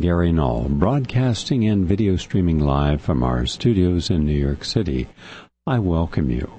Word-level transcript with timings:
Gary 0.00 0.32
Null, 0.32 0.68
broadcasting 0.68 1.68
and 1.68 1.86
video 1.86 2.16
streaming 2.16 2.58
live 2.58 3.00
from 3.00 3.22
our 3.22 3.46
studios 3.46 4.10
in 4.10 4.24
New 4.24 4.32
York 4.32 4.64
City. 4.64 5.08
I 5.66 5.78
welcome 5.78 6.30
you. 6.30 6.50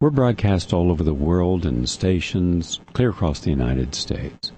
We're 0.00 0.10
broadcast 0.10 0.72
all 0.72 0.90
over 0.90 1.04
the 1.04 1.12
world 1.12 1.66
in 1.66 1.86
stations 1.86 2.80
clear 2.92 3.10
across 3.10 3.40
the 3.40 3.50
United 3.50 3.94
States. 3.94 4.52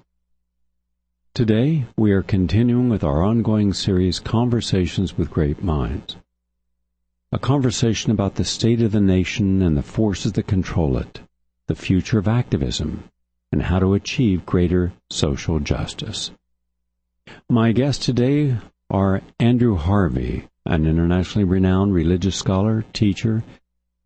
Today, 1.33 1.85
we 1.97 2.11
are 2.11 2.23
continuing 2.23 2.89
with 2.89 3.03
our 3.03 3.23
ongoing 3.23 3.73
series 3.73 4.19
Conversations 4.19 5.17
with 5.17 5.31
Great 5.31 5.63
Minds. 5.63 6.15
A 7.31 7.39
conversation 7.39 8.11
about 8.11 8.35
the 8.35 8.45
state 8.45 8.81
of 8.81 8.91
the 8.91 9.01
nation 9.01 9.61
and 9.61 9.75
the 9.75 9.81
forces 9.81 10.33
that 10.33 10.47
control 10.47 10.97
it, 10.97 11.21
the 11.67 11.75
future 11.75 12.19
of 12.19 12.27
activism, 12.27 13.05
and 13.51 13.63
how 13.63 13.79
to 13.79 13.93
achieve 13.93 14.45
greater 14.45 14.93
social 15.09 15.59
justice. 15.59 16.31
My 17.53 17.71
guests 17.71 18.03
today 18.03 18.57
are 18.89 19.21
Andrew 19.39 19.75
Harvey, 19.75 20.47
an 20.65 20.87
internationally 20.87 21.43
renowned 21.43 21.93
religious 21.93 22.35
scholar, 22.35 22.83
teacher, 22.93 23.43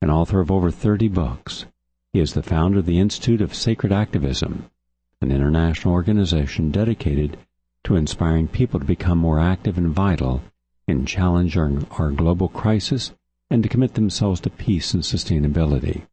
and 0.02 0.12
author 0.12 0.41
of 0.41 0.52
over 0.52 0.70
30 0.70 1.07
books. 1.07 1.66
He 2.12 2.20
is 2.20 2.34
the 2.34 2.43
founder 2.43 2.80
of 2.80 2.85
the 2.85 2.99
Institute 2.99 3.40
of 3.40 3.55
Sacred 3.55 3.93
Activism, 3.93 4.70
an 5.21 5.31
international 5.31 5.93
organization 5.93 6.71
dedicated 6.71 7.38
to 7.85 7.95
inspiring 7.95 8.49
people 8.49 8.82
to 8.82 8.85
become 8.85 9.20
more 9.20 9.40
active 9.40 9.77
and 9.77 9.95
vital 9.95 10.41
in 10.85 11.05
challenging 11.05 11.88
our 11.91 12.12
global 12.12 12.49
crisis 12.49 13.13
and 13.49 13.63
to 13.63 13.70
commit 13.70 13.93
themselves 13.93 14.41
to 14.41 14.49
peace 14.49 14.93
and 14.93 15.04
sustainability. 15.04 16.05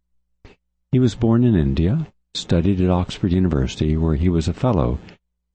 He 0.93 1.01
was 1.01 1.17
born 1.17 1.43
in 1.43 1.57
India 1.57 2.07
studied 2.35 2.81
at 2.81 2.91
Oxford 2.91 3.33
University, 3.33 3.97
where 3.97 4.15
he 4.15 4.29
was 4.29 4.47
a 4.47 4.53
fellow 4.53 5.01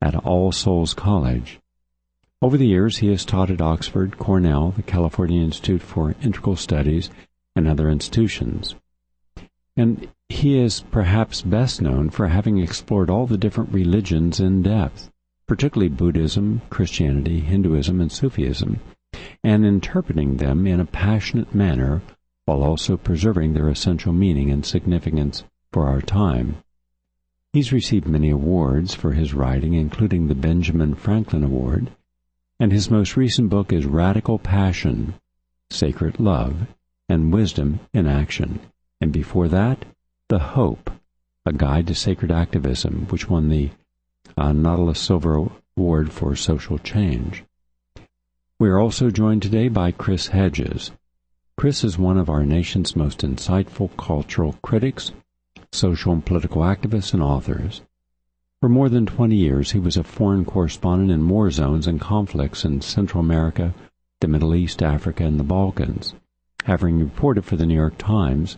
at 0.01 0.15
All 0.15 0.51
Souls 0.51 0.93
College. 0.93 1.59
Over 2.41 2.57
the 2.57 2.67
years, 2.67 2.97
he 2.97 3.09
has 3.09 3.25
taught 3.25 3.51
at 3.51 3.59
Oxford, 3.59 4.17
Cornell, 4.17 4.71
the 4.71 4.83
California 4.83 5.41
Institute 5.41 5.81
for 5.81 6.15
Integral 6.21 6.55
Studies, 6.55 7.09
and 7.55 7.67
other 7.67 7.89
institutions. 7.89 8.75
And 9.75 10.07
he 10.29 10.57
is 10.57 10.81
perhaps 10.91 11.41
best 11.41 11.81
known 11.81 12.09
for 12.09 12.27
having 12.27 12.57
explored 12.59 13.09
all 13.09 13.25
the 13.25 13.37
different 13.37 13.73
religions 13.73 14.39
in 14.39 14.61
depth, 14.61 15.09
particularly 15.47 15.89
Buddhism, 15.89 16.61
Christianity, 16.69 17.41
Hinduism, 17.41 17.99
and 17.99 18.11
Sufism, 18.11 18.79
and 19.43 19.65
interpreting 19.65 20.37
them 20.37 20.67
in 20.67 20.79
a 20.79 20.85
passionate 20.85 21.53
manner 21.53 22.01
while 22.45 22.63
also 22.63 22.97
preserving 22.97 23.53
their 23.53 23.69
essential 23.69 24.13
meaning 24.13 24.49
and 24.49 24.65
significance 24.65 25.43
for 25.71 25.87
our 25.87 26.01
time. 26.01 26.57
He's 27.51 27.73
received 27.73 28.07
many 28.07 28.29
awards 28.29 28.93
for 28.93 29.13
his 29.13 29.33
writing, 29.33 29.73
including 29.73 30.27
the 30.27 30.35
Benjamin 30.35 30.93
Franklin 30.93 31.43
Award, 31.43 31.89
and 32.59 32.71
his 32.71 32.91
most 32.91 33.17
recent 33.17 33.49
book 33.49 33.73
is 33.73 33.87
Radical 33.87 34.37
Passion, 34.37 35.15
Sacred 35.71 36.19
Love, 36.19 36.67
and 37.07 37.33
Wisdom 37.33 37.79
in 37.91 38.05
Action. 38.05 38.59
And 39.01 39.11
before 39.11 39.47
that, 39.47 39.83
The 40.27 40.37
Hope, 40.37 40.91
A 41.43 41.51
Guide 41.51 41.87
to 41.87 41.95
Sacred 41.95 42.31
Activism, 42.31 43.07
which 43.09 43.27
won 43.27 43.49
the 43.49 43.71
uh, 44.37 44.51
Nautilus 44.51 44.99
Silver 44.99 45.49
Award 45.75 46.11
for 46.11 46.35
Social 46.35 46.77
Change. 46.77 47.43
We 48.59 48.69
are 48.69 48.77
also 48.77 49.09
joined 49.09 49.41
today 49.41 49.69
by 49.69 49.91
Chris 49.91 50.27
Hedges. 50.27 50.91
Chris 51.57 51.83
is 51.83 51.97
one 51.97 52.19
of 52.19 52.29
our 52.29 52.45
nation's 52.45 52.95
most 52.95 53.21
insightful 53.21 53.89
cultural 53.97 54.53
critics 54.61 55.13
social 55.71 56.11
and 56.13 56.25
political 56.25 56.61
activists, 56.61 57.13
and 57.13 57.21
authors. 57.21 57.81
For 58.61 58.69
more 58.69 58.89
than 58.89 59.05
20 59.05 59.35
years, 59.35 59.71
he 59.71 59.79
was 59.79 59.95
a 59.95 60.03
foreign 60.03 60.43
correspondent 60.43 61.11
in 61.11 61.29
war 61.29 61.49
zones 61.49 61.87
and 61.87 62.01
conflicts 62.01 62.65
in 62.65 62.81
Central 62.81 63.23
America, 63.23 63.73
the 64.19 64.27
Middle 64.27 64.53
East, 64.53 64.83
Africa, 64.83 65.23
and 65.23 65.39
the 65.39 65.45
Balkans, 65.45 66.13
having 66.65 66.99
reported 66.99 67.45
for 67.45 67.55
the 67.55 67.65
New 67.65 67.75
York 67.75 67.97
Times, 67.97 68.57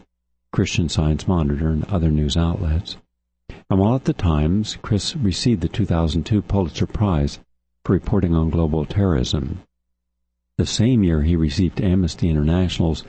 Christian 0.52 0.90
Science 0.90 1.28
Monitor, 1.28 1.70
and 1.70 1.84
other 1.86 2.10
news 2.10 2.36
outlets. 2.36 2.98
And 3.70 3.80
while 3.80 3.96
at 3.96 4.06
the 4.06 4.14
Times, 4.14 4.78
Chris 4.82 5.16
received 5.16 5.62
the 5.62 5.68
2002 5.68 6.42
Pulitzer 6.42 6.88
Prize 6.88 7.40
for 7.86 7.94
reporting 7.94 8.34
on 8.34 8.50
global 8.50 8.86
terrorism. 8.86 9.60
The 10.58 10.66
same 10.66 11.04
year, 11.04 11.22
he 11.22 11.36
received 11.36 11.80
Amnesty 11.80 12.30
International's 12.30 13.04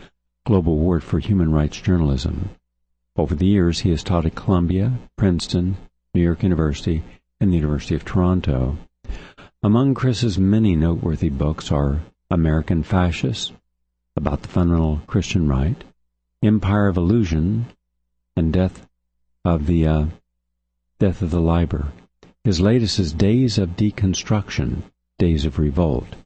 Global 0.44 0.74
Award 0.74 1.02
for 1.02 1.18
Human 1.18 1.52
Rights 1.52 1.80
Journalism. 1.80 2.50
Over 3.14 3.34
the 3.34 3.46
years, 3.46 3.80
he 3.80 3.90
has 3.90 4.02
taught 4.02 4.24
at 4.24 4.34
Columbia, 4.34 4.98
Princeton, 5.16 5.76
New 6.14 6.22
York 6.22 6.42
University, 6.42 7.02
and 7.40 7.52
the 7.52 7.56
University 7.56 7.94
of 7.94 8.06
Toronto. 8.06 8.78
Among 9.62 9.92
Chris's 9.92 10.38
many 10.38 10.74
noteworthy 10.74 11.28
books 11.28 11.70
are 11.70 12.00
American 12.30 12.82
Fascists, 12.82 13.52
about 14.16 14.40
the 14.40 14.48
fundamental 14.48 15.02
Christian 15.06 15.46
right, 15.46 15.84
Empire 16.42 16.88
of 16.88 16.96
Illusion, 16.96 17.66
and 18.34 18.50
Death 18.50 18.88
of 19.44 19.66
the 19.66 19.86
uh, 19.86 20.06
Death 20.98 21.20
of 21.20 21.30
the 21.30 21.40
Liber. 21.40 21.88
His 22.44 22.60
latest 22.60 22.98
is 22.98 23.12
Days 23.12 23.58
of 23.58 23.76
Deconstruction, 23.76 24.84
Days 25.18 25.44
of 25.44 25.58
Revolt, 25.58 26.16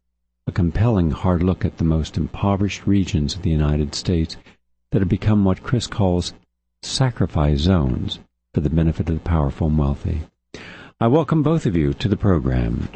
a 0.46 0.52
compelling 0.52 1.10
hard 1.10 1.42
look 1.42 1.64
at 1.64 1.78
the 1.78 1.84
most 1.84 2.16
impoverished 2.16 2.86
regions 2.86 3.34
of 3.34 3.42
the 3.42 3.50
United 3.50 3.94
States 3.94 4.36
that 4.92 5.00
have 5.00 5.08
become 5.08 5.44
what 5.44 5.64
Chris 5.64 5.88
calls 5.88 6.32
sacrifice 6.82 7.58
zones 7.58 8.18
for 8.54 8.60
the 8.60 8.70
benefit 8.70 9.08
of 9.08 9.14
the 9.14 9.20
powerful 9.20 9.68
and 9.68 9.78
wealthy. 9.78 10.22
I 11.00 11.08
welcome 11.08 11.42
both 11.42 11.66
of 11.66 11.76
you 11.76 11.92
to 11.94 12.08
the 12.08 12.16
program. 12.16 12.88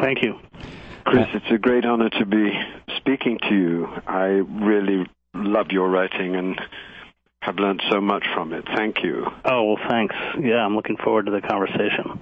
Thank 0.00 0.22
you. 0.22 0.38
Uh, 1.04 1.10
Chris, 1.10 1.26
it's 1.34 1.50
a 1.50 1.58
great 1.58 1.84
honor 1.84 2.08
to 2.08 2.24
be 2.24 2.50
speaking 2.96 3.38
to 3.48 3.54
you. 3.54 3.86
I 4.06 4.26
really 4.26 5.06
love 5.34 5.66
your 5.70 5.90
writing 5.90 6.36
and 6.36 6.60
have 7.42 7.56
learned 7.56 7.82
so 7.90 8.00
much 8.00 8.24
from 8.34 8.52
it. 8.52 8.64
Thank 8.76 9.02
you. 9.02 9.26
Oh, 9.44 9.64
well, 9.64 9.88
thanks. 9.88 10.14
Yeah, 10.40 10.64
I'm 10.64 10.76
looking 10.76 10.96
forward 10.96 11.26
to 11.26 11.32
the 11.32 11.40
conversation. 11.40 12.20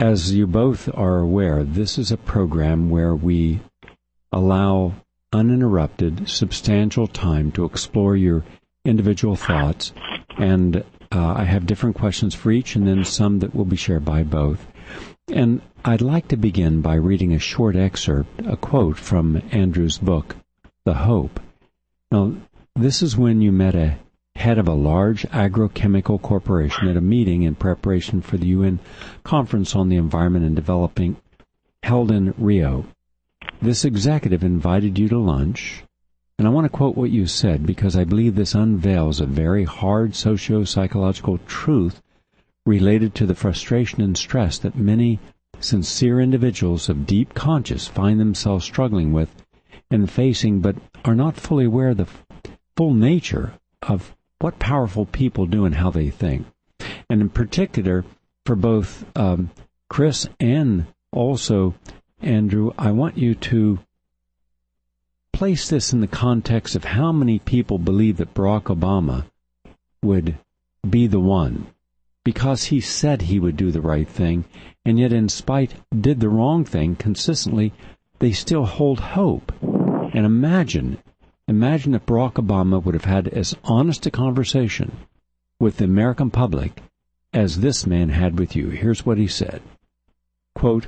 As 0.00 0.32
you 0.32 0.46
both 0.46 0.88
are 0.96 1.18
aware, 1.18 1.64
this 1.64 1.98
is 1.98 2.12
a 2.12 2.16
program 2.16 2.88
where 2.88 3.14
we 3.14 3.60
allow 4.32 4.94
uninterrupted, 5.32 6.28
substantial 6.28 7.06
time 7.06 7.52
to 7.52 7.64
explore 7.64 8.16
your 8.16 8.44
individual 8.84 9.36
thoughts 9.36 9.92
and 10.38 10.84
uh, 11.12 11.34
I 11.36 11.44
have 11.44 11.66
different 11.66 11.96
questions 11.96 12.34
for 12.34 12.50
each, 12.50 12.76
and 12.76 12.86
then 12.86 13.04
some 13.04 13.40
that 13.40 13.54
will 13.54 13.64
be 13.64 13.76
shared 13.76 14.04
by 14.04 14.22
both. 14.22 14.66
And 15.28 15.60
I'd 15.84 16.00
like 16.00 16.28
to 16.28 16.36
begin 16.36 16.82
by 16.82 16.94
reading 16.94 17.32
a 17.32 17.38
short 17.38 17.76
excerpt, 17.76 18.46
a 18.46 18.56
quote 18.56 18.96
from 18.96 19.42
Andrew's 19.50 19.98
book, 19.98 20.36
The 20.84 20.94
Hope. 20.94 21.40
Now, 22.10 22.34
this 22.76 23.02
is 23.02 23.16
when 23.16 23.40
you 23.40 23.52
met 23.52 23.74
a 23.74 23.98
head 24.36 24.58
of 24.58 24.68
a 24.68 24.72
large 24.72 25.22
agrochemical 25.24 26.22
corporation 26.22 26.88
at 26.88 26.96
a 26.96 27.00
meeting 27.00 27.42
in 27.42 27.54
preparation 27.56 28.22
for 28.22 28.36
the 28.36 28.46
UN 28.48 28.78
Conference 29.24 29.74
on 29.74 29.88
the 29.88 29.96
Environment 29.96 30.44
and 30.44 30.56
Developing 30.56 31.16
held 31.82 32.10
in 32.10 32.34
Rio. 32.38 32.86
This 33.60 33.84
executive 33.84 34.44
invited 34.44 34.98
you 34.98 35.08
to 35.08 35.18
lunch, 35.18 35.82
and 36.40 36.48
I 36.48 36.52
want 36.52 36.64
to 36.64 36.74
quote 36.74 36.96
what 36.96 37.10
you 37.10 37.26
said 37.26 37.66
because 37.66 37.98
I 37.98 38.04
believe 38.04 38.34
this 38.34 38.54
unveils 38.54 39.20
a 39.20 39.26
very 39.26 39.64
hard 39.64 40.14
socio 40.14 40.64
psychological 40.64 41.36
truth 41.46 42.00
related 42.64 43.14
to 43.16 43.26
the 43.26 43.34
frustration 43.34 44.00
and 44.00 44.16
stress 44.16 44.56
that 44.60 44.74
many 44.74 45.20
sincere 45.60 46.18
individuals 46.18 46.88
of 46.88 47.04
deep 47.04 47.34
conscience 47.34 47.88
find 47.88 48.18
themselves 48.18 48.64
struggling 48.64 49.12
with 49.12 49.28
and 49.90 50.10
facing, 50.10 50.60
but 50.62 50.76
are 51.04 51.14
not 51.14 51.36
fully 51.36 51.66
aware 51.66 51.90
of 51.90 51.98
the 51.98 52.08
full 52.74 52.94
nature 52.94 53.52
of 53.82 54.16
what 54.38 54.58
powerful 54.58 55.04
people 55.04 55.44
do 55.44 55.66
and 55.66 55.74
how 55.74 55.90
they 55.90 56.08
think. 56.08 56.46
And 57.10 57.20
in 57.20 57.28
particular, 57.28 58.02
for 58.46 58.56
both 58.56 59.04
um, 59.14 59.50
Chris 59.90 60.26
and 60.40 60.86
also 61.12 61.74
Andrew, 62.22 62.72
I 62.78 62.92
want 62.92 63.18
you 63.18 63.34
to 63.34 63.78
place 65.40 65.70
this 65.70 65.94
in 65.94 66.02
the 66.02 66.06
context 66.06 66.76
of 66.76 66.84
how 66.84 67.10
many 67.10 67.38
people 67.38 67.78
believe 67.78 68.18
that 68.18 68.34
Barack 68.34 68.64
Obama 68.64 69.24
would 70.02 70.36
be 70.90 71.06
the 71.06 71.18
one 71.18 71.66
because 72.22 72.64
he 72.64 72.78
said 72.78 73.22
he 73.22 73.38
would 73.38 73.56
do 73.56 73.70
the 73.70 73.80
right 73.80 74.06
thing, 74.06 74.44
and 74.84 74.98
yet, 74.98 75.14
in 75.14 75.30
spite, 75.30 75.72
did 75.98 76.20
the 76.20 76.28
wrong 76.28 76.62
thing 76.62 76.94
consistently, 76.94 77.72
they 78.18 78.32
still 78.32 78.66
hold 78.66 79.00
hope. 79.00 79.50
And 79.62 80.26
imagine, 80.26 80.98
imagine 81.48 81.94
if 81.94 82.04
Barack 82.04 82.34
Obama 82.34 82.84
would 82.84 82.94
have 82.94 83.06
had 83.06 83.26
as 83.28 83.56
honest 83.64 84.04
a 84.04 84.10
conversation 84.10 84.94
with 85.58 85.78
the 85.78 85.86
American 85.86 86.30
public 86.30 86.82
as 87.32 87.60
this 87.60 87.86
man 87.86 88.10
had 88.10 88.38
with 88.38 88.54
you. 88.54 88.68
Here's 88.68 89.06
what 89.06 89.16
he 89.16 89.26
said. 89.26 89.62
Quote, 90.54 90.86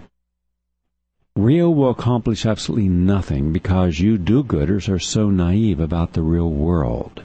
Rio 1.34 1.70
will 1.70 1.90
accomplish 1.90 2.44
absolutely 2.44 2.88
nothing 2.88 3.52
because 3.52 4.00
you 4.00 4.18
do-gooders 4.18 4.88
are 4.88 4.98
so 4.98 5.30
naive 5.30 5.80
about 5.80 6.12
the 6.12 6.22
real 6.22 6.50
world. 6.50 7.22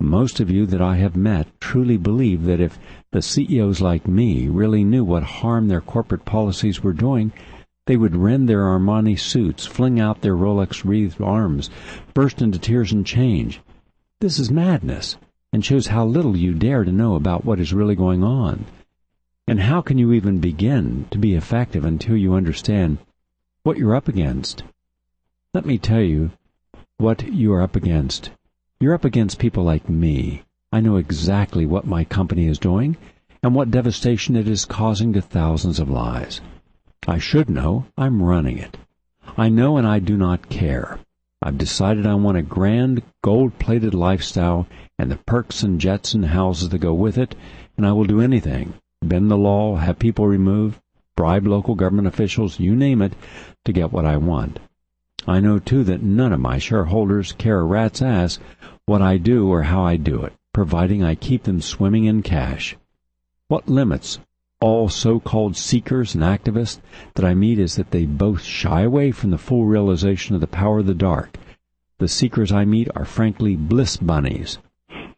Most 0.00 0.40
of 0.40 0.50
you 0.50 0.64
that 0.66 0.80
I 0.80 0.96
have 0.96 1.14
met 1.14 1.46
truly 1.60 1.96
believe 1.96 2.44
that 2.44 2.60
if 2.60 2.78
the 3.12 3.20
CEOs 3.20 3.80
like 3.80 4.08
me 4.08 4.48
really 4.48 4.84
knew 4.84 5.04
what 5.04 5.22
harm 5.22 5.68
their 5.68 5.82
corporate 5.82 6.24
policies 6.24 6.82
were 6.82 6.94
doing, 6.94 7.30
They 7.86 7.96
would 7.96 8.14
rend 8.14 8.48
their 8.48 8.62
Armani 8.62 9.18
suits, 9.18 9.66
fling 9.66 9.98
out 9.98 10.20
their 10.20 10.36
Rolex 10.36 10.84
wreathed 10.84 11.20
arms, 11.20 11.68
burst 12.14 12.40
into 12.40 12.58
tears 12.58 12.92
and 12.92 13.04
change. 13.04 13.60
This 14.20 14.38
is 14.38 14.52
madness, 14.52 15.16
and 15.52 15.64
shows 15.64 15.88
how 15.88 16.06
little 16.06 16.36
you 16.36 16.54
dare 16.54 16.84
to 16.84 16.92
know 16.92 17.16
about 17.16 17.44
what 17.44 17.58
is 17.58 17.74
really 17.74 17.96
going 17.96 18.22
on. 18.22 18.66
And 19.48 19.60
how 19.60 19.80
can 19.80 19.98
you 19.98 20.12
even 20.12 20.38
begin 20.38 21.06
to 21.10 21.18
be 21.18 21.34
effective 21.34 21.84
until 21.84 22.16
you 22.16 22.34
understand 22.34 22.98
what 23.64 23.78
you're 23.78 23.94
up 23.94 24.08
against? 24.08 24.64
Let 25.54 25.64
me 25.64 25.78
tell 25.78 26.00
you 26.00 26.32
what 26.96 27.22
you 27.22 27.52
are 27.52 27.62
up 27.62 27.76
against. 27.76 28.30
You're 28.80 28.94
up 28.94 29.04
against 29.04 29.38
people 29.38 29.62
like 29.62 29.88
me. 29.88 30.42
I 30.72 30.80
know 30.80 30.96
exactly 30.96 31.64
what 31.64 31.86
my 31.86 32.02
company 32.02 32.48
is 32.48 32.58
doing 32.58 32.96
and 33.40 33.54
what 33.54 33.70
devastation 33.70 34.34
it 34.34 34.48
is 34.48 34.64
causing 34.64 35.12
to 35.12 35.20
thousands 35.20 35.78
of 35.78 35.88
lives. 35.88 36.40
I 37.06 37.18
should 37.18 37.48
know. 37.48 37.86
I'm 37.96 38.22
running 38.22 38.58
it. 38.58 38.78
I 39.36 39.48
know 39.48 39.76
and 39.76 39.86
I 39.86 40.00
do 40.00 40.16
not 40.16 40.48
care. 40.48 40.98
I've 41.40 41.58
decided 41.58 42.04
I 42.04 42.14
want 42.14 42.38
a 42.38 42.42
grand, 42.42 43.02
gold-plated 43.22 43.94
lifestyle 43.94 44.66
and 44.98 45.08
the 45.10 45.16
perks 45.16 45.62
and 45.62 45.80
jets 45.80 46.14
and 46.14 46.26
houses 46.26 46.68
that 46.70 46.78
go 46.78 46.94
with 46.94 47.16
it, 47.16 47.36
and 47.76 47.86
I 47.86 47.92
will 47.92 48.04
do 48.04 48.20
anything. 48.20 48.74
Bend 49.02 49.30
the 49.30 49.36
law, 49.36 49.76
have 49.76 49.98
people 49.98 50.26
removed, 50.26 50.80
bribe 51.16 51.46
local 51.46 51.74
government 51.74 52.08
officials, 52.08 52.60
you 52.60 52.74
name 52.74 53.02
it, 53.02 53.12
to 53.64 53.72
get 53.72 53.92
what 53.92 54.04
I 54.04 54.16
want. 54.16 54.58
I 55.26 55.40
know 55.40 55.58
too 55.58 55.84
that 55.84 56.02
none 56.02 56.32
of 56.32 56.40
my 56.40 56.58
shareholders 56.58 57.32
care 57.32 57.60
a 57.60 57.64
rat's 57.64 58.02
ass 58.02 58.38
what 58.86 59.02
I 59.02 59.16
do 59.16 59.48
or 59.48 59.62
how 59.62 59.84
I 59.84 59.96
do 59.96 60.22
it, 60.22 60.32
providing 60.52 61.04
I 61.04 61.14
keep 61.14 61.44
them 61.44 61.60
swimming 61.60 62.06
in 62.06 62.22
cash. 62.22 62.76
What 63.48 63.68
limits 63.68 64.18
all 64.60 64.88
so-called 64.88 65.56
seekers 65.56 66.14
and 66.14 66.22
activists 66.22 66.80
that 67.14 67.24
I 67.24 67.34
meet 67.34 67.58
is 67.58 67.76
that 67.76 67.90
they 67.90 68.06
both 68.06 68.42
shy 68.42 68.82
away 68.82 69.10
from 69.10 69.30
the 69.30 69.38
full 69.38 69.64
realization 69.66 70.34
of 70.34 70.40
the 70.40 70.46
power 70.46 70.78
of 70.78 70.86
the 70.86 70.94
dark. 70.94 71.36
The 71.98 72.08
seekers 72.08 72.52
I 72.52 72.64
meet 72.64 72.88
are 72.96 73.04
frankly 73.04 73.56
bliss 73.56 73.96
bunnies, 73.96 74.58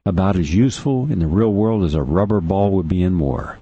about 0.06 0.37
as 0.37 0.55
useful 0.55 1.11
in 1.11 1.19
the 1.19 1.26
real 1.26 1.52
world 1.52 1.85
as 1.85 1.94
a 1.94 2.02
rubber 2.02 2.40
ball 2.40 2.73
would 2.73 2.88
be 2.88 3.02
in 3.02 3.19
war. 3.19 3.58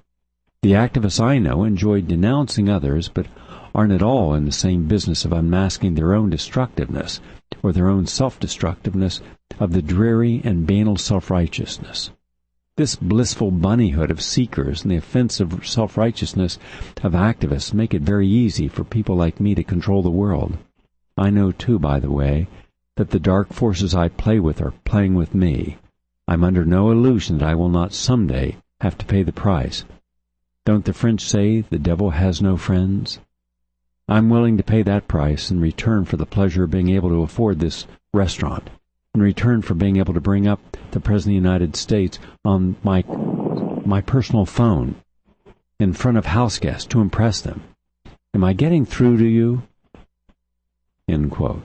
The 0.63 0.71
activists 0.71 1.19
I 1.19 1.39
know 1.39 1.65
enjoy 1.65 1.99
denouncing 1.99 2.69
others, 2.69 3.09
but 3.09 3.27
aren't 3.75 3.91
at 3.91 4.01
all 4.01 4.33
in 4.33 4.45
the 4.45 4.51
same 4.53 4.85
business 4.85 5.25
of 5.25 5.33
unmasking 5.33 5.95
their 5.95 6.13
own 6.13 6.29
destructiveness 6.29 7.19
or 7.61 7.73
their 7.73 7.89
own 7.89 8.05
self-destructiveness 8.05 9.19
of 9.59 9.73
the 9.73 9.81
dreary 9.81 10.39
and 10.45 10.65
banal 10.65 10.95
self-righteousness. 10.95 12.11
This 12.77 12.95
blissful 12.95 13.51
bunnyhood 13.51 14.09
of 14.09 14.21
seekers 14.21 14.83
and 14.83 14.91
the 14.91 14.95
offensive 14.95 15.67
self-righteousness 15.67 16.57
of 17.03 17.11
activists 17.11 17.73
make 17.73 17.93
it 17.93 18.01
very 18.01 18.29
easy 18.29 18.69
for 18.69 18.85
people 18.85 19.17
like 19.17 19.41
me 19.41 19.55
to 19.55 19.65
control 19.65 20.01
the 20.01 20.09
world. 20.09 20.57
I 21.17 21.29
know 21.29 21.51
too, 21.51 21.77
by 21.77 21.99
the 21.99 22.09
way, 22.09 22.47
that 22.95 23.09
the 23.09 23.19
dark 23.19 23.51
forces 23.51 23.93
I 23.93 24.07
play 24.07 24.39
with 24.39 24.61
are 24.61 24.73
playing 24.85 25.15
with 25.15 25.35
me. 25.35 25.77
I'm 26.25 26.45
under 26.45 26.63
no 26.63 26.89
illusion 26.89 27.39
that 27.39 27.49
I 27.49 27.55
will 27.55 27.67
not 27.67 27.91
someday 27.91 28.55
have 28.79 28.97
to 28.99 29.05
pay 29.05 29.23
the 29.23 29.33
price. 29.33 29.83
Don't 30.65 30.85
the 30.85 30.93
French 30.93 31.21
say 31.21 31.61
the 31.61 31.79
devil 31.79 32.11
has 32.11 32.41
no 32.41 32.55
friends? 32.55 33.19
I'm 34.07 34.29
willing 34.29 34.57
to 34.57 34.63
pay 34.63 34.81
that 34.83 35.07
price 35.07 35.51
in 35.51 35.59
return 35.59 36.05
for 36.05 36.17
the 36.17 36.25
pleasure 36.25 36.63
of 36.63 36.71
being 36.71 36.89
able 36.89 37.09
to 37.09 37.21
afford 37.21 37.59
this 37.59 37.85
restaurant 38.13 38.69
in 39.15 39.21
return 39.21 39.61
for 39.61 39.73
being 39.73 39.97
able 39.97 40.13
to 40.13 40.21
bring 40.21 40.47
up 40.47 40.59
the 40.91 40.99
President 40.99 41.37
of 41.37 41.43
the 41.43 41.49
United 41.49 41.75
States 41.75 42.17
on 42.43 42.75
my, 42.81 43.03
my 43.85 44.01
personal 44.01 44.45
phone 44.45 44.95
in 45.79 45.93
front 45.93 46.17
of 46.17 46.25
house 46.25 46.59
guests 46.59 46.87
to 46.87 47.01
impress 47.01 47.41
them. 47.41 47.61
Am 48.33 48.43
I 48.43 48.53
getting 48.53 48.85
through 48.85 49.17
to 49.17 49.25
you? 49.25 49.63
End 51.07 51.29
quote. 51.29 51.63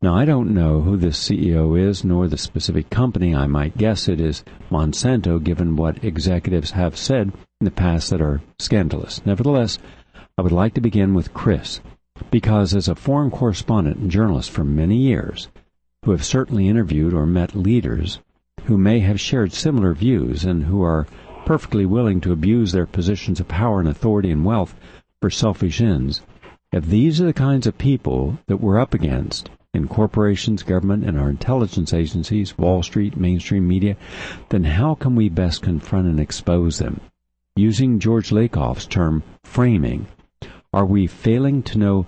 Now, 0.00 0.14
I 0.14 0.24
don't 0.24 0.54
know 0.54 0.82
who 0.82 0.96
this 0.96 1.18
CEO 1.18 1.76
is, 1.76 2.04
nor 2.04 2.28
the 2.28 2.38
specific 2.38 2.88
company. 2.88 3.34
I 3.34 3.48
might 3.48 3.76
guess 3.76 4.06
it 4.06 4.20
is 4.20 4.44
Monsanto, 4.70 5.42
given 5.42 5.74
what 5.74 6.04
executives 6.04 6.70
have 6.70 6.96
said 6.96 7.32
in 7.60 7.64
the 7.64 7.72
past 7.72 8.10
that 8.10 8.20
are 8.20 8.40
scandalous. 8.60 9.20
Nevertheless, 9.26 9.76
I 10.38 10.42
would 10.42 10.52
like 10.52 10.74
to 10.74 10.80
begin 10.80 11.14
with 11.14 11.34
Chris, 11.34 11.80
because 12.30 12.76
as 12.76 12.86
a 12.86 12.94
foreign 12.94 13.32
correspondent 13.32 13.96
and 13.96 14.08
journalist 14.08 14.52
for 14.52 14.62
many 14.62 14.98
years, 14.98 15.48
who 16.04 16.12
have 16.12 16.24
certainly 16.24 16.68
interviewed 16.68 17.12
or 17.12 17.26
met 17.26 17.56
leaders 17.56 18.20
who 18.66 18.78
may 18.78 19.00
have 19.00 19.18
shared 19.18 19.52
similar 19.52 19.94
views 19.94 20.44
and 20.44 20.62
who 20.64 20.80
are 20.80 21.08
perfectly 21.44 21.86
willing 21.86 22.20
to 22.20 22.30
abuse 22.30 22.70
their 22.70 22.86
positions 22.86 23.40
of 23.40 23.48
power 23.48 23.80
and 23.80 23.88
authority 23.88 24.30
and 24.30 24.44
wealth 24.44 24.76
for 25.20 25.28
selfish 25.28 25.80
ends, 25.80 26.22
if 26.70 26.86
these 26.86 27.20
are 27.20 27.26
the 27.26 27.32
kinds 27.32 27.66
of 27.66 27.78
people 27.78 28.38
that 28.46 28.60
we're 28.60 28.78
up 28.78 28.94
against 28.94 29.50
in 29.74 29.86
corporations, 29.86 30.62
government, 30.62 31.04
and 31.04 31.18
our 31.18 31.28
intelligence 31.28 31.92
agencies, 31.92 32.56
Wall 32.56 32.82
Street, 32.82 33.16
mainstream 33.16 33.68
media, 33.68 33.96
then 34.48 34.64
how 34.64 34.94
can 34.94 35.14
we 35.14 35.28
best 35.28 35.62
confront 35.62 36.06
and 36.06 36.18
expose 36.18 36.78
them? 36.78 37.00
Using 37.54 37.98
George 37.98 38.30
Lakoff's 38.30 38.86
term, 38.86 39.22
framing, 39.44 40.06
are 40.72 40.86
we 40.86 41.06
failing 41.06 41.62
to 41.64 41.78
know 41.78 42.06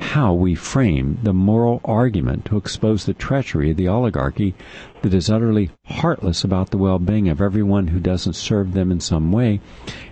how 0.00 0.32
we 0.32 0.54
frame 0.54 1.18
the 1.22 1.32
moral 1.32 1.80
argument 1.84 2.44
to 2.46 2.56
expose 2.56 3.04
the 3.04 3.14
treachery 3.14 3.70
of 3.70 3.76
the 3.76 3.88
oligarchy 3.88 4.54
that 5.02 5.14
is 5.14 5.30
utterly 5.30 5.70
heartless 5.84 6.42
about 6.42 6.70
the 6.70 6.78
well-being 6.78 7.28
of 7.28 7.40
everyone 7.40 7.88
who 7.88 8.00
doesn't 8.00 8.32
serve 8.34 8.72
them 8.72 8.90
in 8.90 9.00
some 9.00 9.32
way? 9.32 9.60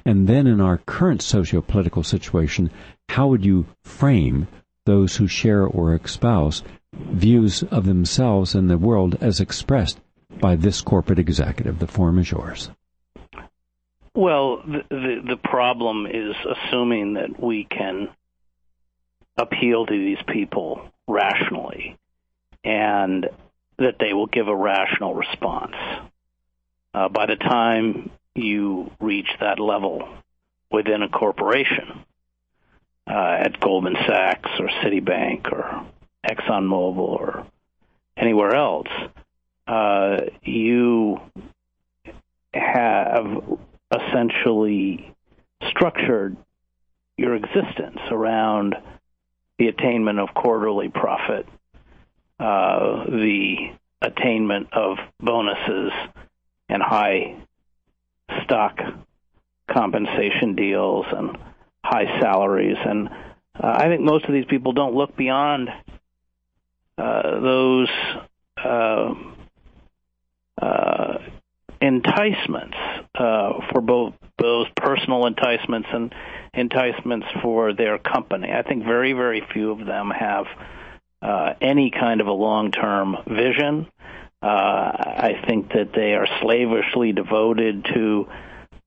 And 0.05 0.29
then 0.29 0.47
in 0.47 0.61
our 0.61 0.79
current 0.79 1.23
socio-political 1.23 2.03
situation, 2.03 2.71
how 3.09 3.29
would 3.29 3.45
you 3.45 3.67
frame 3.83 4.49
those 4.85 5.17
who 5.17 5.27
share 5.27 5.65
or 5.67 5.95
espouse 5.95 6.63
views 6.93 7.63
of 7.65 7.85
themselves 7.85 8.55
and 8.55 8.69
the 8.69 8.79
world 8.79 9.17
as 9.21 9.41
expressed 9.41 10.01
by 10.41 10.57
this 10.57 10.81
corporate 10.81 11.19
executive? 11.19 11.79
The 11.79 11.87
form 11.87 12.19
is 12.19 12.31
yours. 12.31 12.71
Well, 14.15 14.63
the, 14.67 14.83
the, 14.91 15.17
the 15.29 15.37
problem 15.37 16.07
is 16.07 16.35
assuming 16.45 17.15
that 17.15 17.41
we 17.41 17.65
can 17.65 18.09
appeal 19.37 19.87
to 19.87 19.93
these 19.93 20.23
people 20.27 20.91
rationally 21.07 21.97
and 22.65 23.29
that 23.79 23.97
they 24.01 24.13
will 24.13 24.27
give 24.27 24.49
a 24.49 24.57
rational 24.57 25.15
response. 25.15 25.77
Uh, 26.93 27.09
by 27.09 27.27
the 27.27 27.37
time 27.37 28.11
you 28.35 28.91
reach 29.01 29.29
that 29.41 29.61
level 29.61 30.09
within 30.71 31.03
a 31.03 31.09
corporation, 31.09 32.05
uh, 33.09 33.39
at 33.45 33.61
Goldman 33.61 33.97
Sachs 34.07 34.51
or 34.59 34.69
Citibank 34.83 35.51
or 35.53 35.87
ExxonMobil 36.29 36.99
or 36.99 37.47
anywhere 38.17 38.55
else, 38.55 38.89
uh, 39.67 40.19
you 40.43 41.21
have 42.55 43.43
essentially 43.93 45.15
structured 45.69 46.37
your 47.17 47.35
existence 47.35 47.99
around 48.11 48.77
the 49.59 49.69
attainment 49.69 50.19
of 50.21 50.29
quarterly 50.35 50.89
profit, 50.89 51.47
uh, 52.39 53.05
the 53.07 53.73
attainment 54.01 54.73
of 54.73 54.99
bonuses 55.21 55.93
and 56.69 56.83
high 56.83 57.37
stock 58.45 58.79
compensation 59.71 60.55
deals 60.55 61.07
and 61.11 61.37
high 61.85 62.21
salaries. 62.21 62.77
And 62.85 63.09
uh, 63.09 63.13
I 63.75 63.89
think 63.89 64.03
most 64.03 64.25
of 64.27 64.33
these 64.33 64.45
people 64.45 64.73
don't 64.73 64.95
look 64.95 65.17
beyond 65.17 65.71
those 66.99 67.89
uh, 68.63 69.15
uh 70.61 71.19
enticements 71.81 72.77
uh, 73.15 73.53
for 73.71 73.81
both 73.81 74.15
both 74.37 74.69
personal 74.77 75.27
enticements 75.27 75.89
and 75.93 76.15
enticements 76.55 77.27
for 77.43 77.73
their 77.73 77.99
company. 77.99 78.51
I 78.53 78.63
think 78.63 78.85
very 78.85 79.13
very 79.13 79.43
few 79.53 79.71
of 79.71 79.87
them 79.87 80.11
have 80.11 80.47
uh, 81.23 81.55
any 81.61 81.91
kind 81.91 82.21
of 82.21 82.27
a 82.27 82.33
long 82.33 82.73
term 82.73 83.17
vision. 83.27 83.87
Uh, 84.41 84.47
I 84.47 85.43
think 85.49 85.73
that 85.73 85.93
they 85.95 86.15
are 86.15 86.29
slavishly 86.41 87.13
devoted 87.13 87.85
to 87.93 88.29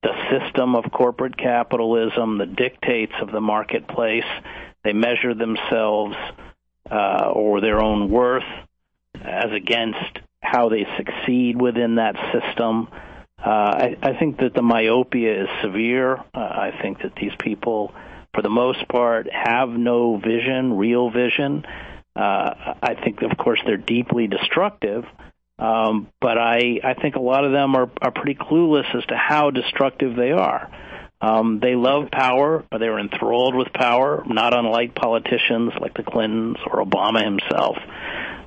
the 0.02 0.14
system 0.32 0.76
of 0.76 0.86
corporate 0.92 1.38
capitalism, 1.38 2.38
the 2.38 2.46
dictates 2.46 3.14
of 3.22 3.32
the 3.32 3.42
marketplace. 3.42 4.26
They 4.84 4.94
measure 4.94 5.36
themselves 5.36 6.16
uh, 6.90 7.32
or 7.34 7.62
their 7.62 7.80
own 7.80 8.10
worth 8.10 8.44
as 9.16 9.52
against 9.52 10.20
how 10.42 10.70
they 10.70 10.86
succeed 10.98 11.62
within 11.62 11.96
that 11.96 12.16
system. 12.34 12.88
Uh, 13.38 13.50
I, 13.50 13.98
I 14.02 14.20
think 14.20 14.38
that 14.40 14.54
the 14.54 14.62
myopia 14.62 15.44
is 15.44 15.50
severe. 15.62 16.18
Uh, 16.18 16.40
I 16.40 16.80
think 16.82 17.02
that 17.02 17.16
these 17.16 17.32
people, 17.40 17.94
for 18.34 18.42
the 18.42 18.50
most 18.50 18.88
part, 18.88 19.28
have 19.32 19.70
no 19.70 20.18
vision, 20.18 20.78
real 20.78 21.10
vision. 21.10 21.66
Uh, 22.16 22.76
I 22.82 22.96
think, 23.04 23.22
of 23.22 23.38
course, 23.38 23.60
they're 23.66 23.78
deeply 23.78 24.28
destructive. 24.28 25.06
Um, 25.58 26.08
but 26.20 26.38
I, 26.38 26.80
I 26.84 26.96
think 26.96 27.16
a 27.16 27.22
lot 27.22 27.46
of 27.46 27.52
them 27.52 27.76
are, 27.76 27.90
are 28.02 28.12
pretty 28.12 28.36
clueless 28.36 28.96
as 28.96 29.06
to 29.08 29.16
how 29.16 29.52
destructive 29.52 30.16
they 30.16 30.32
are. 30.32 30.72
Um, 31.22 31.60
they 31.62 31.76
love 31.76 32.10
power, 32.12 32.66
or 32.72 32.80
they're 32.80 33.00
enthralled 33.00 33.56
with 33.56 33.72
power, 33.74 34.24
not 34.26 34.58
unlike 34.58 34.96
politicians 34.96 35.74
like 35.80 35.94
the 35.94 36.04
Clintons 36.04 36.58
or 36.66 36.84
Obama 36.84 37.24
himself. 37.24 37.78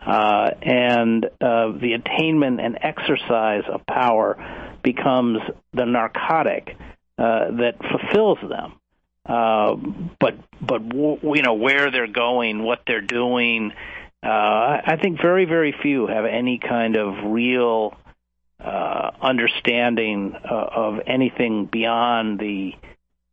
Uh, 0.05 0.51
and 0.61 1.25
uh, 1.25 1.73
the 1.81 1.95
attainment 1.95 2.61
and 2.61 2.79
exercise 2.83 3.63
of 3.73 3.87
power 3.87 4.37
becomes 4.83 5.39
the 5.73 5.87
narcotic 5.87 6.77
uh, 7.17 7.51
that 7.53 7.77
fulfills 7.79 8.39
them. 8.47 8.75
Uh, 9.27 9.77
but 10.21 10.35
but 10.61 10.83
you 10.83 11.43
know 11.43 11.55
where 11.55 11.91
they're 11.91 12.07
going, 12.07 12.63
what 12.63 12.83
they're 12.87 13.01
doing. 13.01 13.73
Uh, 14.23 14.27
I 14.27 14.99
think 15.01 15.23
very 15.23 15.47
very 15.47 15.75
few 15.81 16.07
have 16.07 16.27
any 16.27 16.59
kind 16.59 16.97
of 16.97 17.33
real 17.33 17.95
uh, 18.65 19.11
understanding 19.21 20.35
uh, 20.45 20.55
of 20.55 21.01
anything 21.07 21.67
beyond 21.67 22.39
the 22.39 22.73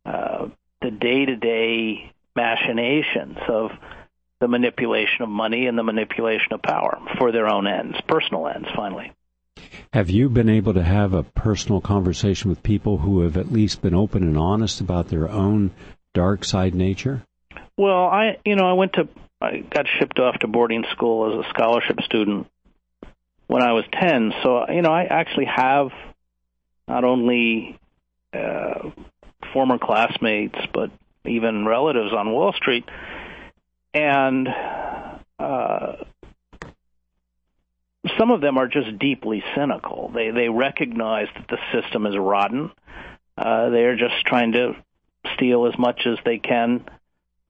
uh, 0.04 0.48
the 0.80 0.90
day 0.90 1.24
to 1.24 1.36
day 1.36 2.12
machinations 2.34 3.38
of 3.48 3.70
the 4.40 4.48
manipulation 4.48 5.22
of 5.22 5.28
money 5.28 5.66
and 5.66 5.78
the 5.78 5.82
manipulation 5.82 6.52
of 6.52 6.62
power 6.62 6.98
for 7.18 7.30
their 7.30 7.46
own 7.48 7.66
ends, 7.66 7.96
personal 8.08 8.48
ends. 8.48 8.68
Finally. 8.74 9.12
Have 9.92 10.10
you 10.10 10.28
been 10.28 10.48
able 10.48 10.74
to 10.74 10.82
have 10.82 11.12
a 11.12 11.22
personal 11.22 11.80
conversation 11.80 12.50
with 12.50 12.62
people 12.62 12.98
who 12.98 13.20
have 13.20 13.36
at 13.36 13.52
least 13.52 13.82
been 13.82 13.94
open 13.94 14.22
and 14.22 14.38
honest 14.38 14.80
about 14.80 15.08
their 15.08 15.28
own 15.28 15.70
dark 16.14 16.44
side 16.44 16.74
nature? 16.74 17.22
Well, 17.76 18.04
I 18.06 18.38
you 18.44 18.56
know 18.56 18.68
I 18.68 18.74
went 18.74 18.94
to 18.94 19.08
I 19.40 19.58
got 19.58 19.86
shipped 19.98 20.18
off 20.18 20.38
to 20.40 20.46
boarding 20.46 20.84
school 20.92 21.32
as 21.32 21.46
a 21.46 21.48
scholarship 21.50 22.00
student 22.02 22.48
when 23.52 23.62
I 23.62 23.72
was 23.72 23.84
10. 23.92 24.32
So, 24.42 24.64
you 24.70 24.80
know, 24.80 24.90
I 24.90 25.04
actually 25.04 25.44
have 25.44 25.90
not 26.88 27.04
only 27.04 27.78
uh, 28.32 28.90
former 29.52 29.76
classmates, 29.76 30.58
but 30.72 30.90
even 31.26 31.66
relatives 31.66 32.14
on 32.14 32.32
Wall 32.32 32.54
Street. 32.54 32.88
And 33.92 34.48
uh, 35.38 35.92
some 38.18 38.30
of 38.30 38.40
them 38.40 38.56
are 38.56 38.68
just 38.68 38.98
deeply 38.98 39.44
cynical. 39.54 40.10
They 40.14 40.30
they 40.30 40.48
recognize 40.48 41.28
that 41.34 41.48
the 41.48 41.58
system 41.72 42.06
is 42.06 42.16
rotten. 42.16 42.70
Uh, 43.36 43.68
they 43.68 43.84
are 43.84 43.96
just 43.96 44.14
trying 44.24 44.52
to 44.52 44.76
steal 45.34 45.66
as 45.66 45.78
much 45.78 46.06
as 46.06 46.16
they 46.24 46.38
can, 46.38 46.86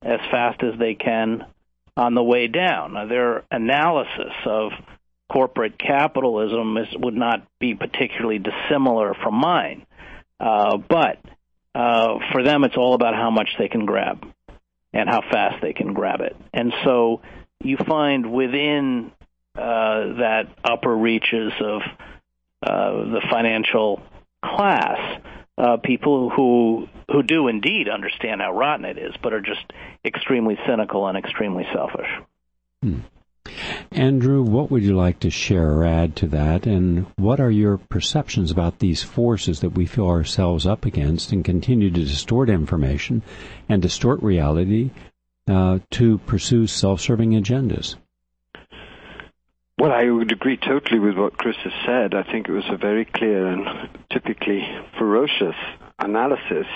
as 0.03 0.19
fast 0.33 0.65
as 0.65 0.77
they 0.81 0.95
can, 0.95 1.47
on 1.97 2.15
the 2.15 2.25
way 2.25 2.49
down. 2.49 3.09
Their 3.09 3.45
analysis 3.53 4.35
of 4.47 4.73
corporate 5.33 5.79
capitalism 5.79 6.77
is, 6.77 6.89
would 6.99 7.15
not 7.15 7.47
be 7.59 7.75
particularly 7.75 8.39
dissimilar 8.39 9.15
from 9.15 9.35
mine. 9.35 9.87
Uh, 10.39 10.77
but 10.77 11.19
uh, 11.75 12.19
for 12.33 12.43
them, 12.43 12.65
it's 12.65 12.77
all 12.77 12.95
about 12.95 13.15
how 13.15 13.31
much 13.31 13.49
they 13.59 13.69
can 13.69 13.87
grab 13.87 14.25
and 14.93 15.09
how 15.09 15.23
fast 15.23 15.63
they 15.63 15.73
can 15.73 15.95
grab 15.95 16.21
it. 16.21 16.37
And 16.53 16.73
so 16.85 17.23
you 17.63 17.77
find 17.77 18.33
within 18.33 19.13
uh, 19.55 20.19
that 20.19 20.45
upper 20.65 20.95
reaches 20.95 21.53
of 21.61 21.83
uh, 22.63 22.93
the 22.93 23.23
financial 23.31 24.03
class 24.45 25.21
uh, 25.59 25.77
people 25.77 26.31
who 26.31 26.89
who 27.11 27.23
do 27.23 27.49
indeed 27.49 27.89
understand 27.89 28.41
how 28.41 28.53
rotten 28.53 28.85
it 28.85 28.99
is, 28.99 29.15
but 29.23 29.33
are 29.33 29.41
just 29.41 29.65
extremely 30.05 30.57
cynical 30.67 31.07
and 31.07 31.19
extremely 31.19 31.65
selfish. 31.73 32.09
Hmm. 32.83 33.01
Andrew, 33.95 34.43
what 34.43 34.71
would 34.71 34.83
you 34.83 34.97
like 34.97 35.21
to 35.21 35.31
share 35.31 35.71
or 35.71 35.85
add 35.85 36.17
to 36.17 36.27
that? 36.29 36.67
And 36.67 37.07
what 37.17 37.41
are 37.41 37.51
your 37.51 37.79
perceptions 37.79 38.51
about 38.51 38.79
these 38.79 39.03
forces 39.03 39.61
that 39.61 39.71
we 39.71 39.87
feel 39.87 40.07
ourselves 40.07 40.67
up 40.67 40.85
against 40.85 41.33
and 41.33 41.45
continue 41.45 41.91
to 41.91 42.05
distort 42.05 42.49
information 42.49 43.23
and 43.69 43.83
distort 43.83 44.23
reality 44.23 44.91
uh, 45.49 45.81
to 45.91 46.19
pursue 46.19 46.67
self 46.67 47.01
serving 47.01 47.33
agendas? 47.33 47.97
Well, 49.79 49.93
I 49.93 50.09
would 50.09 50.33
agree 50.33 50.57
totally 50.57 51.01
with 51.01 51.17
what 51.17 51.37
Chris 51.37 51.57
has 51.65 51.73
said. 51.85 52.15
I 52.15 52.23
think 52.23 52.49
it 52.49 52.53
was 52.53 52.69
a 52.71 52.77
very 52.77 53.05
clear 53.05 53.47
and 53.47 53.89
typically 54.11 54.63
ferocious 54.99 55.57
analysis 55.99 56.67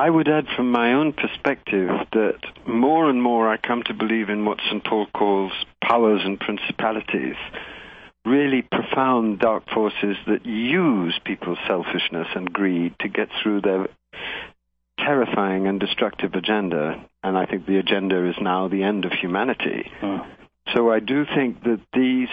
I 0.00 0.08
would 0.08 0.28
add 0.28 0.46
from 0.56 0.72
my 0.72 0.94
own 0.94 1.12
perspective 1.12 1.90
that 2.12 2.40
more 2.66 3.10
and 3.10 3.22
more 3.22 3.52
I 3.52 3.58
come 3.58 3.82
to 3.82 3.92
believe 3.92 4.30
in 4.30 4.46
what 4.46 4.56
St. 4.66 4.82
Paul 4.82 5.06
calls 5.12 5.52
powers 5.84 6.22
and 6.24 6.40
principalities, 6.40 7.36
really 8.24 8.62
profound 8.62 9.40
dark 9.40 9.64
forces 9.68 10.16
that 10.26 10.46
use 10.46 11.20
people's 11.22 11.58
selfishness 11.66 12.28
and 12.34 12.50
greed 12.50 12.94
to 13.00 13.08
get 13.08 13.28
through 13.42 13.60
their 13.60 13.88
terrifying 14.98 15.66
and 15.66 15.78
destructive 15.78 16.32
agenda. 16.32 17.04
And 17.22 17.36
I 17.36 17.44
think 17.44 17.66
the 17.66 17.76
agenda 17.76 18.26
is 18.26 18.36
now 18.40 18.68
the 18.68 18.84
end 18.84 19.04
of 19.04 19.12
humanity. 19.12 19.92
Oh. 20.02 20.26
So 20.74 20.90
I 20.90 21.00
do 21.00 21.26
think 21.26 21.62
that 21.64 21.80
these 21.92 22.30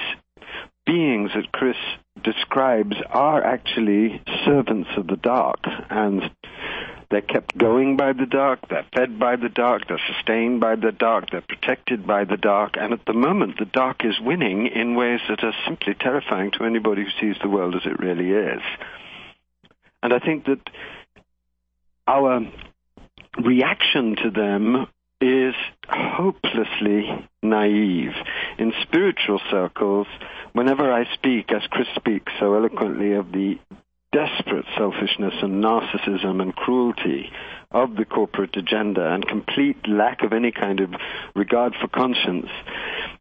beings 0.85 1.31
that 1.35 1.51
Chris 1.51 1.75
describes 2.23 2.95
are 3.09 3.43
actually 3.43 4.21
servants 4.45 4.89
of 4.95 5.07
the 5.07 5.17
dark 5.17 5.59
and 5.89 6.31
they're 7.09 7.21
kept 7.21 7.57
going 7.57 7.95
by 7.95 8.13
the 8.13 8.25
dark, 8.25 8.59
they're 8.69 8.85
fed 8.95 9.17
by 9.17 9.35
the 9.35 9.49
dark, 9.49 9.87
they're 9.87 10.01
sustained 10.13 10.59
by 10.59 10.75
the 10.75 10.91
dark, 10.91 11.29
they're 11.31 11.41
protected 11.41 12.05
by 12.05 12.25
the 12.25 12.37
dark, 12.37 12.75
and 12.77 12.93
at 12.93 13.05
the 13.05 13.13
moment 13.13 13.57
the 13.57 13.65
dark 13.65 14.03
is 14.03 14.19
winning 14.19 14.67
in 14.67 14.95
ways 14.95 15.21
that 15.29 15.43
are 15.43 15.53
simply 15.65 15.93
terrifying 15.93 16.51
to 16.51 16.65
anybody 16.65 17.03
who 17.03 17.09
sees 17.21 17.39
the 17.41 17.49
world 17.49 17.75
as 17.75 17.85
it 17.85 17.99
really 17.99 18.31
is. 18.31 18.61
And 20.03 20.13
I 20.13 20.19
think 20.19 20.45
that 20.45 20.61
our 22.07 22.41
reaction 23.43 24.15
to 24.23 24.29
them 24.29 24.87
is 25.19 25.55
hopelessly 25.89 27.27
naive. 27.41 28.13
In 28.57 28.73
spiritual 28.83 29.41
circles, 29.49 30.07
whenever 30.53 30.91
I 30.91 31.05
speak, 31.13 31.51
as 31.51 31.63
Chris 31.69 31.87
speaks 31.95 32.31
so 32.39 32.53
eloquently 32.53 33.13
of 33.13 33.31
the 33.31 33.59
desperate 34.11 34.65
selfishness 34.77 35.33
and 35.41 35.63
narcissism 35.63 36.41
and 36.41 36.55
cruelty 36.55 37.31
of 37.71 37.95
the 37.95 38.05
corporate 38.05 38.55
agenda 38.55 39.13
and 39.13 39.27
complete 39.27 39.77
lack 39.87 40.23
of 40.23 40.31
any 40.33 40.51
kind 40.51 40.79
of 40.79 40.89
regard 41.35 41.75
for 41.79 41.87
conscience, 41.87 42.47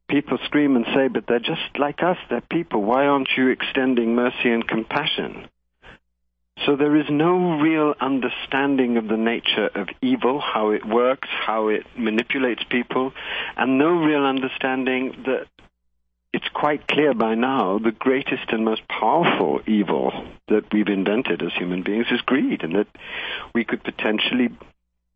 people 0.09 0.39
scream 0.45 0.77
and 0.77 0.87
say, 0.95 1.09
but 1.09 1.25
they're 1.27 1.39
just 1.41 1.79
like 1.79 2.03
us, 2.03 2.17
they're 2.31 2.41
people. 2.41 2.83
Why 2.83 3.07
aren't 3.07 3.31
you 3.37 3.49
extending 3.49 4.15
mercy 4.15 4.51
and 4.51 4.67
compassion? 4.67 5.49
So 6.65 6.75
there 6.75 6.97
is 6.97 7.07
no 7.11 7.61
real 7.61 7.95
understanding 8.01 8.97
of 8.97 9.09
the 9.09 9.17
nature 9.19 9.69
of 9.75 9.89
evil, 10.01 10.41
how 10.41 10.71
it 10.71 10.87
works, 10.87 11.29
how 11.29 11.69
it 11.69 11.85
manipulates 11.99 12.63
people, 12.71 13.13
and 13.57 13.79
no 13.79 13.89
real 13.89 14.25
understanding 14.25 15.25
that 15.27 15.47
it's 16.33 16.49
quite 16.53 16.87
clear 16.87 17.15
by 17.15 17.35
now 17.35 17.79
the 17.79 17.93
greatest 17.93 18.51
and 18.51 18.65
most 18.65 18.83
powerful 18.89 19.61
evil 19.67 20.13
that 20.49 20.73
we've 20.73 20.89
invented 20.89 21.43
as 21.43 21.53
human 21.57 21.83
beings 21.83 22.07
is 22.11 22.21
greed, 22.21 22.63
and 22.63 22.75
that 22.75 22.89
we 23.55 23.65
could 23.65 23.83
potentially 23.83 24.49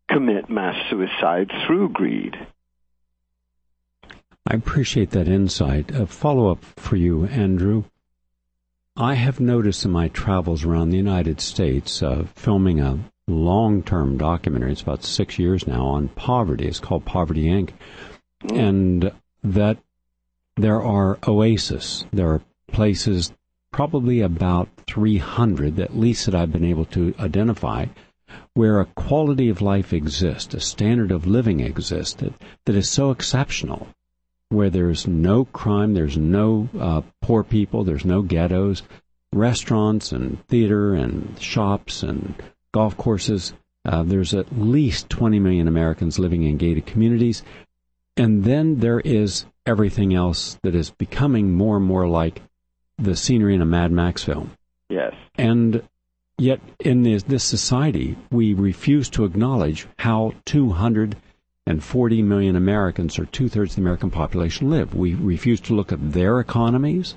commit 0.09 0.49
mass 0.49 0.75
suicide 0.89 1.51
through 1.65 1.89
greed. 1.89 2.35
I 4.47 4.55
appreciate 4.55 5.11
that 5.11 5.27
insight. 5.27 5.91
A 5.91 6.07
follow 6.07 6.51
up 6.51 6.63
for 6.63 6.95
you, 6.95 7.25
Andrew. 7.25 7.83
I 8.97 9.13
have 9.13 9.39
noticed 9.39 9.85
in 9.85 9.91
my 9.91 10.09
travels 10.09 10.65
around 10.65 10.89
the 10.89 10.97
United 10.97 11.39
States, 11.39 12.03
uh, 12.03 12.25
filming 12.35 12.79
a 12.79 12.99
long 13.27 13.83
term 13.83 14.17
documentary, 14.17 14.73
it's 14.73 14.81
about 14.81 15.03
six 15.03 15.39
years 15.39 15.67
now, 15.67 15.85
on 15.85 16.09
poverty. 16.09 16.67
It's 16.67 16.79
called 16.79 17.05
Poverty 17.05 17.45
Inc. 17.45 17.71
Mm. 18.43 18.59
And 18.59 19.11
that 19.43 19.77
there 20.63 20.81
are 20.81 21.17
oases. 21.27 22.05
There 22.11 22.29
are 22.29 22.41
places, 22.71 23.31
probably 23.71 24.21
about 24.21 24.69
300, 24.87 25.79
at 25.79 25.97
least 25.97 26.25
that 26.25 26.35
I've 26.35 26.51
been 26.51 26.65
able 26.65 26.85
to 26.85 27.13
identify, 27.19 27.85
where 28.53 28.79
a 28.79 28.85
quality 28.85 29.49
of 29.49 29.61
life 29.61 29.93
exists, 29.93 30.53
a 30.53 30.59
standard 30.59 31.11
of 31.11 31.27
living 31.27 31.59
exists 31.59 32.15
that, 32.15 32.33
that 32.65 32.75
is 32.75 32.89
so 32.89 33.11
exceptional, 33.11 33.87
where 34.49 34.69
there's 34.69 35.07
no 35.07 35.45
crime, 35.45 35.93
there's 35.93 36.17
no 36.17 36.69
uh, 36.79 37.01
poor 37.21 37.43
people, 37.43 37.83
there's 37.83 38.05
no 38.05 38.21
ghettos, 38.21 38.83
restaurants 39.33 40.11
and 40.11 40.45
theater 40.47 40.93
and 40.93 41.39
shops 41.39 42.03
and 42.03 42.35
golf 42.73 42.97
courses. 42.97 43.53
Uh, 43.85 44.03
there's 44.03 44.33
at 44.33 44.57
least 44.57 45.09
20 45.09 45.39
million 45.39 45.67
Americans 45.67 46.19
living 46.19 46.43
in 46.43 46.57
gated 46.57 46.85
communities. 46.85 47.43
And 48.17 48.43
then 48.43 48.79
there 48.79 48.99
is 48.99 49.45
everything 49.65 50.13
else 50.13 50.57
that 50.63 50.75
is 50.75 50.91
becoming 50.91 51.53
more 51.53 51.77
and 51.77 51.85
more 51.85 52.07
like 52.07 52.41
the 52.97 53.15
scenery 53.15 53.55
in 53.55 53.61
a 53.61 53.65
Mad 53.65 53.91
Max 53.91 54.23
film. 54.23 54.51
Yes. 54.89 55.13
And 55.35 55.83
yet, 56.37 56.59
in 56.79 57.03
this, 57.03 57.23
this 57.23 57.43
society, 57.43 58.17
we 58.31 58.53
refuse 58.53 59.09
to 59.11 59.25
acknowledge 59.25 59.87
how 59.99 60.33
240 60.45 62.21
million 62.21 62.55
Americans, 62.55 63.17
or 63.17 63.25
two 63.25 63.49
thirds 63.49 63.71
of 63.71 63.75
the 63.77 63.81
American 63.81 64.11
population, 64.11 64.69
live. 64.69 64.93
We 64.93 65.15
refuse 65.15 65.61
to 65.61 65.73
look 65.73 65.91
at 65.91 66.11
their 66.11 66.39
economies. 66.39 67.15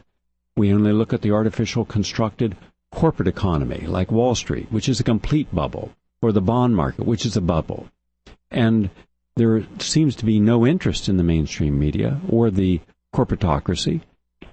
We 0.56 0.72
only 0.72 0.92
look 0.92 1.12
at 1.12 1.22
the 1.22 1.32
artificial 1.32 1.84
constructed 1.84 2.56
corporate 2.92 3.28
economy, 3.28 3.86
like 3.86 4.12
Wall 4.12 4.34
Street, 4.34 4.68
which 4.70 4.88
is 4.88 5.00
a 5.00 5.04
complete 5.04 5.52
bubble 5.52 5.90
or 6.22 6.32
the 6.32 6.40
bond 6.40 6.76
market, 6.76 7.04
which 7.04 7.26
is 7.26 7.36
a 7.36 7.40
bubble. 7.40 7.88
And 8.50 8.88
there 9.36 9.66
seems 9.78 10.16
to 10.16 10.24
be 10.24 10.38
no 10.40 10.66
interest 10.66 11.08
in 11.08 11.16
the 11.16 11.24
mainstream 11.24 11.78
media 11.78 12.20
or 12.28 12.50
the 12.50 12.80
corporatocracy 13.12 14.00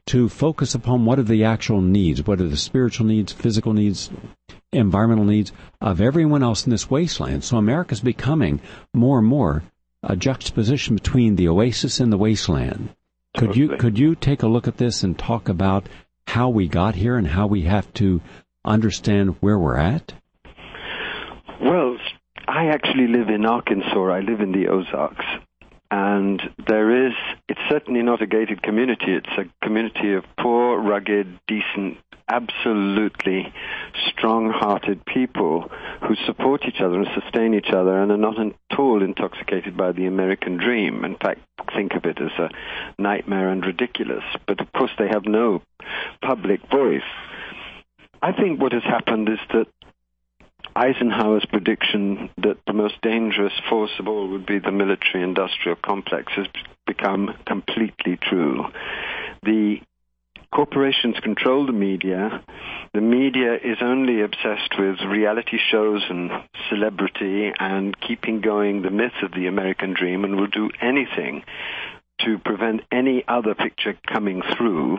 to 0.08 0.28
focus 0.30 0.74
upon 0.74 1.06
what 1.06 1.20
are 1.20 1.24
the 1.24 1.44
actual 1.44 1.82
needs, 1.82 2.26
what 2.26 2.42
are 2.42 2.48
the 2.48 2.58
spiritual 2.58 3.06
needs, 3.06 3.32
physical 3.32 3.74
needs, 3.74 4.10
environmental 4.72 5.26
needs 5.26 5.52
of 5.80 6.02
everyone 6.02 6.44
else 6.44 6.66
in 6.66 6.72
this 6.72 6.90
wasteland. 6.90 7.44
So 7.44 7.58
America's 7.58 8.02
becoming 8.02 8.60
more 8.94 9.20
and 9.20 9.28
more 9.28 9.64
a 10.04 10.16
juxtaposition 10.16 10.96
between 10.96 11.36
the 11.36 11.48
oasis 11.48 12.00
and 12.00 12.12
the 12.12 12.18
wasteland. 12.18 12.90
Could 13.38 13.56
you 13.56 13.78
could 13.78 13.98
you 13.98 14.16
take 14.16 14.44
a 14.44 14.48
look 14.48 14.68
at 14.68 14.78
this 14.78 15.04
and 15.04 15.18
talk 15.18 15.48
about 15.48 15.88
how 16.28 16.50
we 16.50 16.68
got 16.68 16.96
here 16.96 17.18
and 17.18 17.28
how 17.28 17.48
we 17.48 17.62
have 17.62 17.94
to 17.94 18.22
understand 18.66 19.36
where 19.40 19.58
we're 19.58 19.78
at? 19.78 20.14
Well, 21.62 21.98
I 22.52 22.66
actually 22.66 23.08
live 23.08 23.30
in 23.30 23.46
Arkansas. 23.46 24.12
I 24.12 24.20
live 24.20 24.42
in 24.42 24.52
the 24.52 24.68
Ozarks. 24.68 25.24
And 25.90 26.42
there 26.68 27.08
is, 27.08 27.14
it's 27.48 27.62
certainly 27.70 28.02
not 28.02 28.22
a 28.22 28.28
gated 28.28 28.62
community. 28.62 29.14
It's 29.14 29.38
a 29.38 29.66
community 29.66 30.16
of 30.16 30.26
poor, 30.38 30.78
rugged, 30.78 31.40
decent, 31.48 31.98
absolutely 32.28 33.54
strong-hearted 34.10 35.06
people 35.06 35.72
who 36.06 36.16
support 36.26 36.64
each 36.68 36.82
other 36.82 37.00
and 37.00 37.08
sustain 37.14 37.54
each 37.54 37.70
other 37.70 38.02
and 38.02 38.12
are 38.12 38.18
not 38.18 38.38
at 38.38 38.78
all 38.78 39.02
intoxicated 39.02 39.78
by 39.78 39.94
the 39.94 40.06
American 40.06 40.58
dream. 40.58 41.06
In 41.06 41.16
fact, 41.16 41.40
think 41.74 41.94
of 41.94 42.04
it 42.04 42.20
as 42.20 42.38
a 42.38 42.50
nightmare 43.02 43.48
and 43.48 43.66
ridiculous. 43.66 44.26
But 44.46 44.60
of 44.60 44.70
course, 44.74 44.92
they 45.00 45.08
have 45.08 45.24
no 45.24 45.62
public 46.22 46.60
voice. 46.70 47.02
I 48.22 48.34
think 48.34 48.60
what 48.60 48.74
has 48.74 48.84
happened 48.84 49.30
is 49.30 49.40
that 49.54 49.68
Eisenhower's 50.76 51.46
prediction 51.46 52.30
that 52.38 52.58
the 52.66 52.74
most 52.74 52.96
dangerous 53.02 53.54
force 53.70 53.92
of 54.00 54.08
all 54.08 54.28
would 54.30 54.46
be 54.46 54.60
the 54.60 54.72
military 54.72 55.24
industrial 55.24 55.76
complex 55.76 56.32
has 56.36 56.48
become 56.86 57.36
completely 57.46 58.18
true. 58.18 58.66
The 59.44 59.82
corporations 60.54 61.16
control 61.22 61.66
the 61.66 61.72
media. 61.72 62.44
The 62.94 63.02
media 63.02 63.56
is 63.56 63.78
only 63.82 64.22
obsessed 64.22 64.78
with 64.78 65.00
reality 65.02 65.58
shows 65.72 66.04
and 66.10 66.32
celebrity 66.70 67.52
and 67.58 68.00
keeping 68.00 68.42
going 68.42 68.82
the 68.82 68.92
myth 68.92 69.24
of 69.24 69.32
the 69.32 69.48
American 69.48 69.94
dream 69.94 70.24
and 70.24 70.36
will 70.36 70.48
do 70.48 70.70
anything 70.82 71.44
to 72.26 72.38
prevent 72.38 72.82
any 72.92 73.24
other 73.28 73.56
picture 73.56 73.98
coming 74.08 74.42
through. 74.58 74.98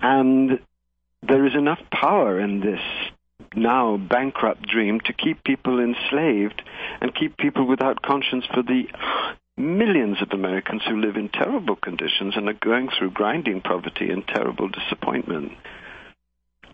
And 0.00 0.60
there 1.22 1.44
is 1.46 1.54
enough 1.54 1.80
power 1.90 2.38
in 2.40 2.60
this 2.60 2.80
now 3.54 3.96
bankrupt 3.96 4.62
dream 4.62 5.00
to 5.00 5.12
keep 5.12 5.42
people 5.44 5.80
enslaved 5.80 6.62
and 7.00 7.14
keep 7.14 7.36
people 7.36 7.66
without 7.66 8.02
conscience 8.02 8.44
for 8.52 8.62
the 8.62 8.84
millions 9.56 10.22
of 10.22 10.30
Americans 10.32 10.82
who 10.86 11.00
live 11.00 11.16
in 11.16 11.28
terrible 11.28 11.76
conditions 11.76 12.36
and 12.36 12.48
are 12.48 12.52
going 12.54 12.88
through 12.88 13.10
grinding 13.10 13.60
poverty 13.60 14.10
and 14.10 14.26
terrible 14.26 14.68
disappointment. 14.68 15.52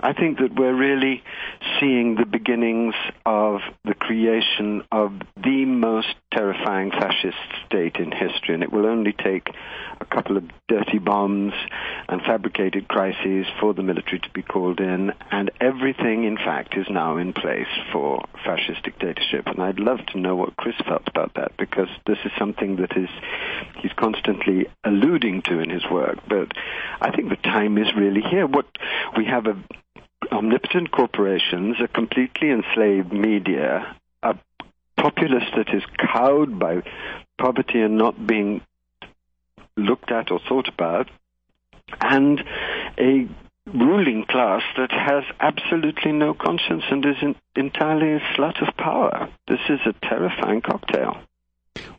I 0.05 0.13
think 0.13 0.39
that 0.41 0.55
we're 0.55 0.75
really 0.75 1.23
seeing 1.81 2.17
the 2.17 2.27
beginnings 2.27 2.95
of 3.25 3.61
the 3.87 3.95
creation 3.95 4.83
of 4.93 5.13
the 5.43 5.65
most 5.65 6.15
terrifying 6.31 6.91
fascist 6.91 7.39
state 7.65 7.97
in 7.97 8.13
history, 8.13 8.53
and 8.53 8.63
it 8.63 8.71
will 8.71 8.85
only 8.85 9.15
take 9.15 9.49
a 9.99 10.05
couple 10.05 10.37
of 10.37 10.45
dirty 10.69 10.99
bombs 10.99 11.55
and 12.07 12.21
fabricated 12.21 12.87
crises 12.87 13.47
for 13.59 13.73
the 13.73 13.83
military 13.83 14.19
to 14.19 14.29
be 14.35 14.43
called 14.43 14.79
in, 14.79 15.11
and 15.31 15.51
everything, 15.59 16.25
in 16.25 16.37
fact, 16.37 16.77
is 16.77 16.87
now 16.91 17.17
in 17.17 17.33
place 17.33 17.73
for 17.91 18.23
fascist 18.45 18.83
dictatorship. 18.83 19.47
And 19.47 19.63
I'd 19.63 19.81
love 19.81 20.05
to 20.09 20.21
know 20.21 20.37
what 20.37 20.55
Chris 20.57 20.77
felt 20.87 21.09
about 21.09 21.33
that, 21.37 21.57
because 21.57 21.89
this 22.07 22.19
is 22.27 22.33
something 22.39 22.77
that 22.77 22.95
is 22.95 23.09
he's 23.81 23.93
constantly 23.97 24.67
alluding 24.85 25.41
to 25.43 25.61
in 25.61 25.71
his 25.71 25.85
work. 25.91 26.19
But 26.29 26.53
I 27.01 27.11
think 27.11 27.31
the 27.31 27.37
time 27.37 27.79
is 27.79 27.89
really 27.97 28.21
here. 28.21 28.47
What 28.47 28.67
we 29.17 29.25
have 29.25 29.47
a 29.47 29.57
omnipotent 30.33 30.91
corporations, 30.91 31.77
a 31.83 31.89
completely 31.89 32.51
enslaved 32.51 33.13
media, 33.13 33.97
a 34.23 34.37
populace 34.97 35.49
that 35.57 35.75
is 35.75 35.83
cowed 35.99 36.59
by 36.59 36.83
poverty 37.39 37.81
and 37.81 37.97
not 37.97 38.27
being 38.27 38.61
looked 39.77 40.11
at 40.11 40.31
or 40.31 40.41
thought 40.49 40.69
about, 40.69 41.11
and 42.01 42.41
a 42.99 43.29
ruling 43.67 44.25
class 44.29 44.63
that 44.77 44.91
has 44.91 45.25
absolutely 45.41 46.13
no 46.13 46.35
conscience 46.35 46.85
and 46.91 47.05
is 47.05 47.35
entirely 47.57 48.13
a 48.13 48.21
slut 48.35 48.67
of 48.67 48.77
power. 48.77 49.29
This 49.49 49.61
is 49.69 49.81
a 49.87 50.07
terrifying 50.07 50.61
cocktail. 50.61 51.17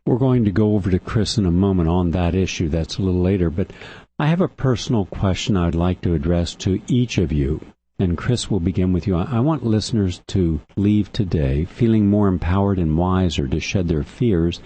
We're 0.06 0.20
going 0.20 0.46
to 0.46 0.52
go 0.52 0.76
over 0.76 0.92
to 0.92 1.00
Chris 1.00 1.38
in 1.38 1.46
a 1.46 1.52
moment 1.52 1.90
on 1.90 2.12
that 2.12 2.36
issue. 2.36 2.70
That's 2.70 2.98
a 2.98 3.02
little 3.02 3.22
later, 3.22 3.50
but 3.50 3.72
I 4.20 4.28
have 4.28 4.42
a 4.42 4.48
personal 4.48 5.06
question 5.06 5.58
I'd 5.58 5.76
like 5.76 6.02
to 6.02 6.14
address 6.14 6.56
to 6.56 6.80
each 6.88 7.18
of 7.18 7.32
you. 7.32 7.60
And 7.98 8.18
Chris 8.18 8.52
will 8.52 8.60
begin 8.60 8.92
with 8.92 9.08
you. 9.08 9.16
I 9.16 9.40
want 9.40 9.66
listeners 9.66 10.22
to 10.28 10.60
leave 10.76 11.14
today 11.14 11.64
feeling 11.66 12.10
more 12.10 12.28
empowered 12.28 12.78
and 12.78 12.98
wiser 12.98 13.48
to 13.48 13.60
shed 13.60 13.88
their 13.88 14.04
fears 14.04 14.60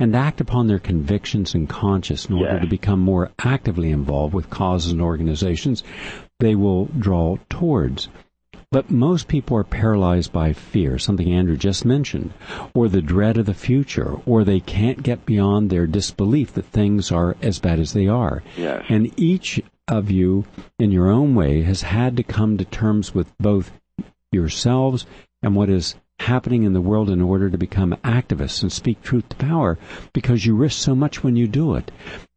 and 0.00 0.16
act 0.16 0.40
upon 0.40 0.66
their 0.66 0.80
convictions 0.80 1.54
and 1.54 1.68
conscience 1.68 2.26
in 2.26 2.34
order 2.34 2.58
to 2.58 2.66
become 2.66 2.98
more 2.98 3.30
actively 3.38 3.90
involved 3.90 4.34
with 4.34 4.50
causes 4.50 4.90
and 4.90 5.00
organizations 5.00 5.84
they 6.40 6.56
will 6.56 6.86
draw 6.98 7.36
towards. 7.48 8.08
But 8.72 8.90
most 8.90 9.28
people 9.28 9.56
are 9.56 9.62
paralyzed 9.62 10.32
by 10.32 10.52
fear, 10.52 10.98
something 10.98 11.32
Andrew 11.32 11.56
just 11.56 11.84
mentioned, 11.84 12.34
or 12.74 12.88
the 12.88 13.00
dread 13.00 13.38
of 13.38 13.46
the 13.46 13.54
future, 13.54 14.16
or 14.26 14.42
they 14.42 14.58
can't 14.58 15.00
get 15.04 15.24
beyond 15.24 15.70
their 15.70 15.86
disbelief 15.86 16.54
that 16.54 16.66
things 16.66 17.12
are 17.12 17.36
as 17.40 17.60
bad 17.60 17.78
as 17.78 17.92
they 17.92 18.08
are. 18.08 18.42
Yes. 18.56 18.84
And 18.88 19.12
each 19.16 19.62
of 19.88 20.10
you, 20.10 20.44
in 20.78 20.90
your 20.90 21.10
own 21.10 21.34
way, 21.34 21.62
has 21.62 21.82
had 21.82 22.16
to 22.16 22.22
come 22.22 22.56
to 22.56 22.64
terms 22.64 23.14
with 23.14 23.36
both 23.38 23.72
yourselves 24.32 25.06
and 25.42 25.54
what 25.54 25.68
is 25.68 25.94
happening 26.20 26.62
in 26.62 26.72
the 26.72 26.80
world 26.80 27.10
in 27.10 27.20
order 27.20 27.50
to 27.50 27.58
become 27.58 27.96
activists 28.04 28.62
and 28.62 28.72
speak 28.72 29.02
truth 29.02 29.28
to 29.28 29.36
power 29.36 29.78
because 30.12 30.46
you 30.46 30.54
risk 30.54 30.80
so 30.80 30.94
much 30.94 31.22
when 31.22 31.36
you 31.36 31.46
do 31.46 31.74
it. 31.74 31.90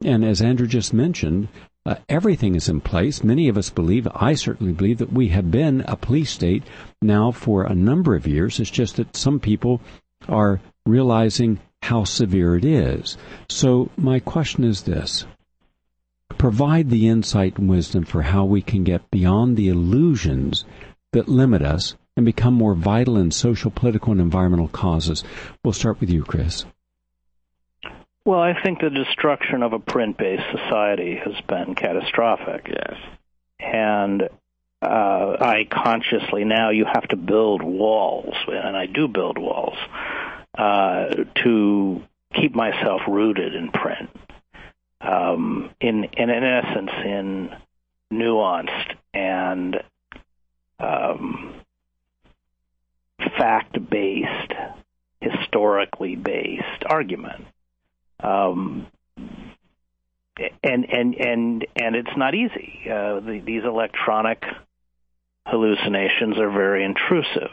And 0.03 0.25
as 0.25 0.41
Andrew 0.41 0.67
just 0.67 0.93
mentioned, 0.93 1.47
uh, 1.85 1.95
everything 2.09 2.55
is 2.55 2.67
in 2.67 2.81
place. 2.81 3.23
Many 3.23 3.47
of 3.47 3.57
us 3.57 3.69
believe, 3.69 4.07
I 4.13 4.33
certainly 4.33 4.73
believe, 4.73 4.97
that 4.97 5.13
we 5.13 5.29
have 5.29 5.49
been 5.49 5.81
a 5.87 5.95
police 5.95 6.31
state 6.31 6.63
now 7.01 7.31
for 7.31 7.63
a 7.63 7.75
number 7.75 8.13
of 8.13 8.27
years. 8.27 8.59
It's 8.59 8.69
just 8.69 8.97
that 8.97 9.15
some 9.15 9.39
people 9.39 9.79
are 10.27 10.59
realizing 10.85 11.59
how 11.83 12.03
severe 12.03 12.57
it 12.57 12.65
is. 12.65 13.17
So 13.47 13.89
my 13.95 14.19
question 14.19 14.65
is 14.65 14.83
this 14.83 15.25
provide 16.37 16.89
the 16.89 17.07
insight 17.07 17.57
and 17.57 17.69
wisdom 17.69 18.03
for 18.03 18.21
how 18.21 18.45
we 18.45 18.61
can 18.61 18.83
get 18.83 19.09
beyond 19.11 19.57
the 19.57 19.69
illusions 19.69 20.65
that 21.13 21.27
limit 21.27 21.61
us 21.61 21.95
and 22.15 22.25
become 22.25 22.53
more 22.53 22.73
vital 22.73 23.17
in 23.17 23.31
social, 23.31 23.71
political, 23.71 24.11
and 24.11 24.19
environmental 24.19 24.67
causes. 24.67 25.23
We'll 25.63 25.73
start 25.73 25.99
with 25.99 26.09
you, 26.09 26.23
Chris. 26.23 26.65
Well, 28.25 28.39
I 28.39 28.61
think 28.61 28.81
the 28.81 28.89
destruction 28.89 29.63
of 29.63 29.71
a 29.73 29.79
print 29.79 30.17
based 30.17 30.43
society 30.51 31.17
has 31.23 31.35
been 31.47 31.75
catastrophic. 31.75 32.67
Yes. 32.69 32.95
And 33.59 34.23
uh, 34.81 35.37
I 35.39 35.67
consciously 35.71 36.43
now 36.43 36.71
you 36.71 36.85
have 36.85 37.07
to 37.09 37.15
build 37.15 37.63
walls, 37.63 38.35
and 38.47 38.75
I 38.75 38.85
do 38.85 39.07
build 39.07 39.37
walls 39.37 39.77
uh, 40.57 41.23
to 41.43 42.03
keep 42.35 42.53
myself 42.53 43.01
rooted 43.07 43.55
in 43.55 43.71
print 43.71 44.09
um, 45.01 45.69
in, 45.79 46.05
in 46.17 46.29
essence 46.29 46.91
in 47.05 47.49
nuanced 48.11 48.95
and 49.13 49.77
um, 50.79 51.55
fact-based, 53.37 54.53
historically 55.21 56.15
based 56.15 56.83
argument. 56.85 57.45
Um, 58.19 58.87
and 60.63 60.85
and 60.91 61.15
and 61.15 61.67
and 61.75 61.95
it's 61.95 62.15
not 62.15 62.35
easy. 62.35 62.83
Uh, 62.85 63.19
the, 63.19 63.41
these 63.43 63.63
electronic 63.63 64.43
hallucinations 65.45 66.37
are 66.37 66.51
very 66.51 66.83
intrusive. 66.83 67.51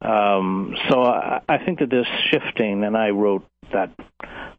Um, 0.00 0.76
so 0.88 1.02
I, 1.02 1.40
I 1.48 1.58
think 1.58 1.80
that 1.80 1.90
this 1.90 2.06
shifting, 2.30 2.84
and 2.84 2.96
I 2.96 3.10
wrote 3.10 3.46
that 3.72 3.90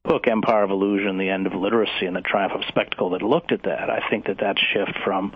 book, 0.09 0.27
Empire 0.27 0.63
of 0.63 0.71
Illusion, 0.71 1.19
The 1.19 1.29
End 1.29 1.45
of 1.45 1.53
Literacy 1.53 2.07
and 2.07 2.15
the 2.15 2.21
Triumph 2.21 2.53
of 2.53 2.61
Spectacle, 2.67 3.11
that 3.11 3.21
looked 3.21 3.51
at 3.51 3.63
that. 3.63 3.91
I 3.91 4.09
think 4.09 4.25
that 4.25 4.39
that 4.39 4.57
shift 4.57 4.97
from 5.05 5.35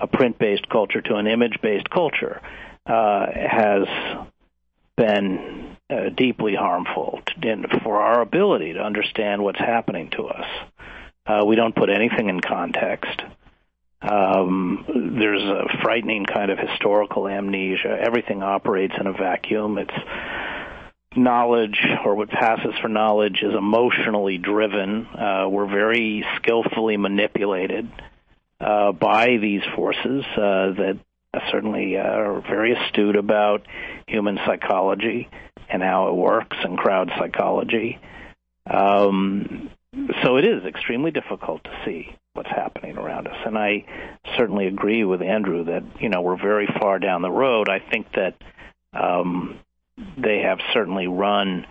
a 0.00 0.08
print-based 0.08 0.68
culture 0.68 1.00
to 1.00 1.14
an 1.14 1.28
image-based 1.28 1.88
culture 1.88 2.42
uh, 2.84 3.26
has 3.32 3.86
been 4.96 5.76
uh, 5.88 6.08
deeply 6.08 6.56
harmful 6.56 7.20
to, 7.40 7.80
for 7.84 8.00
our 8.00 8.20
ability 8.20 8.72
to 8.72 8.80
understand 8.80 9.40
what's 9.40 9.60
happening 9.60 10.10
to 10.10 10.26
us. 10.26 10.46
Uh, 11.24 11.44
we 11.46 11.54
don't 11.54 11.76
put 11.76 11.88
anything 11.88 12.28
in 12.28 12.40
context. 12.40 13.22
Um, 14.02 14.84
there's 15.18 15.42
a 15.42 15.78
frightening 15.80 16.24
kind 16.24 16.50
of 16.50 16.58
historical 16.58 17.28
amnesia. 17.28 17.96
Everything 18.00 18.42
operates 18.42 18.94
in 18.98 19.06
a 19.06 19.12
vacuum. 19.12 19.78
It's 19.78 19.94
knowledge 21.16 21.78
or 22.04 22.14
what 22.14 22.28
passes 22.28 22.74
for 22.80 22.88
knowledge 22.88 23.42
is 23.42 23.54
emotionally 23.54 24.38
driven. 24.38 25.06
Uh, 25.06 25.48
we're 25.48 25.66
very 25.66 26.24
skillfully 26.36 26.96
manipulated 26.96 27.90
uh, 28.60 28.92
by 28.92 29.36
these 29.40 29.62
forces 29.74 30.24
uh, 30.36 30.72
that 30.72 30.98
certainly 31.50 31.96
are 31.96 32.40
very 32.40 32.74
astute 32.74 33.16
about 33.16 33.66
human 34.06 34.38
psychology 34.46 35.28
and 35.68 35.82
how 35.82 36.08
it 36.08 36.14
works 36.14 36.56
and 36.62 36.78
crowd 36.78 37.10
psychology. 37.18 37.98
Um, 38.66 39.70
so 40.22 40.36
it 40.36 40.44
is 40.44 40.64
extremely 40.64 41.10
difficult 41.10 41.64
to 41.64 41.70
see 41.84 42.14
what's 42.34 42.50
happening 42.50 42.96
around 42.96 43.26
us. 43.26 43.36
And 43.46 43.58
I 43.58 43.84
certainly 44.36 44.66
agree 44.66 45.04
with 45.04 45.22
Andrew 45.22 45.64
that, 45.64 45.82
you 46.00 46.08
know, 46.08 46.20
we're 46.20 46.40
very 46.40 46.68
far 46.78 46.98
down 46.98 47.22
the 47.22 47.30
road. 47.30 47.68
I 47.68 47.80
think 47.80 48.06
that 48.12 48.34
um, 48.92 49.58
they 50.16 50.40
have 50.40 50.58
certainly 50.72 51.06
run 51.06 51.66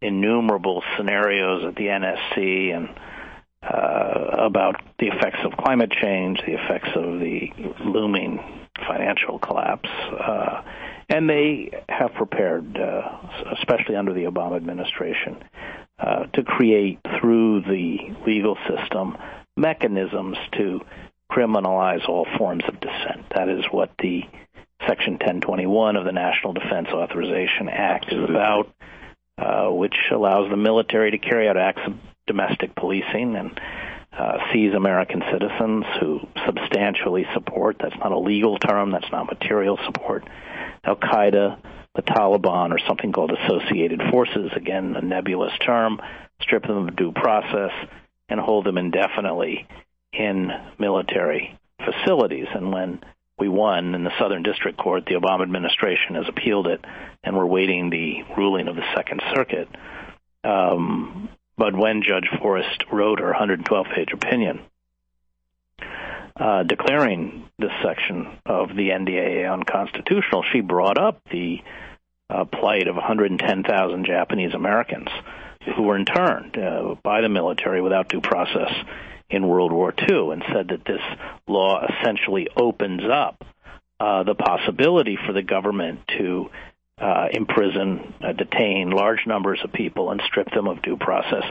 innumerable 0.00 0.82
scenarios 0.96 1.64
at 1.64 1.74
the 1.76 1.86
NSC 1.86 2.76
and 2.76 2.88
uh, 3.62 4.36
about 4.38 4.82
the 4.98 5.06
effects 5.06 5.38
of 5.44 5.52
climate 5.56 5.90
change, 5.90 6.40
the 6.46 6.52
effects 6.52 6.90
of 6.94 7.20
the 7.20 7.50
looming 7.80 8.38
financial 8.86 9.38
collapse, 9.38 9.88
uh, 9.88 10.62
and 11.08 11.28
they 11.28 11.70
have 11.88 12.12
prepared, 12.14 12.76
uh, 12.76 13.18
especially 13.58 13.96
under 13.96 14.12
the 14.12 14.24
Obama 14.24 14.56
administration, 14.56 15.42
uh, 15.98 16.24
to 16.34 16.42
create 16.42 16.98
through 17.20 17.62
the 17.62 17.98
legal 18.26 18.56
system 18.68 19.16
mechanisms 19.56 20.36
to 20.52 20.80
criminalize 21.30 22.06
all 22.08 22.26
forms 22.36 22.64
of 22.68 22.78
dissent. 22.80 23.24
That 23.34 23.48
is 23.48 23.64
what 23.70 23.90
the 23.98 24.22
Section 24.86 25.14
1021 25.14 25.96
of 25.96 26.04
the 26.04 26.12
National 26.12 26.52
Defense 26.52 26.88
Authorization 26.88 27.68
Act 27.68 28.12
is 28.12 28.22
about, 28.28 28.74
uh, 29.38 29.68
which 29.68 29.96
allows 30.12 30.50
the 30.50 30.56
military 30.56 31.10
to 31.12 31.18
carry 31.18 31.48
out 31.48 31.56
acts 31.56 31.82
of 31.86 31.94
domestic 32.26 32.74
policing 32.74 33.36
and 33.36 33.60
uh, 34.16 34.38
seize 34.52 34.74
American 34.74 35.22
citizens 35.32 35.84
who 36.00 36.20
substantially 36.46 37.26
support, 37.32 37.76
that's 37.80 37.96
not 37.98 38.12
a 38.12 38.18
legal 38.18 38.58
term, 38.58 38.90
that's 38.90 39.10
not 39.10 39.26
material 39.26 39.78
support, 39.86 40.24
Al 40.84 40.96
Qaeda, 40.96 41.58
the 41.94 42.02
Taliban, 42.02 42.70
or 42.70 42.78
something 42.86 43.12
called 43.12 43.32
associated 43.32 44.00
forces, 44.10 44.50
again, 44.54 44.94
a 44.96 45.02
nebulous 45.02 45.52
term, 45.64 46.00
strip 46.40 46.62
them 46.62 46.88
of 46.88 46.96
due 46.96 47.12
process, 47.12 47.72
and 48.28 48.40
hold 48.40 48.66
them 48.66 48.78
indefinitely 48.78 49.66
in 50.12 50.50
military 50.78 51.58
facilities. 51.84 52.46
And 52.54 52.72
when 52.72 53.00
we 53.38 53.48
won 53.48 53.94
in 53.94 54.04
the 54.04 54.12
Southern 54.18 54.42
District 54.42 54.78
Court. 54.78 55.04
The 55.06 55.14
Obama 55.14 55.42
administration 55.42 56.14
has 56.14 56.26
appealed 56.28 56.66
it, 56.66 56.84
and 57.22 57.36
we're 57.36 57.46
waiting 57.46 57.90
the 57.90 58.22
ruling 58.36 58.68
of 58.68 58.76
the 58.76 58.84
Second 58.94 59.22
Circuit. 59.34 59.68
Um, 60.44 61.28
but 61.56 61.76
when 61.76 62.02
Judge 62.02 62.28
Forrest 62.40 62.84
wrote 62.92 63.20
her 63.20 63.26
112 63.26 63.86
page 63.94 64.12
opinion 64.12 64.60
uh, 66.36 66.64
declaring 66.64 67.48
this 67.58 67.70
section 67.82 68.38
of 68.44 68.68
the 68.68 68.90
NDAA 68.90 69.52
unconstitutional, 69.52 70.44
she 70.52 70.60
brought 70.60 70.98
up 70.98 71.20
the 71.30 71.60
uh, 72.28 72.44
plight 72.44 72.88
of 72.88 72.96
110,000 72.96 74.04
Japanese 74.04 74.54
Americans 74.54 75.08
who 75.76 75.84
were 75.84 75.96
interned 75.96 76.58
uh, 76.58 76.94
by 77.02 77.20
the 77.20 77.28
military 77.28 77.80
without 77.80 78.08
due 78.08 78.20
process 78.20 78.72
in 79.30 79.46
World 79.46 79.72
War 79.72 79.92
II 80.08 80.30
and 80.32 80.44
said 80.52 80.68
that 80.68 80.84
this 80.84 81.00
law 81.48 81.84
essentially 81.86 82.48
opens 82.56 83.02
up 83.10 83.42
uh, 84.00 84.22
the 84.24 84.34
possibility 84.34 85.16
for 85.26 85.32
the 85.32 85.42
government 85.42 86.00
to 86.18 86.50
uh, 86.98 87.26
imprison, 87.32 88.14
uh, 88.22 88.32
detain 88.32 88.90
large 88.90 89.26
numbers 89.26 89.60
of 89.64 89.72
people, 89.72 90.10
and 90.10 90.20
strip 90.26 90.50
them 90.50 90.68
of 90.68 90.82
due 90.82 90.96
process. 90.96 91.44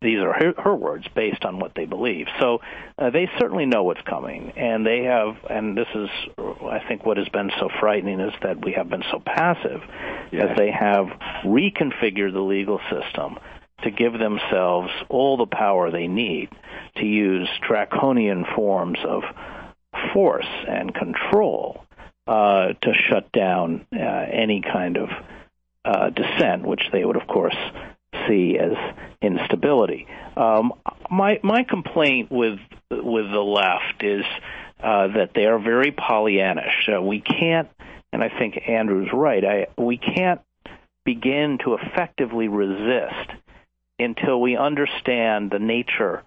These 0.00 0.20
are 0.20 0.32
her, 0.32 0.54
her 0.62 0.74
words 0.76 1.06
based 1.14 1.44
on 1.44 1.58
what 1.58 1.72
they 1.74 1.84
believe. 1.84 2.26
So 2.38 2.60
uh, 2.96 3.10
they 3.10 3.28
certainly 3.38 3.66
know 3.66 3.82
what's 3.82 4.00
coming, 4.02 4.52
and 4.56 4.86
they 4.86 5.04
have. 5.04 5.36
And 5.50 5.76
this 5.76 5.88
is, 5.92 6.08
I 6.38 6.80
think, 6.86 7.04
what 7.04 7.16
has 7.16 7.28
been 7.30 7.50
so 7.58 7.68
frightening 7.80 8.20
is 8.20 8.32
that 8.42 8.64
we 8.64 8.72
have 8.74 8.88
been 8.88 9.02
so 9.10 9.20
passive, 9.24 9.80
yeah. 10.30 10.44
as 10.44 10.56
they 10.56 10.70
have 10.70 11.06
reconfigured 11.44 12.32
the 12.32 12.40
legal 12.40 12.80
system 12.90 13.38
to 13.82 13.90
give 13.90 14.12
themselves 14.12 14.90
all 15.08 15.36
the 15.36 15.46
power 15.46 15.90
they 15.90 16.08
need 16.08 16.48
to 16.96 17.04
use 17.04 17.48
draconian 17.66 18.44
forms 18.56 18.98
of 19.06 19.22
force 20.12 20.48
and 20.68 20.94
control 20.94 21.84
uh, 22.26 22.68
to 22.82 22.92
shut 23.08 23.30
down 23.32 23.86
uh, 23.92 23.98
any 23.98 24.60
kind 24.60 24.96
of 24.96 25.08
uh, 25.84 26.10
dissent, 26.10 26.66
which 26.66 26.82
they 26.92 27.04
would, 27.04 27.16
of 27.16 27.26
course, 27.26 27.56
see 28.26 28.58
as 28.58 28.72
instability. 29.22 30.06
Um, 30.36 30.72
my 31.10 31.40
my 31.42 31.62
complaint 31.62 32.30
with 32.30 32.58
with 32.90 33.30
the 33.30 33.40
left 33.40 34.02
is 34.02 34.24
uh, 34.82 35.08
that 35.08 35.30
they 35.34 35.46
are 35.46 35.58
very 35.58 35.92
Pollyannish. 35.92 36.94
Uh, 36.94 37.02
we 37.02 37.20
can't, 37.20 37.68
and 38.12 38.22
I 38.22 38.28
think 38.28 38.58
Andrew's 38.68 39.10
right. 39.12 39.44
I 39.44 39.66
we 39.80 39.96
can't 39.96 40.40
begin 41.04 41.58
to 41.64 41.74
effectively 41.74 42.48
resist 42.48 43.30
until 43.98 44.40
we 44.40 44.56
understand 44.56 45.50
the 45.50 45.58
nature 45.58 46.22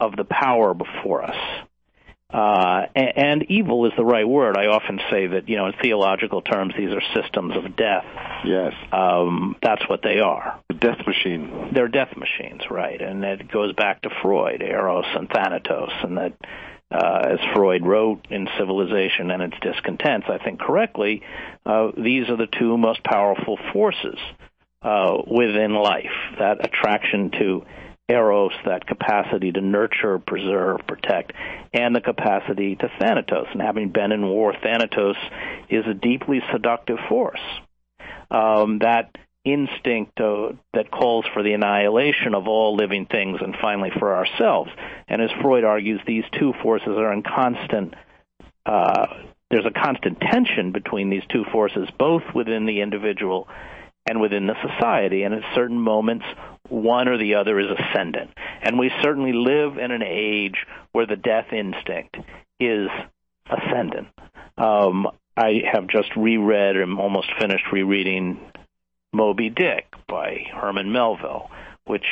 of 0.00 0.16
the 0.16 0.24
power 0.24 0.74
before 0.74 1.22
us. 1.22 1.66
Uh, 2.32 2.86
and, 2.94 3.12
and, 3.16 3.42
evil 3.50 3.84
is 3.84 3.92
the 3.94 4.04
right 4.04 4.26
word. 4.26 4.56
I 4.56 4.66
often 4.68 4.98
say 5.10 5.26
that, 5.26 5.50
you 5.50 5.56
know, 5.56 5.66
in 5.66 5.74
theological 5.82 6.40
terms, 6.40 6.72
these 6.76 6.88
are 6.88 7.02
systems 7.14 7.54
of 7.54 7.76
death. 7.76 8.06
Yes. 8.46 8.72
Um, 8.90 9.54
that's 9.62 9.86
what 9.86 10.00
they 10.02 10.18
are. 10.20 10.58
Death 10.70 11.06
machine. 11.06 11.72
They're 11.74 11.88
death 11.88 12.16
machines, 12.16 12.62
right. 12.70 13.00
And 13.02 13.22
it 13.22 13.52
goes 13.52 13.74
back 13.74 14.00
to 14.02 14.10
Freud, 14.22 14.62
Eros 14.62 15.04
and 15.14 15.28
Thanatos, 15.28 15.90
and 16.02 16.16
that, 16.16 16.32
uh, 16.90 17.34
as 17.34 17.38
Freud 17.54 17.84
wrote 17.84 18.26
in 18.30 18.48
Civilization 18.58 19.30
and 19.30 19.42
its 19.42 19.56
Discontents, 19.60 20.26
I 20.30 20.42
think 20.42 20.58
correctly, 20.58 21.20
uh, 21.66 21.90
these 21.98 22.30
are 22.30 22.36
the 22.38 22.48
two 22.58 22.78
most 22.78 23.04
powerful 23.04 23.58
forces 23.74 24.18
uh, 24.82 25.18
within 25.26 25.74
life. 25.74 26.12
That 26.38 26.64
attraction 26.64 27.30
to 27.38 27.64
eros, 28.08 28.52
that 28.66 28.86
capacity 28.86 29.52
to 29.52 29.60
nurture, 29.60 30.18
preserve, 30.18 30.80
protect, 30.86 31.32
and 31.72 31.94
the 31.94 32.00
capacity 32.00 32.76
to 32.76 32.90
thanatos. 33.00 33.46
And 33.52 33.62
having 33.62 33.90
been 33.90 34.12
in 34.12 34.26
war, 34.26 34.54
thanatos 34.60 35.16
is 35.68 35.86
a 35.86 35.94
deeply 35.94 36.42
seductive 36.52 36.98
force. 37.08 37.40
Um, 38.30 38.78
that 38.80 39.16
instinct 39.44 40.20
uh, 40.20 40.52
that 40.72 40.90
calls 40.90 41.24
for 41.32 41.42
the 41.42 41.52
annihilation 41.52 42.34
of 42.34 42.46
all 42.46 42.76
living 42.76 43.06
things 43.06 43.40
and 43.40 43.56
finally 43.60 43.90
for 43.98 44.14
ourselves. 44.14 44.70
And 45.08 45.20
as 45.20 45.30
Freud 45.40 45.64
argues, 45.64 46.00
these 46.06 46.24
two 46.38 46.52
forces 46.62 46.96
are 46.96 47.12
in 47.12 47.22
constant. 47.22 47.94
Uh, 48.64 49.06
there's 49.50 49.66
a 49.66 49.70
constant 49.70 50.20
tension 50.20 50.72
between 50.72 51.10
these 51.10 51.24
two 51.28 51.44
forces, 51.52 51.88
both 51.98 52.22
within 52.34 52.66
the 52.66 52.80
individual 52.80 53.48
and 54.06 54.20
within 54.20 54.46
the 54.46 54.56
society. 54.62 55.22
And 55.22 55.34
at 55.34 55.42
certain 55.54 55.78
moments, 55.78 56.24
one 56.68 57.08
or 57.08 57.18
the 57.18 57.34
other 57.36 57.58
is 57.60 57.66
ascendant. 57.70 58.30
And 58.62 58.78
we 58.78 58.90
certainly 59.02 59.32
live 59.32 59.78
in 59.78 59.90
an 59.90 60.02
age 60.02 60.66
where 60.92 61.06
the 61.06 61.16
death 61.16 61.52
instinct 61.52 62.16
is 62.58 62.88
ascendant. 63.46 64.08
Um, 64.58 65.08
I 65.36 65.62
have 65.72 65.86
just 65.88 66.14
reread 66.16 66.76
and 66.76 66.98
almost 66.98 67.28
finished 67.40 67.64
rereading 67.72 68.40
Moby 69.12 69.50
Dick 69.50 69.86
by 70.08 70.46
Herman 70.52 70.92
Melville, 70.92 71.50
which 71.86 72.06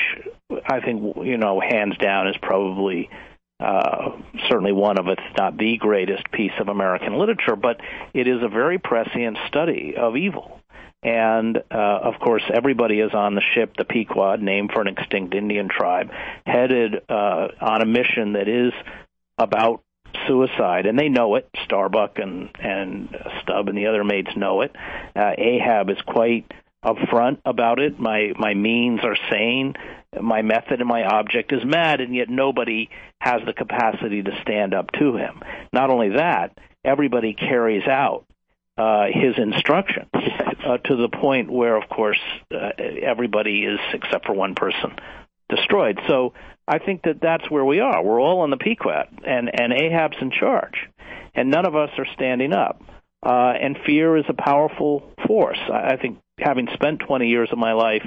I 0.50 0.80
think, 0.80 1.16
you 1.22 1.36
know, 1.36 1.60
hands 1.60 1.96
down 1.98 2.28
is 2.28 2.36
probably 2.40 3.10
uh, 3.58 4.12
certainly 4.48 4.72
one 4.72 4.98
of, 4.98 5.06
if 5.08 5.18
not 5.36 5.56
the 5.58 5.76
greatest 5.76 6.30
piece 6.32 6.52
of 6.58 6.68
American 6.68 7.18
literature, 7.18 7.56
but 7.56 7.80
it 8.14 8.26
is 8.26 8.42
a 8.42 8.48
very 8.48 8.78
prescient 8.78 9.36
study 9.48 9.94
of 9.96 10.16
evil 10.16 10.59
and 11.02 11.56
uh, 11.70 11.98
of 12.02 12.20
course, 12.20 12.42
everybody 12.52 13.00
is 13.00 13.14
on 13.14 13.34
the 13.34 13.42
ship, 13.54 13.74
the 13.76 13.84
Pequod, 13.84 14.42
named 14.42 14.70
for 14.72 14.82
an 14.82 14.88
extinct 14.88 15.34
Indian 15.34 15.68
tribe, 15.68 16.10
headed 16.44 16.94
uh, 17.08 17.48
on 17.60 17.82
a 17.82 17.86
mission 17.86 18.34
that 18.34 18.48
is 18.48 18.72
about 19.38 19.82
suicide, 20.26 20.86
and 20.86 20.98
they 20.98 21.08
know 21.08 21.36
it. 21.36 21.48
Starbuck 21.64 22.18
and 22.18 22.50
and 22.58 23.16
Stubb 23.42 23.68
and 23.68 23.78
the 23.78 23.86
other 23.86 24.04
mates 24.04 24.30
know 24.36 24.60
it. 24.60 24.74
Uh, 25.16 25.32
Ahab 25.38 25.88
is 25.88 26.00
quite 26.06 26.52
upfront 26.84 27.38
about 27.46 27.78
it. 27.78 27.98
My 27.98 28.32
my 28.38 28.52
means 28.52 29.00
are 29.02 29.16
sane. 29.30 29.74
My 30.20 30.42
method 30.42 30.80
and 30.80 30.88
my 30.88 31.04
object 31.04 31.52
is 31.52 31.64
mad, 31.64 32.00
and 32.00 32.14
yet 32.14 32.28
nobody 32.28 32.90
has 33.20 33.40
the 33.46 33.52
capacity 33.52 34.22
to 34.22 34.38
stand 34.42 34.74
up 34.74 34.90
to 34.98 35.16
him. 35.16 35.40
Not 35.72 35.88
only 35.88 36.10
that, 36.16 36.58
everybody 36.84 37.32
carries 37.32 37.86
out 37.86 38.26
uh, 38.80 39.06
his 39.12 39.34
instructions 39.36 40.08
uh, 40.14 40.78
to 40.78 40.96
the 40.96 41.10
point 41.10 41.52
where, 41.52 41.76
of 41.76 41.88
course, 41.90 42.20
uh, 42.54 42.70
everybody 43.02 43.64
is, 43.64 43.78
except 43.92 44.24
for 44.24 44.32
one 44.32 44.54
person, 44.54 44.92
destroyed. 45.50 46.00
So 46.08 46.32
I 46.66 46.78
think 46.78 47.02
that 47.02 47.20
that's 47.20 47.50
where 47.50 47.64
we 47.64 47.80
are. 47.80 48.02
We're 48.02 48.20
all 48.20 48.40
on 48.40 48.48
the 48.48 48.56
Pequod, 48.56 49.08
and, 49.26 49.50
and 49.52 49.74
Ahab's 49.74 50.16
in 50.22 50.30
charge, 50.30 50.88
and 51.34 51.50
none 51.50 51.66
of 51.66 51.76
us 51.76 51.90
are 51.98 52.06
standing 52.14 52.54
up. 52.54 52.82
Uh, 53.22 53.52
and 53.60 53.76
fear 53.84 54.16
is 54.16 54.24
a 54.30 54.34
powerful 54.34 55.12
force. 55.26 55.58
I, 55.70 55.92
I 55.92 55.96
think 56.00 56.18
having 56.38 56.66
spent 56.72 57.00
20 57.00 57.26
years 57.26 57.50
of 57.52 57.58
my 57.58 57.74
life 57.74 58.06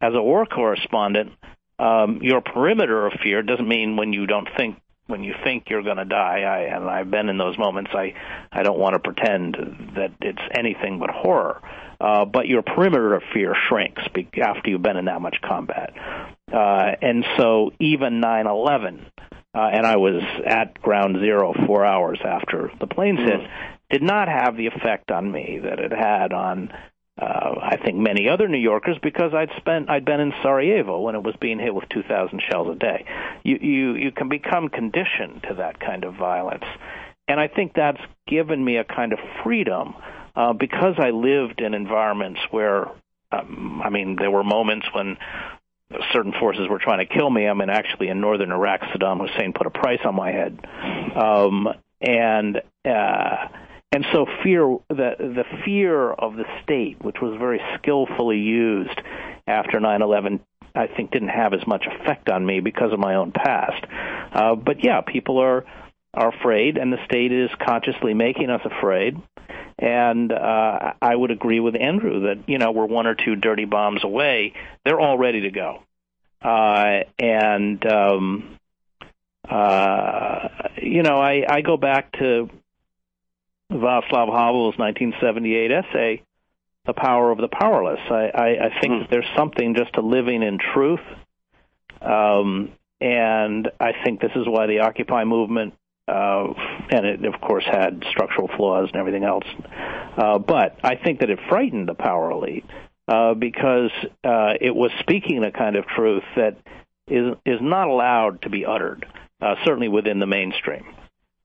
as 0.00 0.14
a 0.14 0.22
war 0.22 0.46
correspondent, 0.46 1.32
um, 1.78 2.20
your 2.22 2.40
perimeter 2.40 3.06
of 3.06 3.12
fear 3.22 3.42
doesn't 3.42 3.68
mean 3.68 3.96
when 3.96 4.14
you 4.14 4.26
don't 4.26 4.48
think 4.56 4.78
when 5.06 5.22
you 5.22 5.34
think 5.44 5.64
you're 5.68 5.82
going 5.82 5.98
to 5.98 6.04
die. 6.04 6.40
I, 6.40 6.76
and 6.76 6.88
I've 6.88 7.10
been 7.10 7.28
in 7.28 7.38
those 7.38 7.58
moments. 7.58 7.90
I 7.94 8.14
I 8.50 8.62
don't 8.62 8.78
want 8.78 8.94
to 8.94 9.00
pretend 9.00 9.54
that 9.96 10.12
it's 10.20 10.42
anything 10.56 10.98
but 10.98 11.10
horror. 11.10 11.60
Uh, 12.00 12.24
but 12.24 12.46
your 12.46 12.62
perimeter 12.62 13.14
of 13.14 13.22
fear 13.32 13.54
shrinks 13.68 14.02
after 14.42 14.70
you've 14.70 14.82
been 14.82 14.96
in 14.96 15.04
that 15.06 15.20
much 15.20 15.36
combat. 15.42 15.94
Uh, 16.52 16.92
and 17.00 17.24
so 17.36 17.70
even 17.78 18.20
9/11, 18.20 19.00
uh, 19.54 19.58
and 19.58 19.86
I 19.86 19.96
was 19.96 20.22
at 20.44 20.80
ground 20.82 21.16
zero 21.20 21.54
four 21.66 21.84
hours 21.84 22.18
after 22.24 22.70
the 22.80 22.86
planes 22.86 23.20
hit, 23.20 23.40
did 23.90 24.02
not 24.02 24.28
have 24.28 24.56
the 24.56 24.66
effect 24.66 25.10
on 25.10 25.30
me 25.30 25.60
that 25.62 25.78
it 25.78 25.92
had 25.92 26.32
on 26.32 26.72
uh, 27.20 27.54
I 27.62 27.76
think 27.76 27.96
many 27.96 28.28
other 28.28 28.48
New 28.48 28.58
Yorkers 28.58 28.96
because 29.00 29.32
I'd 29.34 29.50
spent 29.56 29.88
I'd 29.88 30.04
been 30.04 30.20
in 30.20 30.32
Sarajevo 30.42 31.00
when 31.00 31.14
it 31.14 31.22
was 31.22 31.36
being 31.40 31.60
hit 31.60 31.74
with 31.74 31.88
2,000 31.90 32.42
shells 32.50 32.74
a 32.74 32.78
day. 32.78 33.04
You 33.44 33.58
you 33.60 33.94
you 33.94 34.12
can 34.12 34.28
become 34.28 34.68
conditioned 34.68 35.44
to 35.48 35.54
that 35.56 35.78
kind 35.78 36.04
of 36.04 36.14
violence, 36.14 36.64
and 37.28 37.38
I 37.38 37.46
think 37.46 37.72
that's 37.74 38.00
given 38.26 38.64
me 38.64 38.78
a 38.78 38.84
kind 38.84 39.12
of 39.12 39.20
freedom 39.44 39.94
uh, 40.34 40.54
because 40.54 40.94
I 40.98 41.10
lived 41.10 41.60
in 41.60 41.74
environments 41.74 42.40
where 42.50 42.88
um, 43.30 43.80
I 43.84 43.90
mean 43.90 44.16
there 44.16 44.30
were 44.30 44.44
moments 44.44 44.88
when 44.92 45.16
certain 46.12 46.32
forces 46.32 46.68
were 46.68 46.80
trying 46.80 47.06
to 47.06 47.14
kill 47.14 47.30
me. 47.30 47.46
I 47.46 47.54
mean, 47.54 47.70
actually, 47.70 48.08
in 48.08 48.20
northern 48.20 48.50
Iraq, 48.50 48.80
Saddam 48.80 49.20
Hussein 49.20 49.52
put 49.52 49.68
a 49.68 49.70
price 49.70 50.00
on 50.04 50.16
my 50.16 50.32
head, 50.32 50.58
um, 51.14 51.68
and 52.00 52.60
uh, 52.84 53.48
and 53.94 54.04
so 54.12 54.26
fear 54.42 54.76
the 54.88 55.14
the 55.18 55.44
fear 55.64 56.10
of 56.10 56.34
the 56.34 56.44
state, 56.64 56.96
which 57.00 57.20
was 57.22 57.38
very 57.38 57.60
skillfully 57.76 58.38
used 58.38 59.00
after 59.46 59.78
9/11, 59.78 60.40
I 60.74 60.88
think 60.88 61.12
didn't 61.12 61.28
have 61.28 61.54
as 61.54 61.64
much 61.64 61.86
effect 61.86 62.28
on 62.28 62.44
me 62.44 62.58
because 62.58 62.92
of 62.92 62.98
my 62.98 63.14
own 63.14 63.30
past. 63.30 63.84
Uh, 64.32 64.56
but 64.56 64.84
yeah, 64.84 65.02
people 65.02 65.38
are 65.38 65.64
are 66.12 66.34
afraid, 66.34 66.76
and 66.76 66.92
the 66.92 67.04
state 67.04 67.30
is 67.30 67.50
consciously 67.64 68.14
making 68.14 68.50
us 68.50 68.62
afraid. 68.64 69.16
And 69.78 70.32
uh, 70.32 70.94
I 71.00 71.14
would 71.14 71.30
agree 71.30 71.60
with 71.60 71.76
Andrew 71.76 72.22
that 72.22 72.48
you 72.48 72.58
know 72.58 72.72
we're 72.72 72.86
one 72.86 73.06
or 73.06 73.14
two 73.14 73.36
dirty 73.36 73.64
bombs 73.64 74.02
away. 74.02 74.54
They're 74.84 75.00
all 75.00 75.16
ready 75.16 75.42
to 75.42 75.50
go, 75.52 75.84
uh, 76.42 77.04
and 77.20 77.86
um, 77.86 78.58
uh, 79.48 80.48
you 80.82 81.04
know 81.04 81.20
I, 81.20 81.44
I 81.48 81.60
go 81.60 81.76
back 81.76 82.10
to 82.18 82.50
Václav 83.72 84.28
Havel's 84.28 84.78
1978 84.78 85.70
essay, 85.70 86.22
The 86.86 86.92
Power 86.92 87.30
of 87.30 87.38
the 87.38 87.48
Powerless. 87.48 88.00
I, 88.10 88.30
I, 88.34 88.48
I 88.66 88.80
think 88.80 88.92
mm. 88.92 89.10
there's 89.10 89.28
something 89.36 89.74
just 89.74 89.94
to 89.94 90.00
living 90.00 90.42
in 90.42 90.58
truth. 90.58 91.00
Um, 92.00 92.72
and 93.00 93.70
I 93.80 93.92
think 94.04 94.20
this 94.20 94.32
is 94.36 94.46
why 94.46 94.66
the 94.66 94.80
Occupy 94.80 95.24
movement, 95.24 95.74
uh, 96.06 96.52
and 96.90 97.06
it 97.06 97.24
of 97.24 97.40
course 97.40 97.64
had 97.64 98.04
structural 98.10 98.48
flaws 98.56 98.88
and 98.92 99.00
everything 99.00 99.24
else, 99.24 99.46
uh, 100.16 100.38
but 100.38 100.78
I 100.82 100.96
think 100.96 101.20
that 101.20 101.30
it 101.30 101.38
frightened 101.48 101.88
the 101.88 101.94
power 101.94 102.30
elite 102.30 102.64
uh, 103.08 103.34
because 103.34 103.90
uh, 104.22 104.54
it 104.60 104.74
was 104.74 104.90
speaking 105.00 105.42
a 105.44 105.50
kind 105.50 105.76
of 105.76 105.86
truth 105.86 106.24
that 106.36 106.56
is 107.08 107.34
is 107.44 107.58
not 107.60 107.88
allowed 107.88 108.42
to 108.42 108.50
be 108.50 108.64
uttered, 108.64 109.06
uh, 109.40 109.56
certainly 109.64 109.88
within 109.88 110.20
the 110.20 110.26
mainstream. 110.26 110.84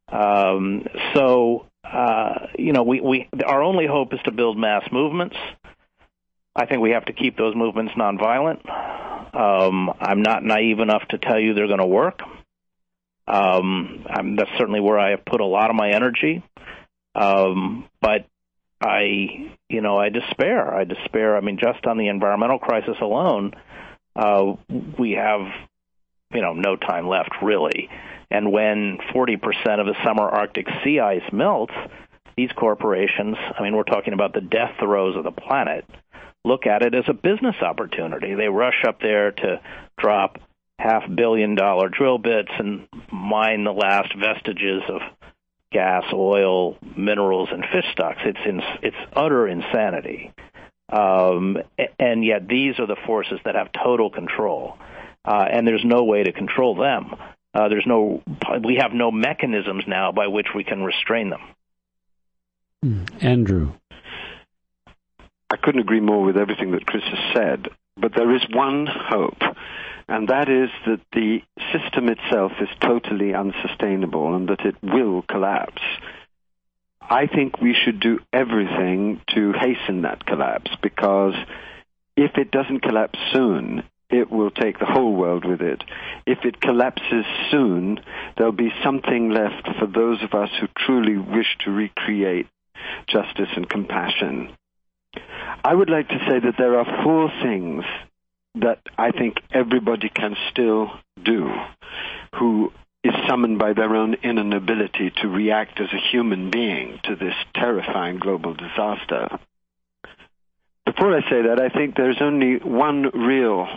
Um, 0.08 0.86
so 1.13 1.65
uh, 1.83 2.47
you 2.57 2.73
know, 2.73 2.83
we, 2.83 3.01
we 3.01 3.29
our 3.45 3.63
only 3.63 3.87
hope 3.87 4.13
is 4.13 4.19
to 4.25 4.31
build 4.31 4.57
mass 4.57 4.83
movements. 4.91 5.35
I 6.55 6.65
think 6.65 6.81
we 6.81 6.91
have 6.91 7.05
to 7.05 7.13
keep 7.13 7.37
those 7.37 7.55
movements 7.55 7.93
nonviolent. 7.93 8.59
Um, 9.35 9.93
I'm 9.99 10.21
not 10.21 10.43
naive 10.43 10.79
enough 10.79 11.07
to 11.09 11.17
tell 11.17 11.39
you 11.39 11.53
they're 11.53 11.67
going 11.67 11.79
to 11.79 11.85
work. 11.85 12.21
Um, 13.27 14.05
that's 14.37 14.49
certainly 14.57 14.79
where 14.79 14.97
I 14.97 15.11
have 15.11 15.23
put 15.23 15.39
a 15.39 15.45
lot 15.45 15.69
of 15.69 15.75
my 15.75 15.91
energy. 15.91 16.43
Um, 17.13 17.87
but 18.01 18.25
I, 18.81 19.51
you 19.69 19.81
know, 19.81 19.97
I 19.97 20.09
despair. 20.09 20.73
I 20.73 20.83
despair. 20.83 21.37
I 21.37 21.41
mean, 21.41 21.59
just 21.59 21.85
on 21.85 21.97
the 21.97 22.07
environmental 22.07 22.59
crisis 22.59 22.97
alone, 23.01 23.53
uh, 24.15 24.55
we 24.97 25.11
have, 25.11 25.41
you 26.33 26.41
know, 26.41 26.53
no 26.53 26.75
time 26.75 27.07
left 27.07 27.29
really. 27.41 27.89
And 28.31 28.51
when 28.51 28.99
40% 29.13 29.35
of 29.79 29.85
the 29.87 29.95
summer 30.03 30.27
Arctic 30.27 30.67
sea 30.83 30.99
ice 30.99 31.31
melts, 31.31 31.73
these 32.37 32.51
corporations, 32.55 33.35
I 33.57 33.63
mean, 33.63 33.75
we're 33.75 33.83
talking 33.83 34.13
about 34.13 34.33
the 34.33 34.41
death 34.41 34.75
throes 34.79 35.15
of 35.15 35.23
the 35.23 35.31
planet, 35.31 35.85
look 36.45 36.65
at 36.67 36.83
it 36.83 36.95
as 36.95 37.05
a 37.07 37.13
business 37.13 37.55
opportunity. 37.61 38.35
They 38.35 38.47
rush 38.47 38.83
up 38.87 39.01
there 39.01 39.31
to 39.31 39.61
drop 39.97 40.37
half 40.77 41.03
billion 41.13 41.55
dollar 41.55 41.89
drill 41.89 42.17
bits 42.17 42.51
and 42.57 42.87
mine 43.11 43.65
the 43.65 43.73
last 43.73 44.13
vestiges 44.15 44.81
of 44.87 45.01
gas, 45.71 46.03
oil, 46.13 46.77
minerals, 46.95 47.49
and 47.51 47.63
fish 47.63 47.85
stocks. 47.91 48.21
It's 48.23 48.39
in, 48.45 48.61
it's 48.81 48.97
utter 49.15 49.47
insanity. 49.47 50.31
Um, 50.91 51.57
and 51.99 52.25
yet 52.25 52.47
these 52.47 52.79
are 52.79 52.87
the 52.87 52.97
forces 53.05 53.39
that 53.45 53.55
have 53.55 53.69
total 53.71 54.09
control, 54.09 54.77
uh, 55.23 55.45
and 55.51 55.67
there's 55.67 55.85
no 55.85 56.05
way 56.05 56.23
to 56.23 56.31
control 56.31 56.75
them. 56.75 57.13
Uh, 57.53 57.67
there's 57.67 57.85
no, 57.85 58.21
we 58.63 58.77
have 58.81 58.93
no 58.93 59.12
mechanisms 59.12 59.83
now 59.88 60.12
by 60.12 60.27
which 60.27 60.47
we 60.53 60.63
can 60.63 60.83
restrain 60.83 61.29
them. 61.29 61.41
Hmm. 62.83 63.03
Andrew. 63.21 63.73
I 65.49 65.57
couldn't 65.57 65.81
agree 65.81 65.99
more 65.99 66.23
with 66.23 66.38
everything 66.38 66.71
that 66.71 66.85
Chris 66.85 67.03
has 67.03 67.33
said, 67.33 67.69
but 67.97 68.13
there 68.15 68.33
is 68.35 68.41
one 68.51 68.88
hope, 68.88 69.41
and 70.07 70.27
that 70.27 70.47
is 70.47 70.69
that 70.85 71.01
the 71.12 71.41
system 71.73 72.07
itself 72.07 72.51
is 72.62 72.69
totally 72.79 73.33
unsustainable 73.33 74.35
and 74.35 74.49
that 74.49 74.62
it 74.62 74.75
will 74.83 75.23
collapse. 75.23 75.81
I 77.01 77.25
think 77.25 77.59
we 77.59 77.73
should 77.73 77.99
do 77.99 78.19
everything 78.31 79.21
to 79.33 79.53
hasten 79.53 80.03
that 80.03 80.25
collapse 80.25 80.69
because 80.83 81.33
if 82.15 82.38
it 82.38 82.51
doesn't 82.51 82.81
collapse 82.81 83.17
soon, 83.33 83.83
it 84.09 84.31
will 84.31 84.51
take 84.51 84.79
the 84.79 84.85
whole 84.85 85.13
world 85.13 85.45
with 85.45 85.61
it. 85.61 85.83
If 86.25 86.39
it 86.43 86.61
collapses 86.61 87.25
soon, 87.51 87.99
there'll 88.37 88.51
be 88.51 88.73
something 88.83 89.29
left 89.29 89.67
for 89.77 89.85
those 89.85 90.21
of 90.23 90.33
us 90.33 90.49
who 90.59 90.67
truly 90.77 91.17
wish 91.17 91.57
to 91.65 91.71
recreate 91.71 92.47
justice 93.07 93.49
and 93.55 93.69
compassion. 93.69 94.55
I 95.63 95.73
would 95.73 95.89
like 95.89 96.07
to 96.09 96.19
say 96.27 96.39
that 96.39 96.55
there 96.57 96.79
are 96.79 97.03
four 97.03 97.31
things 97.43 97.83
that 98.55 98.79
I 98.97 99.11
think 99.11 99.37
everybody 99.51 100.09
can 100.09 100.35
still 100.51 100.91
do 101.23 101.51
who 102.35 102.71
is 103.03 103.13
summoned 103.27 103.59
by 103.59 103.73
their 103.73 103.95
own 103.95 104.15
inability 104.23 105.11
to 105.21 105.27
react 105.27 105.79
as 105.79 105.87
a 105.93 106.11
human 106.11 106.49
being 106.49 106.99
to 107.03 107.15
this 107.15 107.35
terrifying 107.53 108.17
global 108.17 108.53
disaster. 108.53 109.39
Before 110.85 111.15
I 111.15 111.21
say 111.29 111.43
that, 111.43 111.61
I 111.61 111.69
think 111.69 111.95
there's 111.95 112.21
only 112.21 112.57
one 112.57 113.03
real 113.13 113.67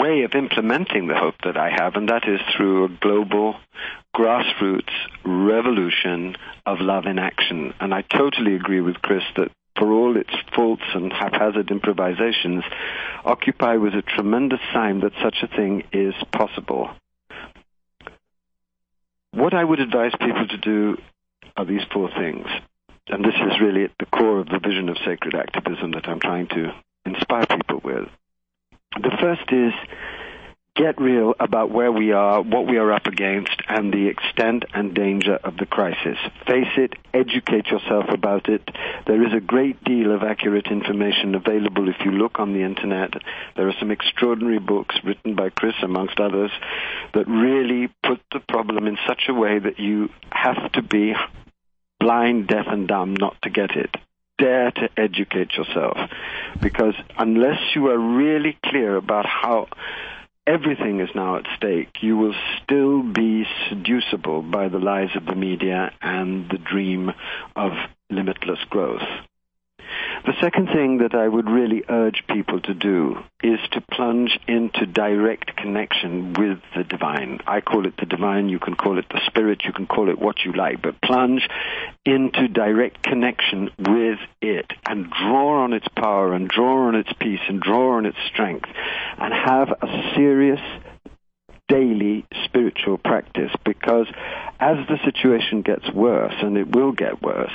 way 0.00 0.22
of 0.22 0.34
implementing 0.34 1.06
the 1.06 1.14
hope 1.14 1.36
that 1.44 1.56
I 1.56 1.70
have, 1.70 1.94
and 1.96 2.08
that 2.08 2.28
is 2.28 2.40
through 2.56 2.84
a 2.84 2.88
global 2.88 3.56
grassroots 4.14 4.92
revolution 5.24 6.36
of 6.66 6.80
love 6.80 7.06
in 7.06 7.18
action. 7.18 7.74
And 7.80 7.94
I 7.94 8.02
totally 8.02 8.54
agree 8.54 8.80
with 8.80 9.00
Chris 9.02 9.22
that 9.36 9.50
for 9.76 9.90
all 9.90 10.16
its 10.16 10.32
faults 10.54 10.82
and 10.94 11.12
haphazard 11.12 11.70
improvisations, 11.70 12.64
Occupy 13.24 13.76
was 13.76 13.94
a 13.94 14.02
tremendous 14.02 14.60
sign 14.72 15.00
that 15.00 15.12
such 15.22 15.36
a 15.42 15.48
thing 15.56 15.84
is 15.92 16.14
possible. 16.32 16.90
What 19.32 19.54
I 19.54 19.64
would 19.64 19.80
advise 19.80 20.12
people 20.12 20.46
to 20.48 20.58
do 20.58 20.98
are 21.56 21.64
these 21.64 21.82
four 21.92 22.10
things. 22.10 22.46
And 23.08 23.24
this 23.24 23.34
is 23.34 23.60
really 23.60 23.84
at 23.84 23.92
the 23.98 24.06
core 24.06 24.38
of 24.38 24.48
the 24.48 24.60
vision 24.60 24.88
of 24.88 24.96
sacred 25.04 25.34
activism 25.34 25.92
that 25.92 26.06
I'm 26.06 26.20
trying 26.20 26.48
to 26.48 26.74
inspire 27.06 27.46
people 27.46 27.80
with. 27.82 28.08
The 29.00 29.16
first 29.20 29.50
is 29.50 29.72
get 30.74 31.00
real 31.00 31.34
about 31.38 31.70
where 31.70 31.92
we 31.92 32.12
are, 32.12 32.40
what 32.40 32.66
we 32.66 32.78
are 32.78 32.92
up 32.92 33.06
against, 33.06 33.54
and 33.68 33.92
the 33.92 34.08
extent 34.08 34.64
and 34.72 34.94
danger 34.94 35.34
of 35.36 35.56
the 35.56 35.66
crisis. 35.66 36.16
Face 36.46 36.72
it, 36.76 36.94
educate 37.12 37.66
yourself 37.66 38.06
about 38.08 38.48
it. 38.48 38.62
There 39.06 39.22
is 39.22 39.34
a 39.34 39.40
great 39.40 39.82
deal 39.84 40.14
of 40.14 40.22
accurate 40.22 40.68
information 40.70 41.34
available 41.34 41.88
if 41.88 41.96
you 42.04 42.12
look 42.12 42.38
on 42.38 42.54
the 42.54 42.62
internet. 42.62 43.12
There 43.56 43.68
are 43.68 43.74
some 43.78 43.90
extraordinary 43.90 44.58
books 44.58 44.96
written 45.04 45.34
by 45.34 45.50
Chris, 45.50 45.74
amongst 45.82 46.18
others, 46.18 46.50
that 47.14 47.28
really 47.28 47.88
put 48.02 48.20
the 48.32 48.40
problem 48.40 48.86
in 48.86 48.96
such 49.06 49.24
a 49.28 49.34
way 49.34 49.58
that 49.58 49.78
you 49.78 50.08
have 50.30 50.72
to 50.72 50.82
be 50.82 51.14
blind, 52.00 52.48
deaf, 52.48 52.66
and 52.68 52.88
dumb 52.88 53.14
not 53.14 53.36
to 53.42 53.50
get 53.50 53.76
it 53.76 53.94
dare 54.38 54.70
to 54.72 54.88
educate 54.96 55.52
yourself 55.52 55.96
because 56.60 56.94
unless 57.18 57.58
you 57.74 57.88
are 57.88 57.98
really 57.98 58.58
clear 58.64 58.96
about 58.96 59.26
how 59.26 59.68
everything 60.46 61.00
is 61.00 61.10
now 61.14 61.36
at 61.36 61.46
stake, 61.56 61.90
you 62.00 62.16
will 62.16 62.34
still 62.62 63.02
be 63.02 63.44
seducible 63.68 64.42
by 64.42 64.68
the 64.68 64.78
lies 64.78 65.10
of 65.14 65.26
the 65.26 65.34
media 65.34 65.92
and 66.00 66.50
the 66.50 66.58
dream 66.58 67.12
of 67.56 67.72
limitless 68.10 68.58
growth. 68.68 69.02
The 70.24 70.34
second 70.40 70.68
thing 70.68 70.98
that 70.98 71.16
I 71.16 71.26
would 71.26 71.50
really 71.50 71.82
urge 71.88 72.22
people 72.28 72.60
to 72.60 72.74
do 72.74 73.18
is 73.42 73.58
to 73.72 73.80
plunge 73.80 74.38
into 74.46 74.86
direct 74.86 75.56
connection 75.56 76.32
with 76.34 76.60
the 76.76 76.84
divine. 76.84 77.40
I 77.44 77.60
call 77.60 77.86
it 77.86 77.96
the 77.96 78.06
divine, 78.06 78.48
you 78.48 78.60
can 78.60 78.76
call 78.76 78.98
it 78.98 79.06
the 79.08 79.20
spirit, 79.26 79.64
you 79.64 79.72
can 79.72 79.86
call 79.86 80.08
it 80.08 80.20
what 80.20 80.44
you 80.44 80.52
like, 80.52 80.80
but 80.80 81.00
plunge 81.00 81.48
into 82.04 82.46
direct 82.46 83.02
connection 83.02 83.70
with 83.76 84.20
it 84.40 84.72
and 84.88 85.10
draw 85.10 85.64
on 85.64 85.72
its 85.72 85.88
power 85.88 86.32
and 86.34 86.48
draw 86.48 86.86
on 86.86 86.94
its 86.94 87.12
peace 87.20 87.42
and 87.48 87.60
draw 87.60 87.96
on 87.96 88.06
its 88.06 88.18
strength 88.32 88.68
and 89.18 89.34
have 89.34 89.70
a 89.70 90.12
serious 90.14 90.60
daily 91.68 92.24
spiritual 92.44 92.98
practice 92.98 93.50
because 93.64 94.06
as 94.60 94.76
the 94.88 94.98
situation 95.04 95.62
gets 95.62 95.90
worse, 95.90 96.34
and 96.40 96.56
it 96.56 96.70
will 96.70 96.92
get 96.92 97.22
worse, 97.22 97.50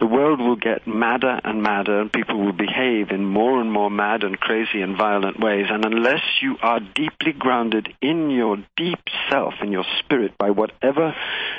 the 0.00 0.06
world 0.06 0.40
will 0.40 0.56
get 0.56 0.86
madder 0.86 1.40
and 1.42 1.62
madder 1.62 2.00
and 2.00 2.12
people 2.12 2.38
will 2.38 2.52
behave 2.52 3.10
in 3.10 3.24
more 3.24 3.60
and 3.60 3.72
more 3.72 3.90
mad 3.90 4.22
and 4.22 4.38
crazy 4.38 4.80
and 4.80 4.96
violent 4.96 5.40
ways. 5.40 5.66
And 5.70 5.84
unless 5.84 6.22
you 6.40 6.56
are 6.62 6.80
deeply 6.80 7.32
grounded 7.32 7.88
in 8.00 8.30
your 8.30 8.58
deep 8.76 9.00
self, 9.30 9.54
in 9.62 9.72
your 9.72 9.84
spirit, 9.98 10.38
by 10.38 10.50
whatever 10.50 11.14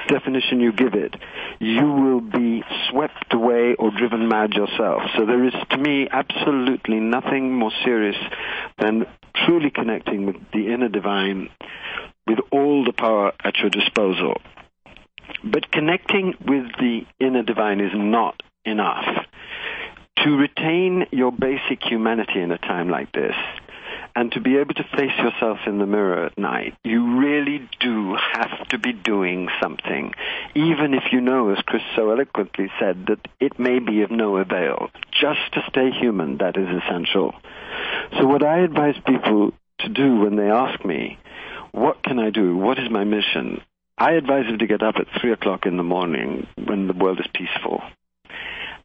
definition 0.08 0.60
you 0.60 0.72
give 0.72 0.94
it, 0.94 1.16
you 1.60 1.86
will 1.86 2.22
be 2.22 2.64
swept 2.90 3.34
away 3.34 3.76
or 3.78 3.92
driven 3.92 4.28
mad 4.28 4.54
yourself. 4.54 5.02
So 5.18 5.26
there 5.26 5.44
is, 5.44 5.54
to 5.72 5.78
me, 5.78 6.08
absolutely 6.10 7.00
nothing 7.00 7.54
more 7.54 7.72
serious 7.84 8.18
than 8.80 9.06
truly 9.46 9.70
connecting 9.70 10.26
with 10.26 10.38
the 10.54 10.74
inner 10.74 10.90
divine 10.90 11.50
with 12.28 12.40
all 12.52 12.86
the 12.86 12.94
power 12.94 13.34
at 13.44 13.58
your 13.58 13.70
disposal. 13.70 14.40
But 15.44 15.72
connecting 15.72 16.36
with 16.46 16.66
the 16.80 17.02
inner 17.20 17.44
divine 17.44 17.80
is 17.80 17.92
not 17.94 18.42
enough. 18.66 19.06
To 20.24 20.36
retain 20.36 21.06
your 21.12 21.32
basic 21.32 21.82
humanity 21.82 22.42
in 22.42 22.52
a 22.52 22.58
time 22.58 22.90
like 22.90 23.12
this, 23.14 23.36
and 24.16 24.32
to 24.34 24.42
be 24.42 24.58
able 24.58 24.74
to 24.74 24.84
face 24.96 25.18
yourself 25.18 25.60
in 25.66 25.78
the 25.78 25.86
mirror 25.86 26.26
at 26.26 26.38
night, 26.38 26.76
you 26.84 27.20
really 27.20 27.70
do 27.80 28.16
have 28.34 28.68
to 28.70 28.78
be 28.78 28.92
doing 28.92 29.48
something, 29.62 30.14
even 30.56 30.94
if 30.94 31.04
you 31.12 31.22
know, 31.22 31.50
as 31.52 31.60
Chris 31.66 31.84
so 31.96 32.12
eloquently 32.12 32.70
said, 32.80 33.06
that 33.08 33.26
it 33.40 33.60
may 33.60 33.80
be 33.80 34.02
of 34.02 34.12
no 34.12 34.38
avail. 34.38 34.90
Just 35.12 35.54
to 35.54 35.64
stay 35.70 35.92
human, 35.92 36.38
that 36.40 36.58
is 36.58 36.68
essential. 36.68 37.34
So 38.18 38.26
what 38.26 38.44
I 38.44 38.60
advise 38.60 38.96
people 39.06 39.54
to 39.80 39.90
do 39.90 40.20
when 40.20 40.36
they 40.36 40.50
ask 40.50 40.84
me, 40.84 41.18
what 41.72 42.04
can 42.04 42.20
I 42.20 42.30
do? 42.30 42.58
What 42.58 42.80
is 42.80 42.90
my 42.90 43.04
mission? 43.04 43.62
I 44.00 44.14
advise 44.14 44.46
them 44.46 44.60
to 44.60 44.68
get 44.68 44.82
up 44.82 44.96
at 44.96 45.08
three 45.20 45.34
o'clock 45.34 45.66
in 45.66 45.76
the 45.76 45.84
morning 45.84 46.48
when 46.56 46.88
the 46.88 46.94
world 46.94 47.20
is 47.20 47.28
peaceful 47.34 47.84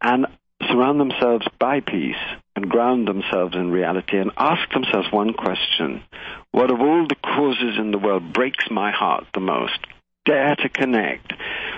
and 0.02 0.26
surround 0.68 0.98
themselves 0.98 1.46
by 1.60 1.78
peace 1.80 2.16
and 2.56 2.68
ground 2.68 3.06
themselves 3.06 3.54
in 3.54 3.70
reality 3.70 4.18
and 4.18 4.32
ask 4.36 4.72
themselves 4.72 5.06
one 5.12 5.32
question. 5.32 6.02
What 6.50 6.72
of 6.72 6.80
all 6.80 7.06
the 7.06 7.14
causes 7.14 7.78
in 7.78 7.92
the 7.92 7.98
world 7.98 8.32
breaks 8.32 8.64
my 8.70 8.90
heart 8.90 9.24
the 9.34 9.40
most? 9.40 9.78
Dare 10.24 10.56
to 10.56 10.68
connect 10.68 11.32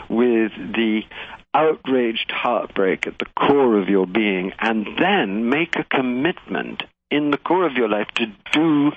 with 0.09 0.53
the 0.57 1.03
outraged 1.53 2.31
heartbreak 2.31 3.07
at 3.07 3.18
the 3.18 3.27
core 3.38 3.79
of 3.79 3.90
your 3.90 4.07
being 4.07 4.53
and 4.59 4.87
then 4.99 5.51
make 5.51 5.77
a 5.77 5.85
commitment 5.85 6.83
in 7.11 7.31
the 7.31 7.38
core 7.38 7.66
of 7.66 7.75
your 7.75 7.88
life 7.88 8.09
to 8.16 8.27
do 8.53 8.92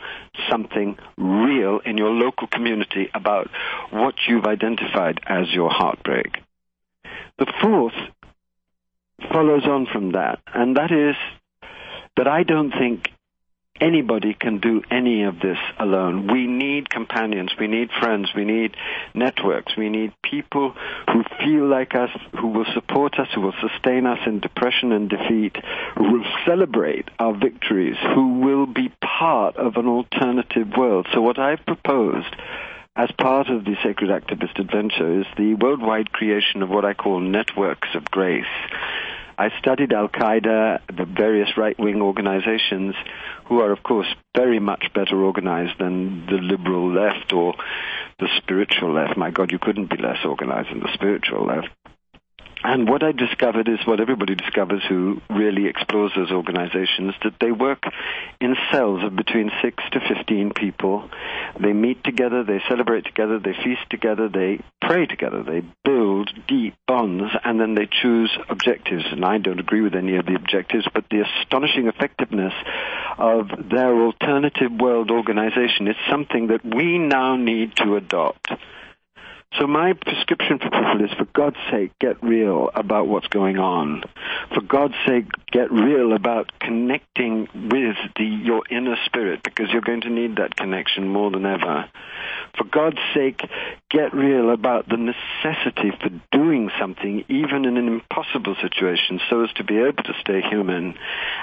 something 0.49 0.97
real 1.17 1.79
in 1.85 1.97
your 1.97 2.09
local 2.09 2.47
community 2.47 3.09
about 3.13 3.49
what 3.91 4.15
you've 4.27 4.45
identified 4.45 5.19
as 5.25 5.51
your 5.51 5.69
heartbreak. 5.69 6.39
The 7.37 7.51
fourth 7.61 7.93
follows 9.31 9.65
on 9.65 9.85
from 9.91 10.13
that, 10.13 10.39
and 10.53 10.77
that 10.77 10.91
is 10.91 11.15
that 12.17 12.27
I 12.27 12.43
don't 12.43 12.71
think 12.71 13.09
anybody 13.81 14.33
can 14.33 14.59
do 14.59 14.81
any 14.91 15.23
of 15.23 15.39
this 15.39 15.57
alone. 15.77 16.27
We 16.27 16.47
need 16.47 16.89
companions, 16.89 17.51
we 17.59 17.67
need 17.67 17.89
friends, 17.99 18.29
we 18.35 18.45
need 18.45 18.75
networks, 19.13 19.75
we 19.77 19.89
need 19.89 20.13
people 20.23 20.73
who 21.11 21.23
feel 21.39 21.67
like 21.67 21.95
us, 21.95 22.09
who 22.39 22.47
will 22.47 22.65
support 22.73 23.19
us, 23.19 23.27
who 23.33 23.41
will 23.41 23.55
sustain 23.61 24.05
us 24.05 24.19
in 24.25 24.39
depression 24.39 24.91
and 24.91 25.09
defeat, 25.09 25.55
who 25.97 26.11
will 26.11 26.25
celebrate 26.45 27.09
our 27.19 27.33
victories, 27.33 27.97
who 28.13 28.39
will 28.39 28.65
be 28.65 28.91
part 29.01 29.55
of 29.57 29.77
an 29.77 29.87
alternative 29.87 30.67
world. 30.77 31.07
So 31.13 31.21
what 31.21 31.39
I've 31.39 31.65
proposed 31.65 32.35
as 32.95 33.09
part 33.17 33.47
of 33.49 33.63
the 33.63 33.75
Sacred 33.81 34.09
Activist 34.09 34.59
Adventure 34.59 35.21
is 35.21 35.25
the 35.37 35.53
worldwide 35.53 36.11
creation 36.11 36.61
of 36.61 36.69
what 36.69 36.83
I 36.83 36.93
call 36.93 37.19
networks 37.21 37.87
of 37.95 38.03
grace. 38.05 38.45
I 39.39 39.57
studied 39.57 39.93
Al 39.93 40.09
Qaeda, 40.09 40.81
the 40.97 41.05
various 41.05 41.55
right 41.55 41.79
wing 41.79 42.01
organizations, 42.01 42.93
who 43.45 43.61
are, 43.61 43.71
of 43.71 43.81
course, 43.83 44.07
very 44.35 44.59
much 44.59 44.91
better 44.93 45.15
organized 45.15 45.79
than 45.79 46.25
the 46.25 46.39
liberal 46.39 46.91
left 46.93 47.31
or 47.31 47.53
the 48.19 48.27
spiritual 48.35 48.91
left. 48.91 49.15
My 49.15 49.31
God, 49.31 49.53
you 49.53 49.57
couldn't 49.57 49.89
be 49.89 49.95
less 49.95 50.25
organized 50.25 50.71
than 50.71 50.81
the 50.81 50.93
spiritual 50.93 51.45
left. 51.45 51.69
And 52.61 52.89
what 52.89 53.03
I 53.03 53.13
discovered 53.13 53.69
is 53.69 53.79
what 53.85 54.01
everybody 54.01 54.35
discovers 54.35 54.83
who 54.87 55.21
really 55.29 55.67
explores 55.67 56.11
those 56.15 56.31
organizations, 56.31 57.13
that 57.23 57.35
they 57.39 57.51
work 57.51 57.83
in 58.41 58.55
cells 58.71 59.01
of 59.03 59.15
between 59.15 59.49
6 59.61 59.83
to 59.91 59.99
15 60.15 60.51
people. 60.51 61.09
They 61.59 61.71
meet 61.71 62.03
together, 62.03 62.43
they 62.43 62.61
celebrate 62.67 63.05
together, 63.05 63.39
they 63.39 63.53
feast 63.53 63.89
together, 63.89 64.27
they 64.27 64.59
pray 64.81 65.05
together, 65.05 65.41
they 65.41 65.63
build 65.85 66.31
deep 66.47 66.75
bonds, 66.85 67.31
and 67.45 67.61
then 67.61 67.75
they 67.75 67.87
choose 68.01 68.37
objectives. 68.49 69.05
And 69.09 69.23
I 69.23 69.37
don't 69.37 69.59
agree 69.59 69.81
with 69.81 69.95
any 69.95 70.17
of 70.17 70.25
the 70.25 70.35
objectives, 70.35 70.85
but 70.93 71.05
the 71.09 71.21
astonishing 71.21 71.87
effectiveness 71.87 72.53
of 73.17 73.47
their 73.69 73.95
alternative 73.95 74.71
world 74.71 75.11
organization 75.11 75.87
is 75.87 75.95
something 76.09 76.47
that 76.47 76.65
we 76.65 76.97
now 76.97 77.37
need 77.37 77.75
to 77.77 77.95
adopt. 77.95 78.51
So 79.57 79.65
my 79.67 79.93
prescription 79.93 80.59
for 80.59 80.69
people 80.69 81.03
is, 81.03 81.11
for 81.17 81.25
God's 81.33 81.57
sake, 81.71 81.91
get 81.99 82.21
real 82.23 82.69
about 82.73 83.07
what's 83.07 83.27
going 83.27 83.57
on. 83.57 84.03
For 84.53 84.61
God's 84.61 84.93
sake, 85.07 85.25
get 85.51 85.71
real 85.71 86.13
about 86.13 86.51
connecting 86.59 87.47
with 87.55 87.97
the, 88.15 88.23
your 88.23 88.61
inner 88.69 88.95
spirit, 89.05 89.41
because 89.43 89.67
you're 89.71 89.81
going 89.81 90.01
to 90.01 90.09
need 90.09 90.35
that 90.37 90.55
connection 90.55 91.07
more 91.07 91.31
than 91.31 91.45
ever. 91.45 91.89
For 92.57 92.63
God's 92.63 92.99
sake, 93.13 93.41
get 93.89 94.13
real 94.13 94.51
about 94.51 94.87
the 94.87 94.97
necessity 94.97 95.91
for 95.99 96.09
doing 96.31 96.69
something, 96.79 97.25
even 97.27 97.65
in 97.65 97.75
an 97.77 97.87
impossible 97.87 98.55
situation, 98.61 99.19
so 99.29 99.43
as 99.43 99.51
to 99.53 99.63
be 99.63 99.77
able 99.77 100.03
to 100.03 100.13
stay 100.21 100.41
human. 100.41 100.95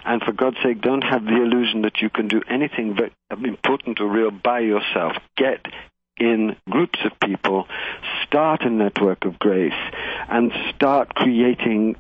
And 0.05 0.23
for 0.23 0.33
God's 0.33 0.59
sake, 0.62 0.81
don't 0.81 1.03
have 1.03 1.25
the 1.25 1.42
illusion 1.42 1.83
that 1.83 2.01
you 2.01 2.09
can 2.09 2.29
do 2.29 2.40
anything 2.49 2.97
important 3.45 4.01
or 4.01 4.07
real 4.07 4.31
by 4.31 4.61
yourself. 4.61 5.12
Get 5.37 5.66
in 6.18 6.57
groups 6.68 6.98
of 7.05 7.12
people, 7.20 7.66
start 8.26 8.62
a 8.62 8.70
network 8.70 9.24
of 9.24 9.38
grace, 9.38 9.72
and 10.29 10.52
start 10.74 11.14
creating 11.14 11.96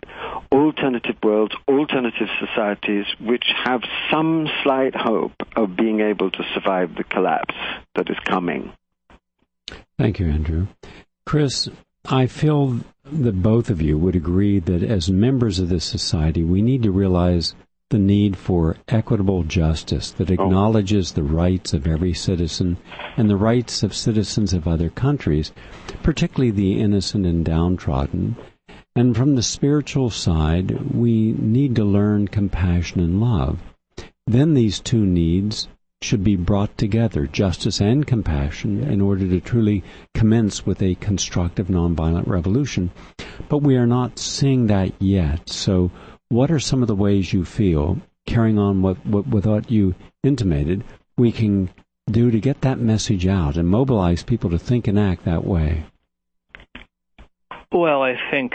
alternative 0.50 1.16
worlds, 1.22 1.54
alternative 1.68 2.28
societies 2.40 3.06
which 3.20 3.44
have 3.64 3.82
some 4.10 4.48
slight 4.62 4.94
hope 4.94 5.34
of 5.54 5.76
being 5.76 6.00
able 6.00 6.30
to 6.30 6.42
survive 6.54 6.94
the 6.96 7.04
collapse 7.04 7.54
that 7.94 8.08
is 8.10 8.16
coming. 8.24 8.72
Thank 9.98 10.18
you, 10.18 10.28
Andrew. 10.28 10.66
Chris, 11.24 11.68
I 12.08 12.26
feel 12.26 12.80
that 13.04 13.42
both 13.42 13.70
of 13.70 13.80
you 13.80 13.98
would 13.98 14.16
agree 14.16 14.58
that 14.60 14.82
as 14.82 15.10
members 15.10 15.58
of 15.58 15.68
this 15.68 15.84
society, 15.84 16.44
we 16.44 16.62
need 16.62 16.82
to 16.82 16.90
realize 16.90 17.54
the 17.90 17.98
need 17.98 18.36
for 18.36 18.76
equitable 18.88 19.44
justice 19.44 20.10
that 20.10 20.30
oh. 20.30 20.34
acknowledges 20.34 21.12
the 21.12 21.22
rights 21.22 21.72
of 21.72 21.86
every 21.86 22.12
citizen 22.12 22.76
and 23.16 23.30
the 23.30 23.36
rights 23.36 23.84
of 23.84 23.94
citizens 23.94 24.52
of 24.52 24.66
other 24.66 24.90
countries, 24.90 25.52
particularly 26.02 26.50
the 26.50 26.80
innocent 26.80 27.24
and 27.24 27.44
downtrodden. 27.44 28.36
And 28.96 29.16
from 29.16 29.36
the 29.36 29.42
spiritual 29.42 30.10
side, 30.10 30.92
we 30.92 31.32
need 31.38 31.76
to 31.76 31.84
learn 31.84 32.28
compassion 32.28 33.00
and 33.00 33.20
love. 33.20 33.60
Then 34.26 34.54
these 34.54 34.80
two 34.80 35.06
needs 35.06 35.68
should 36.02 36.24
be 36.24 36.34
brought 36.34 36.76
together, 36.76 37.26
justice 37.26 37.80
and 37.80 38.06
compassion, 38.06 38.82
in 38.82 39.00
order 39.00 39.28
to 39.28 39.40
truly 39.40 39.84
commence 40.14 40.66
with 40.66 40.82
a 40.82 40.96
constructive 40.96 41.68
nonviolent 41.68 42.26
revolution. 42.26 42.90
But 43.48 43.58
we 43.62 43.76
are 43.76 43.86
not 43.86 44.18
seeing 44.18 44.66
that 44.66 44.92
yet. 45.00 45.48
So 45.48 45.90
what 46.28 46.50
are 46.50 46.58
some 46.58 46.82
of 46.82 46.88
the 46.88 46.94
ways 46.94 47.32
you 47.32 47.44
feel, 47.44 48.00
carrying 48.26 48.58
on 48.58 48.82
what, 48.82 49.04
what, 49.06 49.70
you 49.70 49.94
intimated, 50.22 50.84
we 51.16 51.32
can 51.32 51.70
do 52.10 52.30
to 52.30 52.40
get 52.40 52.60
that 52.60 52.78
message 52.78 53.26
out 53.26 53.56
and 53.56 53.68
mobilize 53.68 54.22
people 54.22 54.50
to 54.50 54.58
think 54.58 54.86
and 54.86 54.98
act 54.98 55.24
that 55.24 55.44
way? 55.44 55.84
Well, 57.72 58.02
I 58.02 58.14
think, 58.30 58.54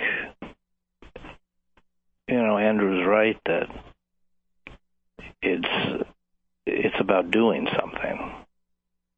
you 2.28 2.42
know, 2.42 2.58
Andrew's 2.58 3.06
right 3.06 3.38
that 3.46 3.68
it's 5.42 6.06
it's 6.66 6.96
about 7.00 7.32
doing 7.32 7.68
something. 7.80 8.32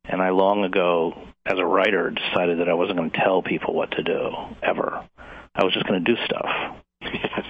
And 0.05 0.21
I 0.21 0.29
long 0.29 0.63
ago, 0.63 1.13
as 1.45 1.57
a 1.57 1.65
writer, 1.65 2.11
decided 2.11 2.59
that 2.59 2.69
I 2.69 2.73
wasn't 2.73 2.97
going 2.97 3.11
to 3.11 3.17
tell 3.17 3.41
people 3.41 3.73
what 3.73 3.91
to 3.91 4.03
do 4.03 4.31
ever. 4.61 5.07
I 5.55 5.63
was 5.63 5.73
just 5.73 5.85
going 5.85 6.03
to 6.03 6.13
do 6.13 6.19
stuff. 6.25 6.82
Yes. 7.11 7.45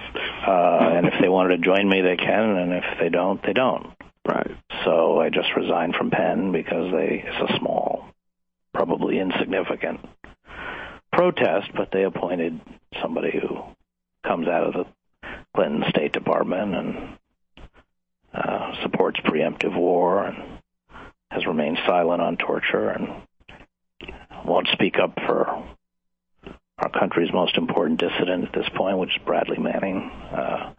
Uh, 0.46 0.90
and 0.96 1.06
if 1.06 1.14
they 1.20 1.28
wanted 1.28 1.56
to 1.56 1.62
join 1.64 1.88
me, 1.88 2.00
they 2.00 2.16
can, 2.16 2.56
and 2.56 2.72
if 2.72 2.84
they 3.00 3.08
don't, 3.08 3.42
they 3.42 3.52
don't. 3.52 3.86
Right. 4.26 4.56
So 4.84 5.20
I 5.20 5.28
just 5.30 5.54
resigned 5.56 5.94
from 5.96 6.10
Penn 6.10 6.52
because 6.52 6.92
they 6.92 7.24
it's 7.26 7.50
a 7.50 7.58
small, 7.58 8.06
probably 8.72 9.18
insignificant 9.18 10.00
protest, 11.12 11.70
but 11.74 11.90
they 11.92 12.04
appointed 12.04 12.60
somebody 13.00 13.38
who 13.38 13.62
comes 14.26 14.48
out 14.48 14.66
of 14.66 14.72
the 14.74 14.86
Clinton 15.54 15.84
State 15.90 16.12
Department 16.12 16.74
and 16.74 17.18
uh, 18.32 18.82
supports 18.82 19.20
preemptive 19.20 19.76
war 19.76 20.24
and 20.24 20.60
has 21.30 21.46
remained 21.46 21.78
silent 21.86 22.20
on 22.20 22.36
torture 22.36 22.90
and 22.90 23.08
won't 24.44 24.68
speak 24.72 24.98
up 24.98 25.14
for 25.26 25.64
our 26.78 26.90
country's 26.90 27.32
most 27.32 27.56
important 27.56 28.00
dissident 28.00 28.44
at 28.44 28.52
this 28.52 28.68
point, 28.74 28.98
which 28.98 29.16
is 29.16 29.22
Bradley 29.24 29.58
Manning, 29.58 30.10
uh, 30.32 30.72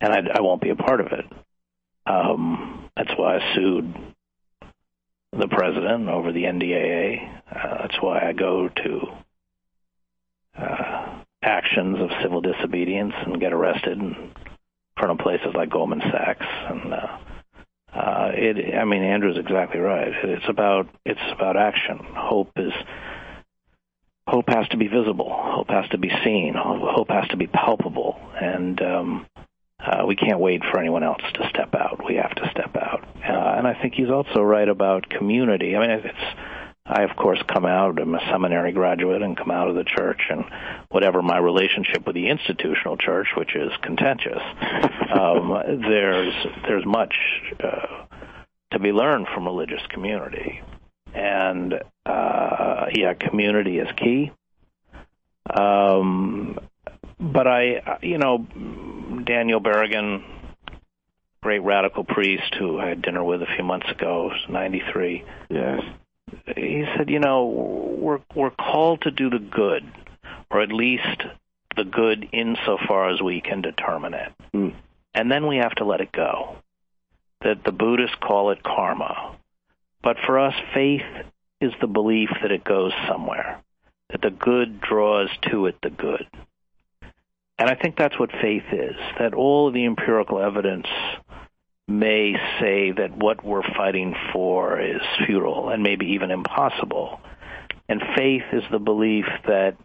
and 0.00 0.12
I, 0.12 0.38
I 0.38 0.40
won't 0.40 0.60
be 0.60 0.70
a 0.70 0.76
part 0.76 1.00
of 1.00 1.08
it. 1.08 1.24
Um, 2.06 2.90
that's 2.96 3.10
why 3.16 3.36
I 3.36 3.54
sued 3.54 3.94
the 5.32 5.48
president 5.48 6.08
over 6.08 6.32
the 6.32 6.44
NDAA. 6.44 7.42
Uh, 7.50 7.82
that's 7.82 8.00
why 8.00 8.26
I 8.26 8.32
go 8.32 8.68
to 8.68 9.00
uh, 10.56 11.22
actions 11.42 11.98
of 12.00 12.10
civil 12.22 12.40
disobedience 12.40 13.14
and 13.24 13.40
get 13.40 13.52
arrested 13.52 13.98
in 13.98 14.32
front 14.96 15.12
of 15.12 15.18
places 15.18 15.48
like 15.54 15.70
Goldman 15.70 16.00
Sachs. 16.00 16.46
And 16.68 16.92
uh, 16.92 17.18
uh, 17.94 18.30
it, 18.34 18.74
I 18.74 18.84
mean, 18.84 19.02
Andrew's 19.02 19.38
exactly 19.38 19.80
right. 19.80 20.12
It's 20.24 20.48
about 20.48 20.88
it's 21.04 21.20
about 21.32 21.56
action. 21.56 21.98
Hope 22.14 22.52
is 22.56 22.72
hope 24.28 24.48
has 24.48 24.68
to 24.68 24.76
be 24.76 24.88
visible. 24.88 25.30
Hope 25.32 25.70
has 25.70 25.88
to 25.90 25.98
be 25.98 26.10
seen. 26.24 26.54
Hope 26.54 27.08
has 27.10 27.26
to 27.28 27.36
be 27.36 27.46
palpable. 27.46 28.20
And 28.40 28.80
um, 28.82 29.26
uh, 29.80 30.04
we 30.06 30.16
can't 30.16 30.38
wait 30.38 30.62
for 30.70 30.78
anyone 30.78 31.02
else 31.02 31.22
to 31.34 31.48
step 31.48 31.74
out. 31.74 32.04
We 32.06 32.16
have 32.16 32.34
to 32.34 32.50
step 32.50 32.76
out. 32.76 33.04
Uh, 33.16 33.58
and 33.58 33.66
I 33.66 33.80
think 33.80 33.94
he's 33.94 34.10
also 34.10 34.40
right 34.40 34.68
about 34.68 35.08
community. 35.08 35.74
I 35.74 35.80
mean, 35.80 35.90
it's 35.90 36.38
I, 36.84 37.02
of 37.02 37.14
course, 37.16 37.38
come 37.46 37.66
out. 37.66 38.00
I'm 38.00 38.14
a 38.14 38.30
seminary 38.30 38.72
graduate 38.72 39.20
and 39.20 39.36
come 39.36 39.50
out 39.50 39.68
of 39.68 39.74
the 39.74 39.84
church, 39.84 40.22
and 40.30 40.44
whatever 40.88 41.20
my 41.20 41.36
relationship 41.36 42.06
with 42.06 42.14
the 42.14 42.30
institutional 42.30 42.96
church, 42.96 43.28
which 43.36 43.54
is 43.54 43.70
contentious, 43.82 44.40
um, 45.14 45.52
there's 45.82 46.34
there's 46.66 46.86
much 46.86 47.14
uh, 47.62 48.06
to 48.72 48.78
be 48.78 48.90
learned 48.90 49.26
from 49.34 49.44
religious 49.44 49.82
community, 49.90 50.62
and 51.12 51.74
uh, 52.08 52.86
yeah, 52.94 53.14
community 53.14 53.78
is 53.78 53.88
key. 53.96 54.32
Um, 55.48 56.58
but 57.20 57.46
I, 57.46 57.98
you 58.02 58.18
know, 58.18 58.38
Daniel 59.24 59.60
Berrigan, 59.60 60.22
great 61.42 61.60
radical 61.60 62.04
priest 62.04 62.54
who 62.58 62.78
I 62.78 62.88
had 62.88 63.02
dinner 63.02 63.24
with 63.24 63.42
a 63.42 63.46
few 63.56 63.64
months 63.64 63.88
ago, 63.90 64.30
93. 64.48 65.24
Yes 65.48 65.80
he 66.56 66.84
said, 66.96 67.10
you 67.10 67.20
know, 67.20 67.46
we're 67.46 68.20
we're 68.34 68.50
called 68.50 69.02
to 69.02 69.10
do 69.10 69.30
the 69.30 69.38
good, 69.38 69.84
or 70.50 70.62
at 70.62 70.72
least 70.72 71.22
the 71.76 71.84
good 71.84 72.28
insofar 72.32 73.10
as 73.10 73.20
we 73.20 73.40
can 73.40 73.62
determine 73.62 74.14
it, 74.14 74.32
mm. 74.54 74.74
and 75.14 75.30
then 75.30 75.46
we 75.46 75.56
have 75.56 75.74
to 75.76 75.84
let 75.84 76.00
it 76.00 76.12
go. 76.12 76.56
That 77.42 77.64
the 77.64 77.72
Buddhists 77.72 78.16
call 78.20 78.50
it 78.50 78.62
karma, 78.62 79.36
but 80.02 80.16
for 80.26 80.38
us, 80.38 80.54
faith 80.74 81.02
is 81.60 81.72
the 81.80 81.86
belief 81.86 82.30
that 82.42 82.52
it 82.52 82.64
goes 82.64 82.92
somewhere, 83.08 83.60
that 84.10 84.22
the 84.22 84.30
good 84.30 84.80
draws 84.80 85.28
to 85.50 85.66
it 85.66 85.76
the 85.82 85.90
good. 85.90 86.26
And 87.58 87.68
I 87.68 87.74
think 87.74 87.96
that's 87.96 88.18
what 88.18 88.30
faith 88.30 88.72
is, 88.72 88.94
that 89.18 89.34
all 89.34 89.72
the 89.72 89.84
empirical 89.84 90.40
evidence 90.40 90.86
may 91.88 92.34
say 92.60 92.92
that 92.92 93.16
what 93.16 93.44
we're 93.44 93.62
fighting 93.76 94.14
for 94.32 94.80
is 94.80 95.00
futile 95.26 95.70
and 95.70 95.82
maybe 95.82 96.12
even 96.12 96.30
impossible. 96.30 97.20
And 97.88 98.02
faith 98.14 98.44
is 98.52 98.62
the 98.70 98.78
belief 98.78 99.24
that 99.46 99.76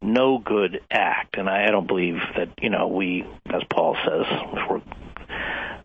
no 0.00 0.38
good 0.38 0.80
act, 0.90 1.36
and 1.36 1.48
I 1.48 1.70
don't 1.70 1.86
believe 1.86 2.18
that, 2.36 2.48
you 2.60 2.70
know, 2.70 2.88
we, 2.88 3.24
as 3.46 3.62
Paul 3.70 3.96
says, 4.04 4.26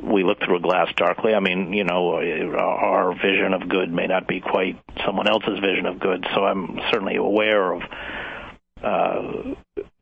we 0.02 0.24
look 0.24 0.40
through 0.40 0.58
a 0.58 0.62
glass 0.62 0.90
darkly. 0.96 1.34
I 1.34 1.40
mean, 1.40 1.74
you 1.74 1.84
know, 1.84 2.16
our 2.16 3.14
vision 3.14 3.54
of 3.54 3.68
good 3.68 3.92
may 3.92 4.08
not 4.08 4.28
be 4.28 4.40
quite 4.40 4.80
someone 5.06 5.28
else's 5.28 5.60
vision 5.60 5.86
of 5.86 6.00
good, 6.00 6.26
so 6.34 6.44
I'm 6.44 6.80
certainly 6.92 7.16
aware 7.16 7.74
of 7.74 7.82
uh, 8.84 9.54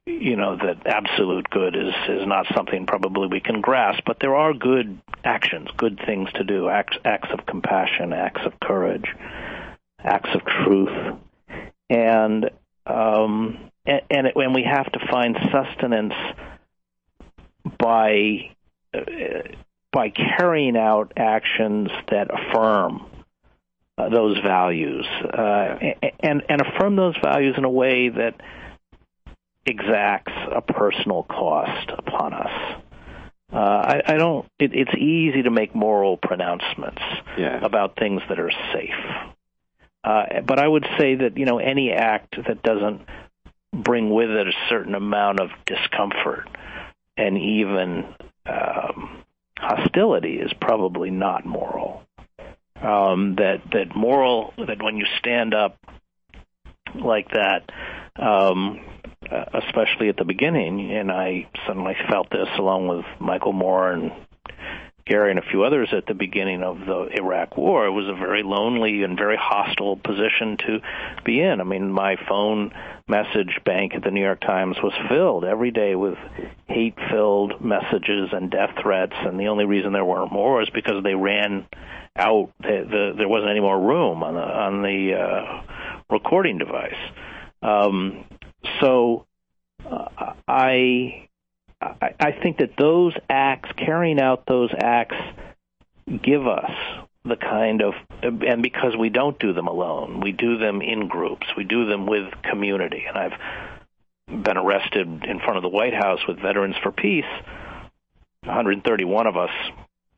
you 0.06 0.36
know 0.36 0.56
that 0.58 0.86
absolute 0.86 1.50
good 1.50 1.76
is 1.76 1.94
is 2.10 2.28
not 2.28 2.46
something 2.56 2.86
probably 2.86 3.28
we 3.28 3.40
can 3.40 3.62
grasp, 3.62 4.02
but 4.06 4.18
there 4.20 4.36
are 4.36 4.54
good 4.54 5.00
actions, 5.24 5.70
good 5.78 6.00
things 6.06 6.30
to 6.34 6.44
do, 6.44 6.70
acts 6.70 6.98
acts 7.04 7.30
of 7.32 7.46
compassion, 7.46 8.14
acts 8.14 8.42
of 8.46 8.60
courage, 8.60 9.08
acts 10.00 10.30
of 10.34 10.42
truth, 10.46 11.18
and 11.90 12.50
um, 12.86 13.72
and 13.86 14.02
and, 14.10 14.28
it, 14.28 14.36
and 14.36 14.54
we 14.54 14.64
have 14.64 14.92
to 14.92 15.00
find 15.10 15.36
sustenance 15.52 16.14
by 17.80 18.52
uh, 18.94 19.00
by 19.96 20.10
carrying 20.10 20.76
out 20.76 21.14
actions 21.16 21.90
that 22.12 22.28
affirm 22.30 23.06
uh, 23.98 24.10
those 24.10 24.38
values 24.40 25.06
uh, 25.24 25.78
and 26.20 26.44
and 26.50 26.62
affirm 26.62 26.98
those 26.98 27.16
values 27.24 27.56
in 27.58 27.64
a 27.64 27.70
way 27.70 28.10
that 28.10 28.36
exacts 29.66 30.34
a 30.54 30.60
personal 30.62 31.24
cost 31.24 31.90
upon 31.98 32.34
us. 32.34 32.82
Uh, 33.54 33.58
I, 33.58 34.02
I 34.06 34.18
don't. 34.18 34.46
It, 34.60 34.72
it's 34.74 34.94
easy 34.96 35.44
to 35.44 35.50
make 35.50 35.74
moral 35.74 36.18
pronouncements 36.18 37.02
yeah. 37.38 37.64
about 37.64 37.96
things 37.98 38.22
that 38.28 38.38
are 38.38 38.52
safe, 38.74 39.30
uh, 40.04 40.42
but 40.46 40.60
I 40.60 40.68
would 40.68 40.86
say 41.00 41.16
that 41.16 41.38
you 41.38 41.46
know 41.46 41.60
any 41.60 41.94
act 41.94 42.36
that 42.46 42.62
doesn't 42.62 43.00
bring 43.72 44.10
with 44.10 44.30
it 44.30 44.48
a 44.50 44.54
certain 44.68 44.94
amount 44.94 45.40
of 45.40 45.52
discomfort 45.66 46.50
and 47.16 47.38
even 47.38 48.14
um, 48.46 49.25
hostility 49.58 50.36
is 50.36 50.52
probably 50.60 51.12
not 51.12 51.46
moral. 51.46 52.04
Um, 52.82 53.36
that 53.38 53.62
that 53.72 53.96
moral 53.96 54.54
that 54.58 54.82
when 54.82 54.98
you 54.98 55.06
stand 55.20 55.54
up 55.54 55.78
like 56.94 57.30
that, 57.32 57.70
um, 58.18 58.82
especially 59.54 60.10
at 60.10 60.18
the 60.18 60.26
beginning, 60.26 60.92
and 60.92 61.12
I 61.12 61.48
suddenly 61.66 61.96
felt 62.10 62.30
this 62.30 62.50
along 62.58 62.88
with 62.88 63.06
Michael 63.20 63.54
Moore 63.54 63.92
and 63.92 64.12
Gary 65.08 65.30
and 65.30 65.40
a 65.40 65.44
few 65.44 65.64
others 65.64 65.90
at 65.92 66.08
the 66.08 66.16
beginning 66.16 66.64
of 66.64 66.80
the 66.80 67.10
Iraq 67.16 67.58
War. 67.58 67.86
It 67.86 67.92
was 67.92 68.08
a 68.08 68.14
very 68.14 68.42
lonely 68.42 69.04
and 69.04 69.16
very 69.18 69.38
hostile 69.40 69.98
position 69.98 70.58
to 70.66 70.80
be 71.24 71.42
in. 71.42 71.62
I 71.62 71.64
mean, 71.64 71.92
my 71.92 72.16
phone 72.28 72.72
message 73.08 73.60
bank 73.64 73.94
at 73.94 74.04
the 74.04 74.10
New 74.10 74.24
York 74.24 74.42
Times 74.42 74.78
was 74.82 74.94
filled 75.08 75.46
every 75.46 75.70
day 75.70 75.94
with 75.94 76.18
hate-filled 76.68 77.64
messages 77.64 78.30
and 78.32 78.50
death 78.50 78.72
threats, 78.82 79.14
and 79.16 79.40
the 79.40 79.48
only 79.48 79.66
reason 79.66 79.94
there 79.94 80.04
weren't 80.04 80.32
more 80.32 80.64
is 80.64 80.70
because 80.72 81.04
they 81.04 81.14
ran 81.14 81.68
out. 82.16 82.52
The, 82.62 82.86
the, 82.90 83.14
there 83.16 83.28
wasn't 83.28 83.52
any 83.52 83.60
more 83.60 83.80
room 83.80 84.24
on 84.24 84.34
the 84.34 84.42
on 84.42 84.82
the 84.82 85.14
uh, 85.14 85.62
recording 86.10 86.58
device. 86.58 86.94
Um, 87.62 88.26
so 88.82 89.28
uh, 89.88 90.34
I, 90.48 91.28
I 92.02 92.14
I 92.20 92.32
think 92.32 92.58
that 92.58 92.72
those 92.78 93.14
acts, 93.30 93.70
carrying 93.78 94.20
out 94.20 94.46
those 94.46 94.72
acts, 94.78 95.16
give 96.24 96.48
us 96.48 96.72
the 97.24 97.36
kind 97.36 97.82
of 97.82 97.94
and 98.22 98.62
because 98.62 98.96
we 98.98 99.10
don't 99.10 99.38
do 99.40 99.54
them 99.54 99.68
alone, 99.68 100.22
we 100.22 100.32
do 100.32 100.58
them 100.58 100.82
in 100.82 101.08
groups, 101.08 101.48
we 101.58 101.64
do 101.64 101.86
them 101.86 102.06
with 102.06 102.32
community, 102.44 103.06
and 103.08 103.18
I've 103.18 104.44
been 104.44 104.58
arrested 104.58 105.24
in 105.26 105.40
front 105.40 105.58
of 105.58 105.64
the 105.64 105.70
White 105.70 105.94
House 105.94 106.20
with 106.28 106.40
Veterans 106.40 106.76
for 106.82 106.92
Peace, 106.92 107.26
131 108.44 109.28
of 109.28 109.38
us, 109.38 109.50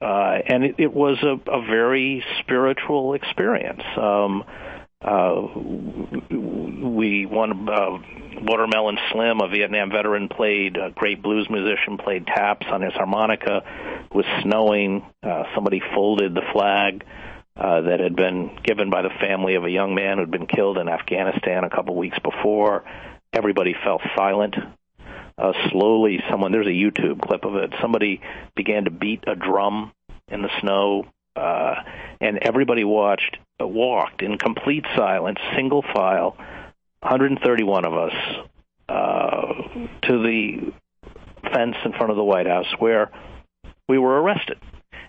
uh, 0.01 0.39
and 0.45 0.63
it, 0.63 0.76
it 0.78 0.93
was 0.93 1.18
a, 1.24 1.39
a 1.49 1.61
very 1.61 2.24
spiritual 2.39 3.13
experience. 3.13 3.82
Um, 3.97 4.43
uh, 5.02 5.48
we 6.32 7.26
won 7.26 7.70
uh, 7.70 7.98
Watermelon 8.41 8.98
Slim, 9.12 9.41
a 9.41 9.48
Vietnam 9.48 9.91
veteran, 9.91 10.30
played 10.30 10.78
a 10.78 10.91
great 10.91 11.22
blues 11.22 11.48
musician, 11.50 11.98
played 11.98 12.26
taps 12.26 12.66
on 12.72 12.82
his 12.82 12.93
harmonica. 12.93 13.62
It 14.06 14.16
was 14.16 14.26
snowing. 14.41 15.06
Uh, 15.22 15.43
somebody 15.54 15.82
folded 15.93 16.34
the 16.34 16.41
flag 16.52 17.04
uh, 17.56 17.82
that 17.82 18.00
had 18.00 18.16
been 18.16 18.58
given 18.64 18.89
by 18.89 19.02
the 19.02 19.10
family 19.20 19.56
of 19.56 19.66
a 19.66 19.70
young 19.70 19.95
man 19.95 20.18
who'd 20.18 20.32
been 20.32 20.48
killed 20.48 20.78
in 20.78 20.88
Afghanistan 20.88 21.64
a 21.64 21.70
couple 21.70 21.95
weeks 21.95 22.18
before. 22.20 22.84
Everybody 23.34 23.76
fell 23.84 24.00
silent. 24.16 24.56
Uh, 25.38 25.54
slowly, 25.70 26.20
someone 26.30 26.52
there's 26.52 26.68
a 26.68 26.70
YouTube 26.70 27.22
clip 27.22 27.45
of 27.45 27.56
it. 27.56 27.72
Somebody 27.82 28.22
began 28.56 28.86
to 28.86 28.91
beat 28.91 29.24
a 29.28 29.36
drum 29.36 29.91
in 30.28 30.41
the 30.41 30.50
snow, 30.62 31.06
uh, 31.38 31.75
and 32.19 32.39
everybody 32.41 32.83
watched 32.83 33.38
walked 33.59 34.21
in 34.21 34.38
complete 34.38 34.85
silence, 34.95 35.39
single 35.55 35.83
file, 35.93 36.35
131 37.01 37.85
of 37.85 37.93
us, 37.93 38.13
uh, 38.89 39.53
to 40.03 40.23
the 40.23 40.73
fence 41.51 41.75
in 41.85 41.91
front 41.93 42.11
of 42.11 42.17
the 42.17 42.23
White 42.23 42.47
House 42.47 42.73
where 42.79 43.11
we 43.88 43.97
were 43.97 44.21
arrested. 44.21 44.57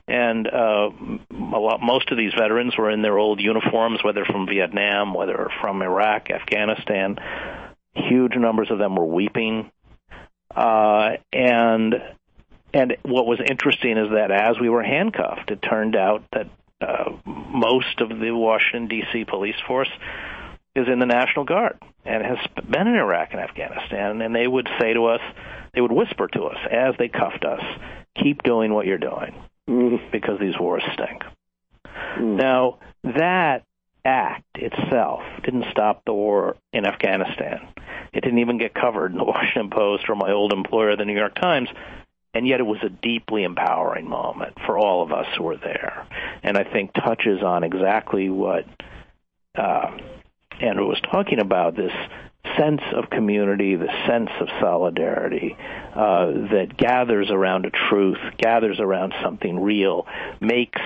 And 0.06 0.46
uh, 0.46 0.90
a 1.30 1.60
lot, 1.60 1.80
most 1.82 2.10
of 2.10 2.16
these 2.16 2.32
veterans 2.32 2.74
were 2.78 2.90
in 2.90 3.02
their 3.02 3.18
old 3.18 3.40
uniforms, 3.40 4.00
whether 4.02 4.24
from 4.24 4.46
Vietnam, 4.46 5.12
whether 5.12 5.50
from 5.60 5.82
Iraq, 5.82 6.30
Afghanistan. 6.30 7.16
Huge 7.94 8.34
numbers 8.34 8.70
of 8.70 8.78
them 8.78 8.96
were 8.96 9.04
weeping. 9.04 9.70
Uh, 10.54 11.10
and 11.32 11.94
and 12.72 12.96
what 13.02 13.26
was 13.26 13.40
interesting 13.46 13.96
is 13.96 14.10
that 14.10 14.30
as 14.30 14.60
we 14.60 14.68
were 14.68 14.82
handcuffed, 14.82 15.50
it 15.50 15.62
turned 15.62 15.96
out 15.96 16.24
that 16.32 16.48
uh, 16.80 17.10
most 17.24 18.00
of 18.00 18.08
the 18.08 18.30
Washington 18.30 18.88
D.C. 18.88 19.24
police 19.24 19.56
force 19.66 19.88
is 20.76 20.86
in 20.86 20.98
the 20.98 21.06
National 21.06 21.44
Guard 21.44 21.78
and 22.04 22.22
has 22.22 22.38
been 22.68 22.86
in 22.86 22.94
Iraq 22.94 23.30
and 23.32 23.40
Afghanistan, 23.40 24.20
and 24.20 24.34
they 24.34 24.46
would 24.46 24.68
say 24.78 24.92
to 24.92 25.06
us, 25.06 25.20
they 25.74 25.80
would 25.80 25.92
whisper 25.92 26.28
to 26.28 26.44
us 26.44 26.58
as 26.70 26.94
they 26.98 27.08
cuffed 27.08 27.44
us, 27.44 27.62
"Keep 28.22 28.42
doing 28.42 28.72
what 28.72 28.86
you're 28.86 28.98
doing, 28.98 29.34
mm. 29.68 30.10
because 30.12 30.38
these 30.38 30.58
wars 30.58 30.84
stink." 30.92 31.24
Mm. 32.16 32.36
Now 32.36 32.78
that 33.02 33.64
act 34.04 34.44
itself 34.54 35.22
didn't 35.42 35.66
stop 35.70 36.02
the 36.04 36.12
war 36.12 36.56
in 36.72 36.86
Afghanistan. 36.86 37.68
It 38.12 38.22
didn't 38.22 38.38
even 38.38 38.58
get 38.58 38.74
covered 38.74 39.12
in 39.12 39.18
the 39.18 39.24
Washington 39.36 39.70
Post 39.70 40.08
or 40.08 40.14
my 40.14 40.32
old 40.32 40.52
employer, 40.52 40.96
the 40.96 41.04
New 41.04 41.16
York 41.16 41.34
Times 41.34 41.68
and 42.34 42.46
yet 42.46 42.60
it 42.60 42.66
was 42.66 42.78
a 42.82 42.88
deeply 42.88 43.44
empowering 43.44 44.08
moment 44.08 44.56
for 44.66 44.78
all 44.78 45.02
of 45.02 45.12
us 45.12 45.26
who 45.36 45.44
were 45.44 45.56
there. 45.56 46.06
And 46.42 46.56
I 46.56 46.64
think 46.64 46.92
touches 46.92 47.42
on 47.42 47.64
exactly 47.64 48.28
what 48.28 48.64
uh, 49.56 49.96
Andrew 50.60 50.86
was 50.86 51.00
talking 51.10 51.40
about 51.40 51.76
this 51.76 51.92
sense 52.56 52.82
of 52.94 53.10
community, 53.10 53.76
the 53.76 53.92
sense 54.06 54.30
of 54.40 54.48
solidarity 54.60 55.56
uh, 55.94 56.26
that 56.52 56.76
gathers 56.76 57.30
around 57.30 57.66
a 57.66 57.70
truth, 57.70 58.18
gathers 58.38 58.78
around 58.80 59.14
something 59.22 59.60
real, 59.60 60.06
makes 60.40 60.80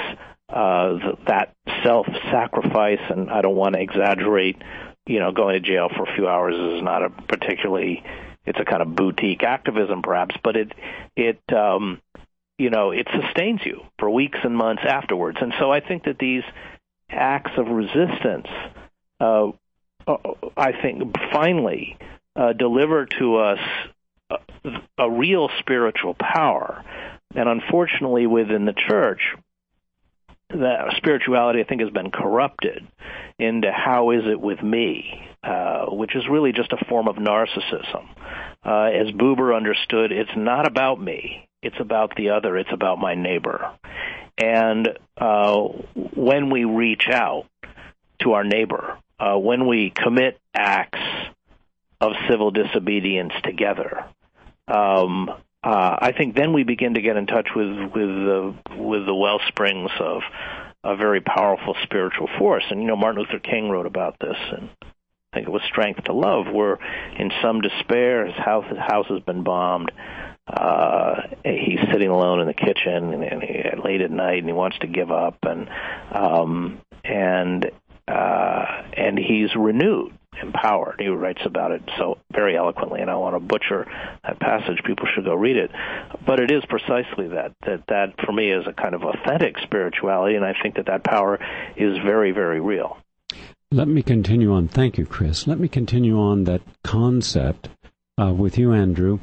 uh, 0.49 0.99
that 1.27 1.55
self-sacrifice, 1.85 3.01
and 3.11 3.31
I 3.31 3.41
don't 3.43 3.57
want 3.57 3.75
to 3.75 3.81
exaggerate, 3.81 4.57
you 5.07 5.19
know, 5.19 5.33
going 5.33 5.55
to 5.55 5.61
jail 5.61 5.89
for 5.95 6.05
a 6.05 6.15
few 6.15 6.29
hours 6.29 6.55
is 6.55 6.83
not 6.83 7.03
a 7.03 7.11
particularly 7.11 8.05
it's 8.45 8.59
a 8.59 8.65
kind 8.65 8.83
of 8.83 8.95
boutique 8.95 9.43
activism 9.43 10.03
perhaps, 10.03 10.35
but 10.43 10.57
it 10.57 10.73
it 11.17 11.41
um, 11.53 12.01
you 12.59 12.71
know 12.71 12.91
it 12.91 13.09
sustains 13.11 13.61
you 13.65 13.83
for 13.99 14.11
weeks 14.11 14.39
and 14.43 14.57
months 14.57 14.83
afterwards. 14.87 15.39
And 15.41 15.53
so 15.59 15.71
I 15.71 15.81
think 15.81 16.05
that 16.05 16.19
these 16.19 16.45
acts 17.09 17.53
of 17.57 17.69
resistance, 17.69 18.49
uh, 19.21 19.49
uh 20.07 20.17
I 20.57 20.73
think, 20.73 21.15
finally 21.33 21.99
uh, 22.35 22.53
deliver 22.53 23.07
to 23.07 23.37
us 23.37 23.61
a, 24.31 24.37
a 24.99 25.11
real 25.11 25.49
spiritual 25.59 26.15
power. 26.15 26.85
And 27.35 27.49
unfortunately, 27.49 28.27
within 28.27 28.67
the 28.67 28.75
church, 28.75 29.35
that 30.53 30.95
spirituality 30.97 31.61
I 31.61 31.65
think 31.65 31.81
has 31.81 31.91
been 31.91 32.11
corrupted 32.11 32.87
into 33.39 33.71
how 33.73 34.11
is 34.11 34.23
it 34.27 34.41
with 34.41 34.63
me, 34.63 35.27
uh, 35.43 35.87
which 35.87 36.15
is 36.15 36.25
really 36.31 36.53
just 36.53 36.73
a 36.73 36.85
form 36.89 37.09
of 37.09 37.17
narcissism. 37.17 38.09
Uh, 38.65 38.85
as 38.85 39.13
Buber 39.13 39.57
understood, 39.57 40.13
it's 40.13 40.37
not 40.37 40.67
about 40.67 41.01
me. 41.01 41.49
It's 41.63 41.81
about 41.81 42.15
the 42.17 42.31
other. 42.31 42.57
It's 42.57 42.73
about 42.73 42.99
my 42.99 43.15
neighbor. 43.15 43.73
And 44.39 44.89
uh, 45.17 45.63
when 45.95 46.51
we 46.51 46.65
reach 46.65 47.05
out 47.11 47.47
to 48.23 48.33
our 48.33 48.45
neighbor, 48.45 48.99
uh, 49.19 49.39
when 49.39 49.67
we 49.67 49.93
commit 49.95 50.39
acts 50.55 50.99
of 52.01 52.13
civil 52.29 52.51
disobedience 52.51 53.33
together, 53.45 54.05
um, 54.67 55.31
uh, 55.63 55.97
I 56.01 56.13
think 56.13 56.35
then 56.35 56.53
we 56.53 56.65
begin 56.65 56.95
to 56.95 57.01
get 57.01 57.17
in 57.17 57.27
touch 57.27 57.49
with 57.55 57.69
with 57.69 58.09
the 58.09 58.55
with 58.77 59.07
the 59.07 59.15
well 59.15 59.41
springs 59.49 59.91
of 60.01 60.23
a 60.83 60.97
very 60.97 61.21
powerful 61.21 61.77
spiritual 61.85 62.29
force. 62.39 62.65
And 62.69 62.81
you 62.81 62.87
know, 62.87 62.97
Martin 62.97 63.23
Luther 63.23 63.39
King 63.39 63.71
wrote 63.71 63.87
about 63.87 64.17
this, 64.21 64.37
and 64.57 64.71
I 64.83 65.37
think 65.37 65.47
it 65.47 65.53
was 65.53 65.63
Strength 65.69 66.05
to 66.05 66.13
Love, 66.13 66.53
where 66.53 66.79
in 67.17 67.31
some 67.41 67.61
despair, 67.61 68.27
his 68.27 68.35
house 68.35 68.65
his 68.69 68.79
house 68.79 69.07
has 69.09 69.21
been 69.21 69.45
bombed. 69.45 69.93
Uh, 70.49 71.23
he's 71.45 71.79
sitting 71.93 72.09
alone 72.09 72.41
in 72.41 72.49
the 72.49 72.55
kitchen 72.55 73.13
and, 73.13 73.23
and 73.23 73.43
he, 73.43 73.63
late 73.85 74.01
at 74.01 74.11
night, 74.11 74.39
and 74.39 74.47
he 74.47 74.53
wants 74.53 74.77
to 74.81 74.89
give 74.89 75.13
up, 75.13 75.39
and 75.45 75.69
um, 76.11 76.81
and 77.05 77.71
uh, 78.09 78.83
and 78.95 79.17
he's 79.17 79.55
renewed 79.55 80.13
empowered. 80.41 80.97
He 81.01 81.09
writes 81.09 81.43
about 81.45 81.73
it 81.73 81.83
so 81.99 82.19
very 82.33 82.57
eloquently, 82.57 83.01
and 83.01 83.11
I 83.11 83.17
want 83.17 83.37
to 83.37 83.41
butcher 83.41 83.87
that 84.25 84.41
passage. 84.41 84.83
People 84.85 85.07
should 85.15 85.25
go 85.25 85.35
read 85.35 85.57
it. 85.57 85.71
But 86.27 86.41
it 86.41 86.51
is 86.51 86.65
precisely 86.69 87.29
that 87.29 87.53
that 87.67 87.87
that 87.89 88.21
for 88.25 88.33
me 88.33 88.51
is 88.51 88.67
a 88.67 88.73
kind 88.73 88.95
of 88.95 89.03
authentic 89.03 89.59
spirituality, 89.59 90.37
and 90.37 90.45
I 90.45 90.55
think 90.61 90.77
that 90.77 90.87
that 90.87 91.05
power 91.05 91.39
is 91.77 91.99
very 91.99 92.33
very 92.33 92.61
real. 92.61 92.99
Let 93.71 93.89
me 93.89 94.03
continue 94.03 94.53
on. 94.53 94.69
Thank 94.69 94.99
you, 94.99 95.07
Chris. 95.07 95.47
Let 95.47 95.59
me 95.59 95.69
continue 95.69 96.19
on 96.19 96.45
that 96.45 96.61
concept 96.85 97.69
uh, 98.21 98.33
with 98.33 98.59
you, 98.59 98.73
Andrew. 98.73 99.19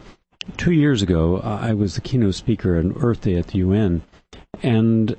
Two 0.57 0.71
years 0.71 1.03
ago, 1.03 1.39
I 1.39 1.73
was 1.73 1.93
the 1.93 2.01
keynote 2.01 2.33
speaker 2.33 2.75
at 2.75 2.85
Earth 2.99 3.21
Day 3.21 3.35
at 3.35 3.47
the 3.47 3.59
UN, 3.59 4.01
and 4.63 5.15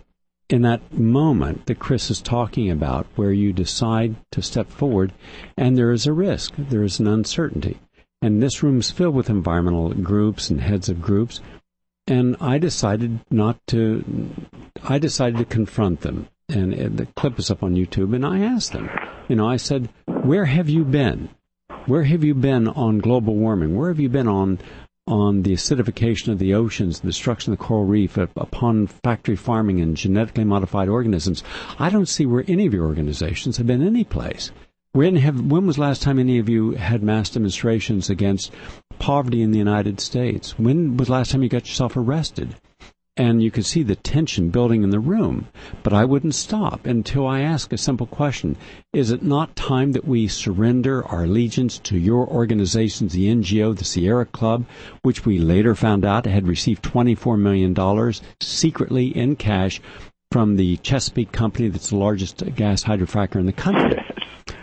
in 0.51 0.62
that 0.62 0.92
moment 0.92 1.66
that 1.66 1.78
Chris 1.78 2.11
is 2.11 2.20
talking 2.20 2.70
about, 2.70 3.07
where 3.14 3.32
you 3.32 3.53
decide 3.53 4.16
to 4.32 4.42
step 4.42 4.68
forward 4.68 5.12
and 5.57 5.78
there 5.78 5.92
is 5.92 6.07
a 6.07 6.12
risk, 6.12 6.53
there 6.59 6.82
is 6.82 6.98
an 6.98 7.07
uncertainty. 7.07 7.78
And 8.20 8.42
this 8.42 8.62
room 8.62 8.80
is 8.80 8.90
filled 8.90 9.14
with 9.14 9.30
environmental 9.30 9.94
groups 9.94 10.51
and 10.51 10.61
heads 10.61 10.88
of 10.88 11.01
groups. 11.01 11.40
And 12.07 12.36
I 12.40 12.59
decided 12.59 13.20
not 13.30 13.59
to, 13.68 14.05
I 14.82 14.98
decided 14.98 15.38
to 15.38 15.44
confront 15.44 16.01
them. 16.01 16.28
And 16.48 16.98
the 16.98 17.07
clip 17.07 17.38
is 17.38 17.51
up 17.51 17.62
on 17.62 17.76
YouTube. 17.76 18.14
And 18.14 18.26
I 18.26 18.40
asked 18.40 18.72
them, 18.72 18.90
you 19.28 19.36
know, 19.36 19.48
I 19.48 19.57
said, 19.57 19.88
where 20.07 20.46
have 20.46 20.68
you 20.68 20.84
been? 20.84 21.30
Where 21.86 22.03
have 22.03 22.24
you 22.24 22.34
been 22.34 22.68
on 22.68 22.98
global 22.98 23.36
warming? 23.36 23.76
Where 23.76 23.88
have 23.88 24.01
you 24.01 24.09
been 24.09 24.28
on 24.28 24.59
on 25.11 25.43
the 25.43 25.53
acidification 25.53 26.29
of 26.29 26.39
the 26.39 26.55
oceans, 26.55 27.01
the 27.01 27.09
destruction 27.09 27.53
of 27.53 27.59
the 27.59 27.65
coral 27.65 27.85
reef, 27.85 28.17
uh, 28.17 28.29
upon 28.37 28.87
factory 28.87 29.37
farming 29.37 29.81
and 29.81 29.97
genetically 29.97 30.45
modified 30.45 30.89
organisms. 30.89 31.43
I 31.79 31.91
don't 31.91 32.09
see 32.09 32.27
where 32.27 32.45
any 32.47 32.67
of 32.67 32.73
your 32.73 32.87
organizations 32.87 33.57
have 33.57 33.67
been 33.67 33.87
any 33.87 34.05
place. 34.05 34.53
When, 34.93 35.17
have, 35.17 35.41
when 35.41 35.67
was 35.67 35.79
last 35.79 36.03
time 36.03 36.19
any 36.19 36.39
of 36.39 36.49
you 36.49 36.73
had 36.73 37.03
mass 37.03 37.31
demonstrations 37.31 38.09
against 38.09 38.53
poverty 38.99 39.43
in 39.43 39.51
the 39.51 39.59
United 39.59 40.01
States? 40.01 40.59
When 40.59 40.97
was 40.97 41.11
last 41.11 41.31
time 41.31 41.43
you 41.43 41.49
got 41.49 41.67
yourself 41.67 41.97
arrested? 41.97 42.57
And 43.17 43.43
you 43.43 43.51
could 43.51 43.67
see 43.67 43.83
the 43.83 43.97
tension 43.97 44.51
building 44.51 44.83
in 44.83 44.91
the 44.91 45.01
room. 45.01 45.49
But 45.83 45.93
I 45.93 46.05
wouldn't 46.05 46.35
stop 46.35 46.87
until 46.87 47.27
I 47.27 47.41
ask 47.41 47.73
a 47.73 47.79
simple 47.79 48.07
question. 48.07 48.57
Is 48.93 49.11
it 49.11 49.23
not 49.23 49.57
time 49.57 49.93
that 49.93 50.07
we 50.07 50.29
surrender 50.29 51.07
our 51.07 51.25
allegiance 51.25 51.79
to 51.81 51.99
your 51.99 52.27
organizations, 52.27 53.13
the 53.13 53.27
NGO, 53.27 53.77
the 53.77 53.85
Sierra 53.85 54.27
Club, 54.27 54.65
which 55.03 55.27
we 55.27 55.39
later 55.39 55.75
found 55.75 56.05
out 56.05 56.27
had 56.27 56.47
received 56.47 56.83
$24 56.83 57.39
million 57.39 57.75
secretly 58.41 59.09
in 59.09 59.37
cash 59.37 59.81
from 60.33 60.57
the 60.57 60.77
Chesapeake 60.79 61.33
company 61.33 61.69
that's 61.69 61.91
the 61.91 61.97
largest 61.97 62.43
gas 62.55 62.85
hydrofracker 62.85 63.37
in 63.37 63.47
the 63.47 63.53
country? 63.53 64.03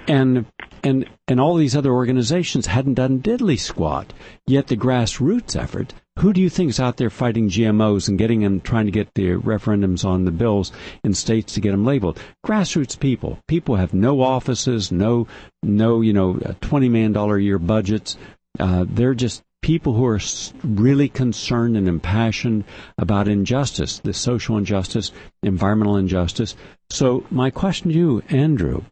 And 0.09 0.45
and 0.83 1.05
and 1.27 1.39
all 1.39 1.55
these 1.55 1.75
other 1.75 1.91
organizations 1.91 2.67
hadn't 2.67 2.93
done 2.93 3.19
diddly 3.19 3.59
squat. 3.59 4.13
Yet 4.45 4.67
the 4.67 4.77
grassroots 4.77 5.61
effort 5.61 5.93
who 6.17 6.33
do 6.33 6.41
you 6.41 6.49
think 6.49 6.69
is 6.71 6.79
out 6.79 6.97
there 6.97 7.09
fighting 7.09 7.47
GMOs 7.47 8.07
and 8.07 8.17
getting 8.17 8.41
them, 8.41 8.59
trying 8.59 8.85
to 8.85 8.91
get 8.91 9.13
the 9.13 9.33
referendums 9.33 10.03
on 10.03 10.25
the 10.25 10.31
bills 10.31 10.71
in 11.03 11.13
states 11.13 11.53
to 11.53 11.61
get 11.61 11.71
them 11.71 11.85
labeled? 11.85 12.19
Grassroots 12.45 12.99
people. 12.99 13.39
People 13.47 13.75
have 13.75 13.93
no 13.93 14.21
offices, 14.21 14.91
no, 14.91 15.27
no, 15.61 16.01
you 16.01 16.13
know, 16.13 16.39
twenty 16.61 16.89
million 16.89 17.13
dollar 17.13 17.37
a 17.37 17.43
year 17.43 17.59
budgets. 17.59 18.17
Uh, 18.59 18.85
they're 18.87 19.13
just 19.13 19.43
people 19.61 19.93
who 19.93 20.05
are 20.05 20.19
really 20.63 21.09
concerned 21.09 21.77
and 21.77 21.87
impassioned 21.87 22.63
about 22.97 23.27
injustice, 23.27 23.99
the 23.99 24.13
social 24.13 24.57
injustice, 24.57 25.11
environmental 25.43 25.97
injustice. 25.97 26.55
So 26.89 27.25
my 27.29 27.51
question 27.51 27.91
to 27.91 27.97
you, 27.97 28.23
Andrew, 28.29 28.85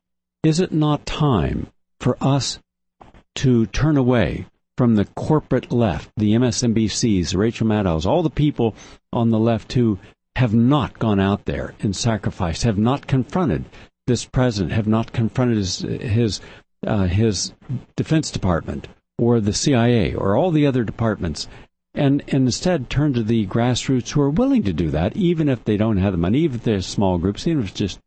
is 0.44 0.60
it 0.60 0.72
not 0.72 1.06
time 1.06 1.68
for 2.00 2.18
us 2.22 2.60
to 3.36 3.66
turn 3.68 3.98
away 3.98 4.46
from 4.78 4.96
the 4.96 5.06
corporate 5.06 5.72
left, 5.72 6.10
the 6.18 6.34
MSNBCs, 6.34 7.36
Rachel 7.36 7.68
Maddows, 7.68 8.06
all 8.06 8.24
the 8.24 8.30
people 8.30 8.76
on 9.14 9.30
the 9.30 9.40
left 9.40 9.74
who 9.74 10.00
have 10.36 10.54
not 10.54 11.00
gone 11.00 11.20
out 11.20 11.46
there 11.46 11.74
and 11.80 11.96
sacrificed, 11.96 12.64
have 12.64 12.78
not 12.78 13.08
confronted 13.08 13.66
this 14.08 14.26
president, 14.26 14.74
have 14.74 14.88
not 14.88 15.14
confronted 15.14 15.58
his 15.58 15.80
his, 15.80 16.42
uh, 16.86 17.06
his 17.06 17.54
Defense 17.96 18.30
Department 18.32 18.88
or 19.18 19.40
the 19.40 19.54
CIA 19.54 20.14
or 20.14 20.36
all 20.36 20.52
the 20.52 20.68
other 20.68 20.84
departments, 20.84 21.48
and, 21.94 22.22
and 22.28 22.46
instead 22.46 22.90
turn 22.90 23.14
to 23.14 23.24
the 23.24 23.48
grassroots 23.48 24.12
who 24.12 24.22
are 24.22 24.30
willing 24.30 24.64
to 24.64 24.74
do 24.74 24.90
that, 24.92 25.16
even 25.16 25.48
if 25.48 25.64
they 25.64 25.78
don't 25.78 25.98
have 25.98 26.12
the 26.12 26.18
money, 26.18 26.40
even 26.40 26.58
if 26.58 26.64
they're 26.64 26.82
small 26.82 27.18
groups, 27.18 27.48
even 27.48 27.64
if 27.64 27.70
it's 27.70 27.80
just 27.80 28.00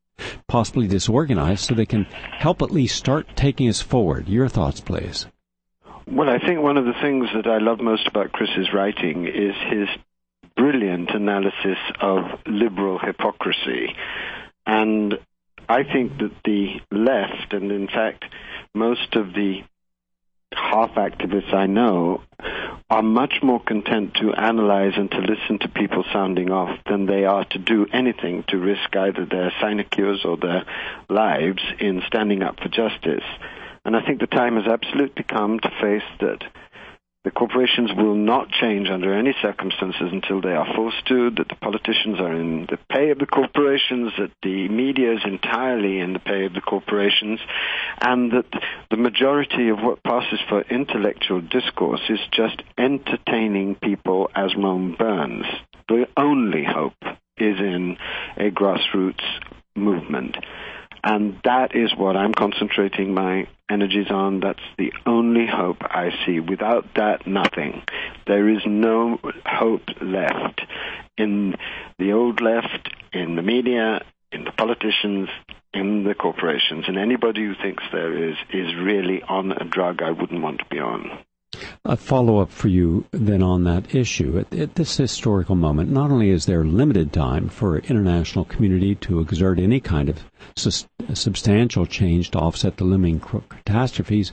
possibly 0.47 0.87
disorganized, 0.87 1.65
so 1.65 1.75
they 1.75 1.87
can 1.87 2.05
help 2.05 2.61
at 2.61 2.71
least 2.71 2.97
start 2.97 3.27
taking 3.37 3.69
us 3.69 3.81
forward. 3.81 4.29
Your 4.29 4.49
thoughts, 4.49 4.81
please. 4.81 5.27
Well, 6.11 6.31
I 6.31 6.39
think 6.39 6.63
one 6.63 6.79
of 6.79 6.87
the 6.87 6.95
things 7.03 7.29
that 7.35 7.47
I 7.47 7.59
love 7.59 7.81
most 7.81 8.07
about 8.07 8.33
Chris's 8.33 8.73
writing 8.73 9.27
is 9.27 9.55
his 9.71 9.89
brilliant 10.57 11.11
analysis 11.11 11.77
of 12.01 12.23
liberal 12.47 12.99
hypocrisy. 12.99 13.95
And 14.67 15.19
I 15.69 15.83
think 15.85 16.17
that 16.19 16.33
the 16.47 16.81
left, 16.91 17.53
and 17.53 17.71
in 17.71 17.89
fact, 17.89 18.25
most 18.75 19.17
of 19.17 19.35
the 19.35 19.65
half 20.55 20.93
activists 20.93 21.53
I 21.53 21.67
know, 21.67 22.23
are 22.89 23.03
much 23.03 23.35
more 23.43 23.61
content 23.61 24.15
to 24.15 24.33
analyze 24.33 24.95
and 24.97 25.11
to 25.11 25.19
listen 25.19 25.59
to 25.59 25.69
people 25.69 26.05
sounding 26.11 26.51
off 26.51 26.79
than 26.89 27.05
they 27.05 27.27
are 27.27 27.45
to 27.51 27.59
do 27.59 27.87
anything 27.93 28.45
to 28.49 28.57
risk 28.57 28.97
either 28.97 29.27
their 29.27 29.53
sinecures 29.61 30.25
or 30.25 30.39
their 30.39 30.65
lives 31.11 31.63
in 31.81 32.03
standing 32.07 32.43
up 32.43 32.59
for 32.61 32.69
justice. 32.69 33.25
And 33.89 33.97
I 33.97 34.05
think 34.05 34.21
the 34.21 34.27
time 34.27 34.57
has 34.57 34.71
absolutely 34.71 35.25
come 35.25 35.61
to 35.61 35.71
face 35.81 36.03
that 36.21 36.45
the 37.25 37.31
corporations 37.31 37.91
will 37.97 38.15
not 38.15 38.51
change 38.51 38.91
under 38.91 39.15
any 39.15 39.35
circumstances 39.41 40.11
until 40.13 40.43
they 40.43 40.53
are 40.53 40.75
forced 40.77 41.07
to, 41.07 41.31
that 41.31 41.49
the 41.49 41.55
politicians 41.55 42.21
are 42.21 42.35
in 42.35 42.67
the 42.69 42.77
pay 42.91 43.09
of 43.09 43.19
the 43.19 43.25
corporations, 43.25 44.13
that 44.19 44.31
the 44.43 44.69
media 44.69 45.15
is 45.15 45.23
entirely 45.25 46.01
in 46.01 46.13
the 46.13 46.19
pay 46.19 46.45
of 46.45 46.53
the 46.53 46.61
corporations, 46.61 47.41
and 48.03 48.31
that 48.33 48.61
the 48.91 48.99
majority 48.99 49.71
of 49.71 49.79
what 49.79 50.03
passes 50.03 50.41
for 50.51 50.61
intellectual 50.69 51.41
discourse 51.41 52.03
is 52.11 52.21
just 52.31 52.61
entertaining 52.77 53.75
people 53.75 54.31
as 54.37 54.55
Rome 54.55 54.97
burns. 54.99 55.47
The 55.89 56.07
only 56.15 56.63
hope 56.63 57.03
is 57.39 57.59
in 57.59 57.97
a 58.37 58.51
grassroots 58.51 59.25
movement. 59.75 60.37
And 61.03 61.39
that 61.45 61.75
is 61.75 61.95
what 61.97 62.17
I'm 62.17 62.35
concentrating 62.35 63.15
my 63.15 63.47
energies 63.71 64.11
on. 64.11 64.41
That's 64.41 64.63
the 64.77 64.93
only 65.07 65.47
hope 65.47 65.79
I 65.83 66.11
see. 66.25 66.41
Without 66.41 66.87
that, 66.97 67.27
nothing. 67.27 67.83
There 68.27 68.49
is 68.49 68.63
no 68.67 69.19
hope 69.47 69.89
left 70.01 70.63
in 71.17 71.57
the 71.99 72.13
old 72.13 72.41
left, 72.41 72.89
in 73.13 73.37
the 73.37 73.43
media, 73.43 74.05
in 74.33 74.45
the 74.45 74.53
politicians, 74.53 75.29
in 75.75 76.05
the 76.05 76.15
corporations. 76.15 76.85
And 76.89 76.99
anybody 76.99 77.45
who 77.45 77.55
thinks 77.55 77.83
there 77.93 78.31
is, 78.31 78.37
is 78.51 78.75
really 78.75 79.23
on 79.23 79.53
a 79.53 79.65
drug 79.65 80.03
I 80.03 80.11
wouldn't 80.11 80.43
want 80.43 80.61
to 80.61 80.67
be 80.67 80.79
on. 80.79 81.19
A 81.89 81.97
follow 81.97 82.37
up 82.39 82.53
for 82.53 82.69
you 82.69 83.07
then 83.13 83.43
on 83.43 83.65
that 83.65 83.95
issue. 83.95 84.39
At, 84.39 84.53
at, 84.53 84.75
this 84.75 84.99
historical 84.99 85.55
moment, 85.55 85.91
not 85.91 86.11
only 86.11 86.29
is 86.29 86.45
there 86.45 86.63
limited 86.63 87.15
time 87.15 87.49
for 87.49 87.79
international 87.79 88.45
community 88.45 88.95
to 88.97 89.21
exert 89.21 89.59
any 89.59 89.81
kind 89.81 90.11
of 90.11 90.23
sus- 90.55 90.87
substantial 91.15 91.87
change 91.87 92.31
to 92.33 92.41
offset 92.41 92.77
the 92.77 92.85
looming 92.85 93.21
catastrophes 93.21 94.33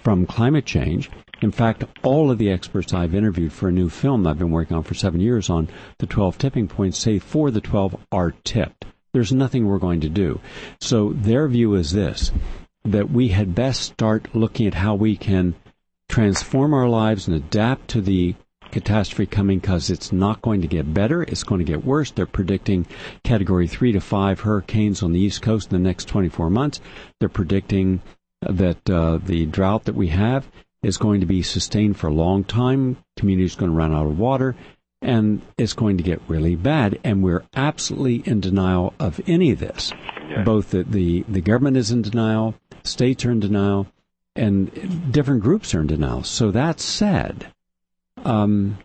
from 0.00 0.26
climate 0.26 0.64
change. 0.64 1.10
In 1.40 1.50
fact, 1.50 1.82
all 2.04 2.30
of 2.30 2.38
the 2.38 2.52
experts 2.52 2.94
I've 2.94 3.16
interviewed 3.16 3.52
for 3.52 3.68
a 3.68 3.72
new 3.72 3.88
film 3.88 4.24
I've 4.24 4.38
been 4.38 4.52
working 4.52 4.76
on 4.76 4.84
for 4.84 4.94
seven 4.94 5.20
years 5.20 5.50
on 5.50 5.68
the 5.98 6.06
12 6.06 6.38
tipping 6.38 6.68
points 6.68 6.98
say 6.98 7.18
four 7.18 7.48
of 7.48 7.54
the 7.54 7.60
12 7.60 7.96
are 8.12 8.30
tipped. 8.44 8.84
There's 9.12 9.32
nothing 9.32 9.66
we're 9.66 9.78
going 9.78 10.02
to 10.02 10.08
do. 10.08 10.40
So 10.80 11.14
their 11.14 11.48
view 11.48 11.74
is 11.74 11.90
this 11.90 12.30
that 12.84 13.10
we 13.10 13.28
had 13.28 13.56
best 13.56 13.82
start 13.82 14.36
looking 14.36 14.68
at 14.68 14.74
how 14.74 14.94
we 14.94 15.16
can 15.16 15.56
transform 16.08 16.74
our 16.74 16.88
lives 16.88 17.26
and 17.26 17.36
adapt 17.36 17.88
to 17.88 18.00
the 18.00 18.34
catastrophe 18.70 19.26
coming 19.26 19.58
because 19.58 19.90
it's 19.90 20.12
not 20.12 20.42
going 20.42 20.62
to 20.62 20.66
get 20.66 20.92
better. 20.92 21.22
It's 21.22 21.44
going 21.44 21.58
to 21.58 21.64
get 21.64 21.84
worse. 21.84 22.10
They're 22.10 22.26
predicting 22.26 22.86
category 23.22 23.68
three 23.68 23.92
to 23.92 24.00
five 24.00 24.40
hurricanes 24.40 25.02
on 25.02 25.12
the 25.12 25.20
East 25.20 25.42
Coast 25.42 25.72
in 25.72 25.82
the 25.82 25.88
next 25.88 26.06
24 26.06 26.50
months. 26.50 26.80
They're 27.20 27.28
predicting 27.28 28.00
that 28.40 28.88
uh, 28.90 29.18
the 29.18 29.46
drought 29.46 29.84
that 29.84 29.94
we 29.94 30.08
have 30.08 30.50
is 30.82 30.96
going 30.96 31.20
to 31.20 31.26
be 31.26 31.42
sustained 31.42 31.96
for 31.96 32.08
a 32.08 32.12
long 32.12 32.42
time. 32.42 32.96
Communities 33.16 33.56
are 33.56 33.60
going 33.60 33.70
to 33.70 33.76
run 33.76 33.94
out 33.94 34.06
of 34.06 34.18
water 34.18 34.56
and 35.00 35.42
it's 35.58 35.74
going 35.74 35.96
to 35.98 36.02
get 36.02 36.22
really 36.28 36.56
bad. 36.56 36.98
And 37.04 37.22
we're 37.22 37.44
absolutely 37.54 38.22
in 38.30 38.40
denial 38.40 38.94
of 38.98 39.20
any 39.26 39.50
of 39.50 39.58
this. 39.58 39.92
Yeah. 40.28 40.44
Both 40.44 40.70
the, 40.70 40.84
the, 40.84 41.24
the 41.28 41.40
government 41.40 41.76
is 41.76 41.90
in 41.90 42.02
denial, 42.02 42.54
states 42.84 43.24
are 43.24 43.30
in 43.30 43.40
denial, 43.40 43.86
and 44.34 45.12
different 45.12 45.42
groups 45.42 45.74
are 45.74 45.80
in 45.80 45.86
denial. 45.86 46.22
So 46.22 46.50
that 46.50 46.80
said, 46.80 47.46
um, 48.24 48.78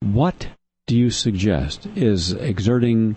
what 0.00 0.48
do 0.86 0.96
you 0.96 1.10
suggest 1.10 1.86
is 1.96 2.32
exerting 2.32 3.16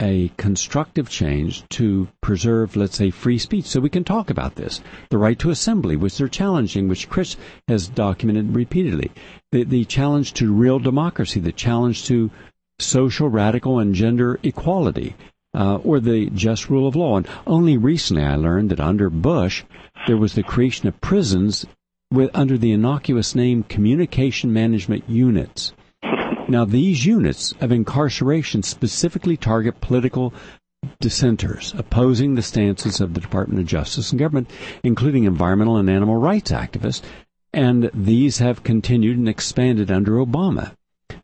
a 0.00 0.30
constructive 0.36 1.08
change 1.08 1.66
to 1.70 2.06
preserve, 2.20 2.76
let's 2.76 2.96
say, 2.96 3.10
free 3.10 3.38
speech. 3.38 3.64
So 3.64 3.80
we 3.80 3.88
can 3.88 4.04
talk 4.04 4.28
about 4.28 4.56
this. 4.56 4.82
The 5.08 5.18
right 5.18 5.38
to 5.38 5.50
assembly, 5.50 5.96
which 5.96 6.18
they're 6.18 6.28
challenging, 6.28 6.88
which 6.88 7.08
Chris 7.08 7.36
has 7.68 7.88
documented 7.88 8.54
repeatedly. 8.54 9.10
The, 9.52 9.64
the 9.64 9.84
challenge 9.86 10.34
to 10.34 10.52
real 10.52 10.78
democracy, 10.78 11.40
the 11.40 11.52
challenge 11.52 12.04
to 12.06 12.30
social, 12.78 13.30
radical, 13.30 13.78
and 13.78 13.94
gender 13.94 14.38
equality 14.42 15.14
uh, 15.54 15.76
or 15.76 15.98
the 15.98 16.28
just 16.30 16.68
rule 16.68 16.86
of 16.86 16.94
law. 16.94 17.16
And 17.16 17.28
only 17.46 17.78
recently 17.78 18.22
I 18.22 18.36
learned 18.36 18.70
that 18.70 18.80
under 18.80 19.08
Bush, 19.08 19.64
there 20.06 20.16
was 20.16 20.34
the 20.34 20.42
creation 20.42 20.86
of 20.86 21.00
prisons 21.00 21.66
with, 22.12 22.30
under 22.32 22.56
the 22.56 22.70
innocuous 22.70 23.34
name 23.34 23.64
Communication 23.64 24.52
Management 24.52 25.08
Units. 25.08 25.72
Now, 26.48 26.64
these 26.64 27.04
units 27.04 27.52
of 27.60 27.72
incarceration 27.72 28.62
specifically 28.62 29.36
target 29.36 29.80
political 29.80 30.32
dissenters 31.00 31.74
opposing 31.76 32.34
the 32.34 32.42
stances 32.42 33.00
of 33.00 33.14
the 33.14 33.20
Department 33.20 33.58
of 33.58 33.66
Justice 33.66 34.12
and 34.12 34.18
government, 34.20 34.48
including 34.84 35.24
environmental 35.24 35.76
and 35.76 35.90
animal 35.90 36.16
rights 36.16 36.52
activists, 36.52 37.02
and 37.52 37.90
these 37.92 38.38
have 38.38 38.62
continued 38.62 39.18
and 39.18 39.28
expanded 39.28 39.90
under 39.90 40.12
Obama. 40.12 40.72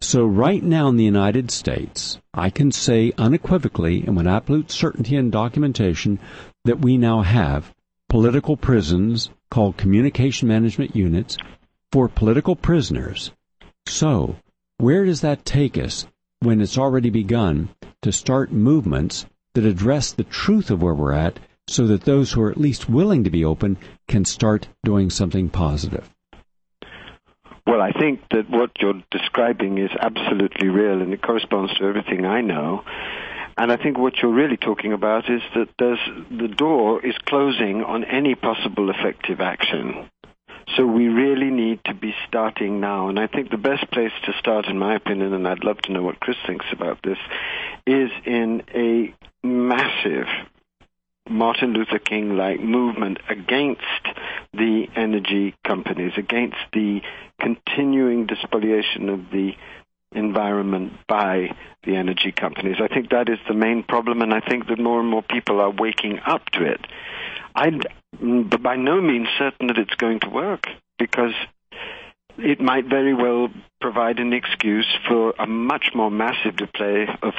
So 0.00 0.24
right 0.24 0.62
now 0.62 0.88
in 0.88 0.96
the 0.96 1.04
United 1.04 1.52
States, 1.52 2.18
I 2.34 2.50
can 2.50 2.72
say 2.72 3.12
unequivocally 3.16 4.02
and 4.04 4.16
with 4.16 4.26
absolute 4.26 4.72
certainty 4.72 5.14
and 5.14 5.30
documentation 5.30 6.18
that 6.64 6.80
we 6.80 6.96
now 6.96 7.22
have 7.22 7.72
political 8.12 8.58
prisons 8.58 9.30
called 9.50 9.78
communication 9.78 10.46
management 10.46 10.94
units 10.94 11.38
for 11.90 12.10
political 12.10 12.54
prisoners. 12.54 13.32
So, 13.86 14.36
where 14.76 15.06
does 15.06 15.22
that 15.22 15.46
take 15.46 15.78
us 15.78 16.06
when 16.40 16.60
it's 16.60 16.76
already 16.76 17.08
begun 17.08 17.70
to 18.02 18.12
start 18.12 18.52
movements 18.52 19.24
that 19.54 19.64
address 19.64 20.12
the 20.12 20.24
truth 20.24 20.70
of 20.70 20.82
where 20.82 20.92
we're 20.92 21.14
at 21.14 21.38
so 21.66 21.86
that 21.86 22.02
those 22.02 22.30
who 22.30 22.42
are 22.42 22.50
at 22.50 22.60
least 22.60 22.86
willing 22.86 23.24
to 23.24 23.30
be 23.30 23.46
open 23.46 23.78
can 24.08 24.26
start 24.26 24.68
doing 24.84 25.08
something 25.08 25.48
positive? 25.48 26.10
Well, 27.66 27.80
I 27.80 27.92
think 27.92 28.20
that 28.32 28.50
what 28.50 28.72
you're 28.78 29.02
describing 29.10 29.78
is 29.78 29.90
absolutely 29.98 30.68
real 30.68 31.00
and 31.00 31.14
it 31.14 31.22
corresponds 31.22 31.72
to 31.78 31.86
everything 31.86 32.26
I 32.26 32.42
know. 32.42 32.84
And 33.56 33.70
I 33.70 33.76
think 33.76 33.98
what 33.98 34.16
you're 34.18 34.32
really 34.32 34.56
talking 34.56 34.92
about 34.92 35.28
is 35.30 35.42
that 35.54 35.68
the 35.78 36.48
door 36.48 37.04
is 37.04 37.14
closing 37.26 37.84
on 37.84 38.04
any 38.04 38.34
possible 38.34 38.90
effective 38.90 39.40
action. 39.40 40.08
So 40.76 40.86
we 40.86 41.08
really 41.08 41.50
need 41.50 41.80
to 41.84 41.94
be 41.94 42.14
starting 42.28 42.80
now. 42.80 43.08
And 43.08 43.18
I 43.18 43.26
think 43.26 43.50
the 43.50 43.58
best 43.58 43.90
place 43.90 44.12
to 44.24 44.32
start, 44.38 44.66
in 44.66 44.78
my 44.78 44.94
opinion, 44.94 45.34
and 45.34 45.46
I'd 45.46 45.64
love 45.64 45.78
to 45.82 45.92
know 45.92 46.02
what 46.02 46.20
Chris 46.20 46.36
thinks 46.46 46.66
about 46.72 47.00
this, 47.02 47.18
is 47.86 48.10
in 48.24 48.62
a 48.74 49.14
massive 49.46 50.26
Martin 51.28 51.72
Luther 51.72 51.98
King 51.98 52.36
like 52.36 52.60
movement 52.60 53.18
against 53.28 53.82
the 54.52 54.86
energy 54.96 55.54
companies, 55.64 56.12
against 56.16 56.56
the 56.72 57.02
continuing 57.40 58.26
despoliation 58.26 59.08
of 59.08 59.30
the 59.30 59.54
environment 60.14 60.92
by 61.08 61.48
the 61.84 61.96
energy 61.96 62.32
companies. 62.32 62.76
I 62.80 62.88
think 62.88 63.10
that 63.10 63.28
is 63.28 63.38
the 63.48 63.54
main 63.54 63.82
problem, 63.82 64.22
and 64.22 64.32
I 64.32 64.40
think 64.40 64.68
that 64.68 64.78
more 64.78 65.00
and 65.00 65.08
more 65.08 65.22
people 65.22 65.60
are 65.60 65.70
waking 65.70 66.20
up 66.24 66.48
to 66.50 66.64
it. 66.64 66.80
I'm 67.54 67.80
by 68.60 68.76
no 68.76 69.00
means 69.00 69.28
certain 69.38 69.68
that 69.68 69.78
it's 69.78 69.94
going 69.94 70.20
to 70.20 70.28
work 70.28 70.66
because 70.98 71.32
it 72.38 72.60
might 72.60 72.86
very 72.86 73.14
well 73.14 73.48
provide 73.80 74.18
an 74.18 74.32
excuse 74.32 74.86
for 75.08 75.34
a 75.38 75.46
much 75.46 75.90
more 75.94 76.10
massive 76.10 76.56
display 76.56 77.06
of 77.22 77.34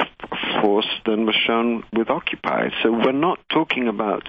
force 0.61 0.87
than 1.05 1.25
was 1.25 1.35
shown 1.47 1.83
with 1.93 2.09
Occupy. 2.09 2.69
So 2.83 2.91
we're 2.91 3.11
not 3.11 3.39
talking 3.49 3.87
about 3.87 4.27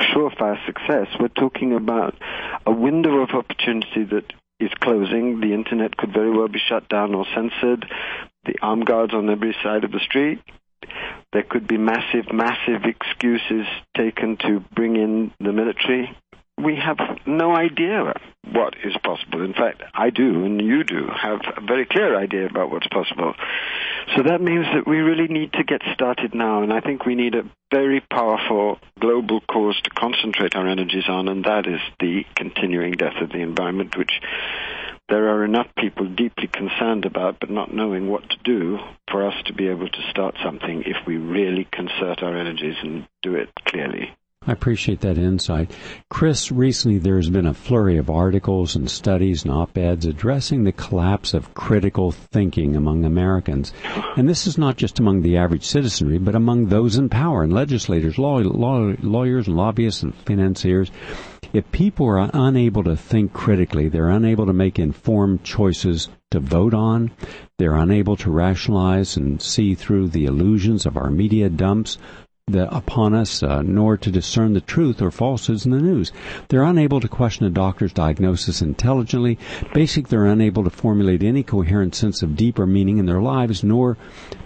surefire 0.00 0.64
success. 0.66 1.08
We're 1.18 1.28
talking 1.28 1.74
about 1.74 2.14
a 2.66 2.72
window 2.72 3.22
of 3.22 3.30
opportunity 3.30 4.04
that 4.04 4.32
is 4.64 4.72
closing. 4.80 5.40
The 5.40 5.54
internet 5.54 5.96
could 5.96 6.12
very 6.12 6.30
well 6.30 6.48
be 6.48 6.58
shut 6.58 6.88
down 6.88 7.14
or 7.14 7.26
censored. 7.34 7.86
The 8.44 8.56
armed 8.60 8.86
guards 8.86 9.14
on 9.14 9.30
every 9.30 9.56
side 9.62 9.84
of 9.84 9.92
the 9.92 10.00
street. 10.00 10.40
There 11.32 11.42
could 11.42 11.66
be 11.66 11.78
massive, 11.78 12.32
massive 12.32 12.84
excuses 12.84 13.66
taken 13.96 14.36
to 14.38 14.60
bring 14.74 14.96
in 14.96 15.32
the 15.40 15.52
military 15.52 16.16
we 16.62 16.76
have 16.76 16.98
no 17.26 17.54
idea 17.54 18.14
what 18.52 18.74
is 18.84 18.94
possible. 19.02 19.42
In 19.42 19.54
fact, 19.54 19.82
I 19.92 20.10
do, 20.10 20.44
and 20.44 20.60
you 20.60 20.84
do, 20.84 21.08
have 21.08 21.40
a 21.56 21.60
very 21.60 21.86
clear 21.86 22.16
idea 22.18 22.46
about 22.46 22.70
what's 22.70 22.86
possible. 22.88 23.34
So 24.16 24.22
that 24.22 24.40
means 24.40 24.66
that 24.74 24.86
we 24.86 24.98
really 24.98 25.28
need 25.28 25.52
to 25.54 25.64
get 25.64 25.82
started 25.94 26.34
now, 26.34 26.62
and 26.62 26.72
I 26.72 26.80
think 26.80 27.04
we 27.04 27.14
need 27.14 27.34
a 27.34 27.48
very 27.72 28.00
powerful 28.00 28.78
global 29.00 29.40
cause 29.40 29.80
to 29.82 29.90
concentrate 29.90 30.54
our 30.54 30.68
energies 30.68 31.08
on, 31.08 31.28
and 31.28 31.44
that 31.44 31.66
is 31.66 31.80
the 32.00 32.24
continuing 32.36 32.92
death 32.92 33.20
of 33.20 33.30
the 33.30 33.40
environment, 33.40 33.96
which 33.96 34.12
there 35.08 35.28
are 35.28 35.44
enough 35.44 35.66
people 35.76 36.06
deeply 36.06 36.46
concerned 36.46 37.04
about 37.04 37.38
but 37.40 37.50
not 37.50 37.74
knowing 37.74 38.08
what 38.08 38.28
to 38.30 38.36
do 38.44 38.78
for 39.10 39.26
us 39.26 39.34
to 39.46 39.52
be 39.52 39.68
able 39.68 39.88
to 39.88 40.10
start 40.10 40.34
something 40.42 40.82
if 40.86 40.96
we 41.06 41.16
really 41.16 41.66
concert 41.70 42.22
our 42.22 42.36
energies 42.36 42.76
and 42.82 43.06
do 43.22 43.34
it 43.34 43.50
clearly. 43.66 44.14
I 44.46 44.52
appreciate 44.52 45.00
that 45.00 45.16
insight. 45.16 45.70
Chris, 46.10 46.52
recently 46.52 46.98
there's 46.98 47.30
been 47.30 47.46
a 47.46 47.54
flurry 47.54 47.96
of 47.96 48.10
articles 48.10 48.76
and 48.76 48.90
studies 48.90 49.44
and 49.44 49.52
op-eds 49.52 50.04
addressing 50.04 50.64
the 50.64 50.72
collapse 50.72 51.32
of 51.32 51.54
critical 51.54 52.12
thinking 52.12 52.76
among 52.76 53.04
Americans. 53.04 53.72
And 54.16 54.28
this 54.28 54.46
is 54.46 54.58
not 54.58 54.76
just 54.76 54.98
among 54.98 55.22
the 55.22 55.38
average 55.38 55.64
citizenry, 55.64 56.18
but 56.18 56.34
among 56.34 56.66
those 56.66 56.96
in 56.96 57.08
power 57.08 57.42
and 57.42 57.52
legislators, 57.52 58.18
law, 58.18 58.36
law, 58.38 58.92
lawyers 59.00 59.48
and 59.48 59.56
lobbyists 59.56 60.02
and 60.02 60.14
financiers. 60.14 60.90
If 61.54 61.70
people 61.70 62.06
are 62.06 62.30
unable 62.34 62.82
to 62.84 62.96
think 62.96 63.32
critically, 63.32 63.88
they're 63.88 64.10
unable 64.10 64.44
to 64.46 64.52
make 64.52 64.78
informed 64.78 65.44
choices 65.44 66.08
to 66.32 66.40
vote 66.40 66.74
on, 66.74 67.12
they're 67.58 67.76
unable 67.76 68.16
to 68.16 68.30
rationalize 68.30 69.16
and 69.16 69.40
see 69.40 69.76
through 69.76 70.08
the 70.08 70.24
illusions 70.24 70.84
of 70.84 70.96
our 70.96 71.10
media 71.10 71.48
dumps, 71.48 71.96
the, 72.46 72.74
upon 72.76 73.14
us, 73.14 73.42
uh, 73.42 73.62
nor 73.62 73.96
to 73.96 74.10
discern 74.10 74.52
the 74.52 74.60
truth 74.60 75.00
or 75.00 75.10
falsehoods 75.10 75.64
in 75.64 75.72
the 75.72 75.80
news. 75.80 76.12
They're 76.48 76.62
unable 76.62 77.00
to 77.00 77.08
question 77.08 77.46
a 77.46 77.50
doctor's 77.50 77.92
diagnosis 77.92 78.60
intelligently. 78.60 79.38
Basically, 79.72 80.10
they're 80.10 80.26
unable 80.26 80.62
to 80.62 80.68
formulate 80.68 81.22
any 81.22 81.42
coherent 81.42 81.94
sense 81.94 82.22
of 82.22 82.36
deeper 82.36 82.66
meaning 82.66 82.98
in 82.98 83.06
their 83.06 83.22
lives, 83.22 83.64
nor 83.64 83.96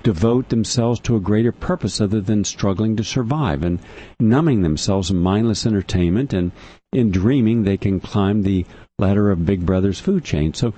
devote 0.04 0.48
themselves 0.48 1.00
to 1.00 1.16
a 1.16 1.20
greater 1.20 1.50
purpose 1.50 2.00
other 2.00 2.20
than 2.20 2.44
struggling 2.44 2.94
to 2.94 3.02
survive 3.02 3.64
and 3.64 3.80
numbing 4.20 4.62
themselves 4.62 5.10
in 5.10 5.18
mindless 5.18 5.66
entertainment 5.66 6.32
and 6.32 6.52
in 6.92 7.10
dreaming 7.10 7.64
they 7.64 7.76
can 7.76 7.98
climb 7.98 8.42
the 8.42 8.64
ladder 9.00 9.28
of 9.28 9.44
Big 9.44 9.66
Brother's 9.66 9.98
food 9.98 10.24
chain. 10.24 10.54
So, 10.54 10.72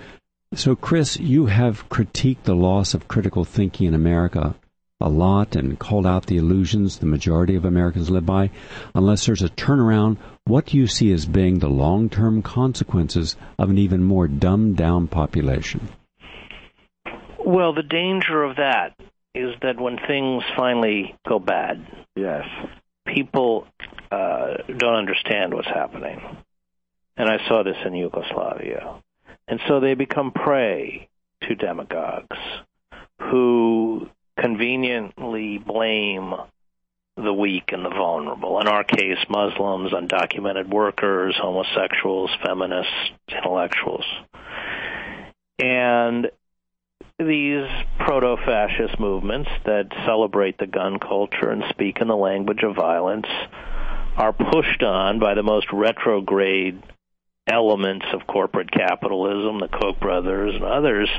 so 0.55 0.75
Chris, 0.75 1.21
you 1.21 1.47
have 1.47 1.87
critiqued 1.91 2.45
the 2.45 2.57
loss 2.57 2.95
of 2.95 3.09
critical 3.09 3.45
thinking 3.45 3.89
in 3.89 3.95
America 3.95 4.57
a 5.01 5.09
lot 5.09 5.57
and 5.57 5.79
called 5.79 6.07
out 6.07 6.27
the 6.27 6.37
illusions 6.37 6.99
the 6.99 7.07
majority 7.07 7.55
of 7.55 7.65
Americans 7.65 8.11
live 8.11 8.27
by, 8.27 8.51
unless 8.95 9.27
there's 9.27 9.43
a 9.43 9.49
turnaround, 9.49 10.19
what 10.45 10.67
do 10.67 10.77
you 10.77 10.87
see 10.87 11.13
as 11.13 11.27
being 11.27 11.59
the 11.59 11.69
long 11.69 12.09
term 12.09 12.43
consequences 12.43 13.37
of 13.59 13.71
an 13.71 13.79
even 13.79 14.03
more 14.03 14.29
dumbed 14.29 14.77
down 14.77 15.09
population? 15.09 15.89
Well, 17.45 17.73
the 17.73 17.83
danger 17.83 18.43
of 18.43 18.57
that 18.57 18.95
is 19.35 19.55
that 19.63 19.81
when 19.81 19.97
things 20.07 20.43
finally 20.57 21.17
go 21.27 21.39
bad, 21.39 21.87
yes, 22.15 22.45
people 23.07 23.67
uh, 24.11 24.55
don't 24.77 24.95
understand 24.95 25.55
what's 25.55 25.69
happening. 25.69 26.21
And 27.17 27.29
I 27.29 27.39
saw 27.49 27.63
this 27.63 27.77
in 27.85 27.95
Yugoslavia. 27.95 29.03
And 29.49 29.61
so 29.69 29.81
they 29.81 29.95
become 29.95 30.33
prey 30.33 31.09
to 31.43 31.55
demagogues 31.55 32.37
who 33.21 34.09
conveniently 34.41 35.59
blame 35.59 36.35
the 37.17 37.33
weak 37.33 37.73
and 37.73 37.85
the 37.85 37.91
vulnerable. 37.91 38.61
In 38.61 38.67
our 38.67 38.85
case, 38.85 39.19
Muslims, 39.29 39.93
undocumented 39.93 40.69
workers, 40.69 41.37
homosexuals, 41.41 42.31
feminists, 42.45 42.93
intellectuals. 43.29 44.05
And 45.59 46.31
these 47.19 47.69
proto 47.99 48.37
fascist 48.47 48.99
movements 48.99 49.51
that 49.67 49.89
celebrate 50.07 50.57
the 50.57 50.67
gun 50.67 50.99
culture 50.99 51.51
and 51.51 51.65
speak 51.69 51.99
in 52.01 52.09
the 52.09 52.17
language 52.17 52.63
of 52.63 52.75
violence 52.75 53.27
are 54.17 54.33
pushed 54.33 54.83
on 54.83 55.19
by 55.19 55.35
the 55.35 55.43
most 55.43 55.67
retrograde 55.73 56.83
elements 57.47 58.07
of 58.15 58.27
corporate 58.27 58.71
capitalism, 58.71 59.61
the 59.61 59.69
Koch 59.69 60.01
brothers 60.01 60.55
and 60.55 60.65
others, 60.65 61.11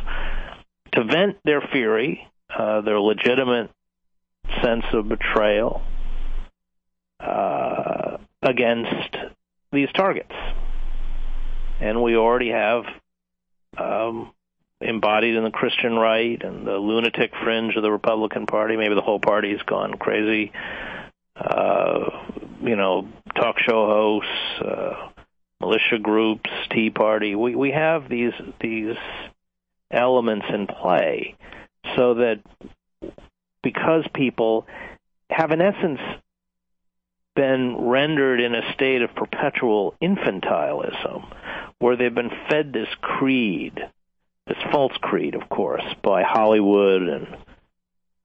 to 0.93 1.03
vent 1.03 1.37
their 1.43 1.61
fury 1.61 2.27
uh, 2.57 2.81
their 2.81 2.99
legitimate 2.99 3.71
sense 4.63 4.85
of 4.93 5.07
betrayal 5.07 5.81
uh, 7.19 8.17
against 8.41 9.15
these 9.71 9.89
targets. 9.93 10.33
And 11.79 12.01
we 12.03 12.15
already 12.15 12.49
have 12.49 12.83
um, 13.77 14.31
embodied 14.79 15.35
in 15.35 15.43
the 15.43 15.51
Christian 15.51 15.95
right 15.95 16.41
and 16.41 16.65
the 16.65 16.77
lunatic 16.77 17.31
fringe 17.43 17.75
of 17.75 17.83
the 17.83 17.91
Republican 17.91 18.45
Party. 18.45 18.75
Maybe 18.77 18.95
the 18.95 19.01
whole 19.01 19.19
party's 19.19 19.61
gone 19.63 19.95
crazy. 19.95 20.51
Uh, 21.35 22.25
you 22.61 22.75
know, 22.75 23.07
talk 23.35 23.57
show 23.59 23.87
hosts, 23.87 24.61
uh, 24.61 25.09
militia 25.59 25.97
groups, 25.99 26.49
Tea 26.69 26.89
Party. 26.89 27.35
We 27.35 27.55
we 27.55 27.71
have 27.71 28.09
these 28.09 28.33
these 28.59 28.97
elements 29.89 30.45
in 30.53 30.67
play 30.67 31.35
so 31.95 32.15
that 32.15 32.39
because 33.63 34.05
people 34.13 34.65
have 35.29 35.51
in 35.51 35.61
essence 35.61 35.99
been 37.35 37.75
rendered 37.77 38.41
in 38.41 38.53
a 38.53 38.73
state 38.73 39.01
of 39.01 39.15
perpetual 39.15 39.95
infantilism 40.01 41.25
where 41.79 41.95
they've 41.95 42.13
been 42.13 42.31
fed 42.49 42.73
this 42.73 42.89
creed, 43.01 43.79
this 44.47 44.57
false 44.71 44.93
creed, 45.01 45.35
of 45.35 45.47
course, 45.49 45.83
by 46.03 46.23
Hollywood 46.23 47.03
and 47.03 47.27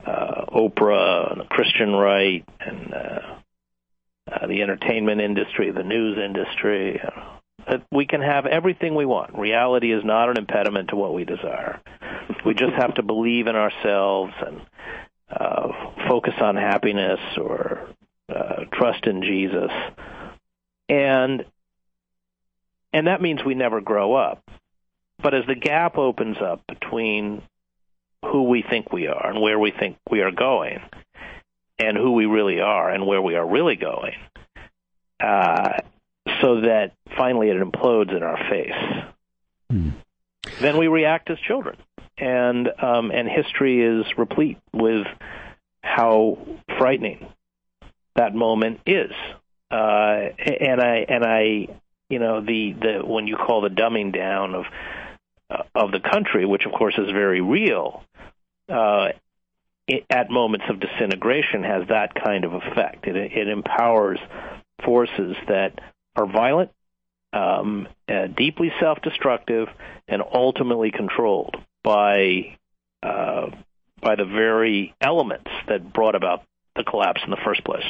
uh, 0.05 0.45
Oprah 0.49 1.33
and 1.33 1.41
the 1.41 1.47
Christian 1.47 1.93
right 1.93 2.45
and 2.61 2.93
uh, 2.93 3.37
uh, 4.31 4.47
the 4.47 4.63
entertainment 4.63 5.21
industry, 5.21 5.71
the 5.71 5.83
news 5.83 6.19
industry. 6.19 7.01
We 7.91 8.07
can 8.07 8.23
have 8.23 8.47
everything 8.47 8.95
we 8.95 9.07
want. 9.07 9.37
Reality 9.37 9.93
is 9.93 10.05
not 10.05 10.29
an 10.29 10.39
impediment 10.39 10.91
to 10.91 10.97
what 10.97 11.15
we 11.15 11.25
desire. 11.25 11.81
We 12.47 12.55
just 12.55 12.75
have 12.75 12.95
to 12.95 13.03
believe 13.03 13.49
in 13.49 13.57
ourselves 13.57 14.33
and 14.41 14.61
uh, 15.29 15.69
focus 16.09 16.35
on 16.41 16.55
happiness 16.55 17.19
or 17.37 17.89
uh, 18.29 18.67
trust 18.73 19.05
in 19.07 19.23
Jesus. 19.23 19.73
And 20.89 21.45
and 22.93 23.09
that 23.09 23.21
means 23.21 23.45
we 23.45 23.57
never 23.57 23.81
grow 23.81 24.15
up. 24.15 24.49
But 25.21 25.35
as 25.35 25.45
the 25.49 25.57
gap 25.57 25.99
opens 25.99 26.37
up 26.41 26.63
between 26.69 27.43
who 28.25 28.45
we 28.45 28.63
think 28.63 28.93
we 28.93 29.09
are 29.09 29.29
and 29.29 29.43
where 29.43 29.59
we 29.59 29.73
think 29.73 29.97
we 30.09 30.21
are 30.21 30.31
going, 30.31 30.81
and 31.81 31.97
who 31.97 32.13
we 32.13 32.27
really 32.27 32.61
are 32.61 32.89
and 32.89 33.09
where 33.09 33.21
we 33.21 33.35
are 33.35 33.47
really 33.47 33.77
going, 33.77 34.15
uh, 35.19 35.79
so 36.41 36.61
that 36.61 36.93
finally 37.17 37.51
it 37.51 37.61
implodes 37.61 38.17
in 38.17 38.23
our 38.23 38.39
face, 38.49 39.05
hmm. 39.69 39.91
then 40.61 40.77
we 40.77 40.87
react 40.87 41.29
as 41.29 41.39
children 41.41 41.77
and 42.19 42.69
um, 42.83 43.11
and 43.11 43.29
history 43.29 43.83
is 43.83 44.07
replete 44.17 44.59
with 44.73 45.07
how 45.83 46.39
frightening 46.79 47.27
that 48.15 48.35
moment 48.35 48.81
is. 48.87 49.13
Uh, 49.71 50.31
and 50.39 50.81
I 50.81 51.07
and 51.09 51.25
I, 51.25 51.69
you 52.09 52.19
know, 52.19 52.41
the 52.41 52.73
the 52.73 53.07
when 53.07 53.27
you 53.27 53.37
call 53.37 53.63
the 53.63 53.69
dumbing 53.69 54.15
down 54.15 54.55
of 54.55 54.65
uh, 55.51 55.63
of 55.75 55.93
the 55.93 56.01
country, 56.01 56.47
which 56.47 56.65
of 56.67 56.73
course 56.73 56.95
is 56.99 57.11
very 57.11 57.41
real, 57.41 58.03
uh, 58.69 59.09
it, 59.87 60.05
at 60.11 60.31
moments 60.31 60.67
of 60.69 60.81
disintegration 60.81 61.63
has 61.63 61.89
that 61.89 62.15
kind 62.15 62.45
of 62.45 62.55
effect. 62.55 63.07
It, 63.07 63.17
it 63.17 63.49
empowers 63.49 64.19
forces 64.85 65.37
that 65.49 65.79
are 66.17 66.27
violent, 66.27 66.71
um, 67.33 67.89
uh, 68.09 68.27
deeply 68.29 68.73
self-destructive, 68.81 69.69
and 70.09 70.23
ultimately 70.23 70.91
controlled 70.91 71.57
by 71.87 72.59
uh, 73.05 73.47
by 74.03 74.17
the 74.17 74.25
very 74.25 74.93
elements 75.01 75.51
that 75.69 75.93
brought 75.93 76.17
about 76.17 76.43
the 76.75 76.83
collapse 76.83 77.21
in 77.25 77.31
the 77.31 77.39
first 77.45 77.65
place. 77.65 77.85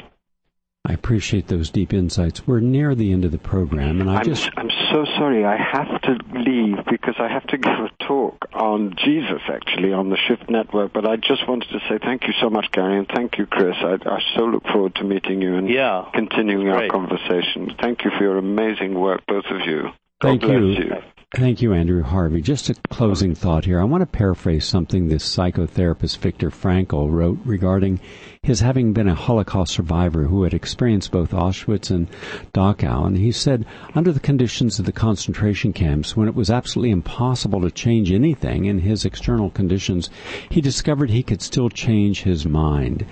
I 0.84 0.92
appreciate 0.92 1.48
those 1.48 1.70
deep 1.70 1.92
insights. 1.92 2.46
We're 2.46 2.60
near 2.60 2.94
the 2.94 3.12
end 3.12 3.24
of 3.24 3.32
the 3.32 3.38
program, 3.38 4.00
and 4.00 4.08
I 4.08 4.18
I'm, 4.18 4.24
just 4.24 4.48
I'm 4.56 4.70
so 4.92 5.04
sorry. 5.16 5.44
I 5.44 5.56
have 5.56 6.00
to 6.02 6.18
leave 6.38 6.76
because 6.88 7.14
I 7.18 7.26
have 7.28 7.44
to 7.48 7.56
give 7.66 7.72
a 7.72 7.90
talk 8.06 8.36
on 8.52 8.94
Jesus, 9.04 9.40
actually, 9.48 9.92
on 9.92 10.10
the 10.10 10.16
Shift 10.28 10.48
Network. 10.48 10.92
But 10.92 11.08
I 11.08 11.16
just 11.16 11.48
wanted 11.48 11.70
to 11.70 11.80
say 11.88 11.98
thank 11.98 12.24
you 12.28 12.34
so 12.40 12.50
much, 12.50 12.66
Gary, 12.70 12.98
and 12.98 13.08
thank 13.08 13.38
you, 13.38 13.46
Chris. 13.46 13.74
I, 13.80 13.94
I 14.06 14.20
so 14.36 14.44
look 14.44 14.62
forward 14.64 14.94
to 14.96 15.04
meeting 15.04 15.42
you 15.42 15.56
and 15.56 15.68
yeah, 15.68 16.04
continuing 16.14 16.68
our 16.68 16.86
conversation. 16.86 17.74
Thank 17.80 18.04
you 18.04 18.10
for 18.16 18.22
your 18.22 18.38
amazing 18.38 18.94
work, 18.94 19.22
both 19.26 19.46
of 19.50 19.66
you. 19.66 19.88
Thank 20.20 20.42
God 20.42 20.50
you. 20.50 20.66
you. 20.66 21.02
Thank 21.36 21.60
you, 21.60 21.74
Andrew 21.74 22.02
Harvey. 22.02 22.40
Just 22.40 22.70
a 22.70 22.74
closing 22.88 23.34
thought 23.34 23.66
here. 23.66 23.78
I 23.78 23.84
want 23.84 24.00
to 24.00 24.06
paraphrase 24.06 24.64
something 24.64 25.08
this 25.08 25.22
psychotherapist 25.22 26.16
Viktor 26.16 26.48
Frankl 26.48 27.12
wrote 27.12 27.38
regarding 27.44 28.00
his 28.40 28.60
having 28.60 28.94
been 28.94 29.06
a 29.06 29.14
Holocaust 29.14 29.74
survivor 29.74 30.22
who 30.22 30.44
had 30.44 30.54
experienced 30.54 31.12
both 31.12 31.32
Auschwitz 31.32 31.90
and 31.90 32.08
Dachau. 32.54 33.06
And 33.06 33.18
he 33.18 33.32
said, 33.32 33.66
under 33.94 34.12
the 34.12 34.18
conditions 34.18 34.78
of 34.78 34.86
the 34.86 34.92
concentration 34.92 35.74
camps, 35.74 36.16
when 36.16 36.26
it 36.26 36.34
was 36.34 36.48
absolutely 36.48 36.90
impossible 36.90 37.60
to 37.60 37.70
change 37.70 38.10
anything 38.10 38.64
in 38.64 38.78
his 38.78 39.04
external 39.04 39.50
conditions, 39.50 40.08
he 40.48 40.62
discovered 40.62 41.10
he 41.10 41.22
could 41.22 41.42
still 41.42 41.68
change 41.68 42.22
his 42.22 42.46
mind. 42.46 43.04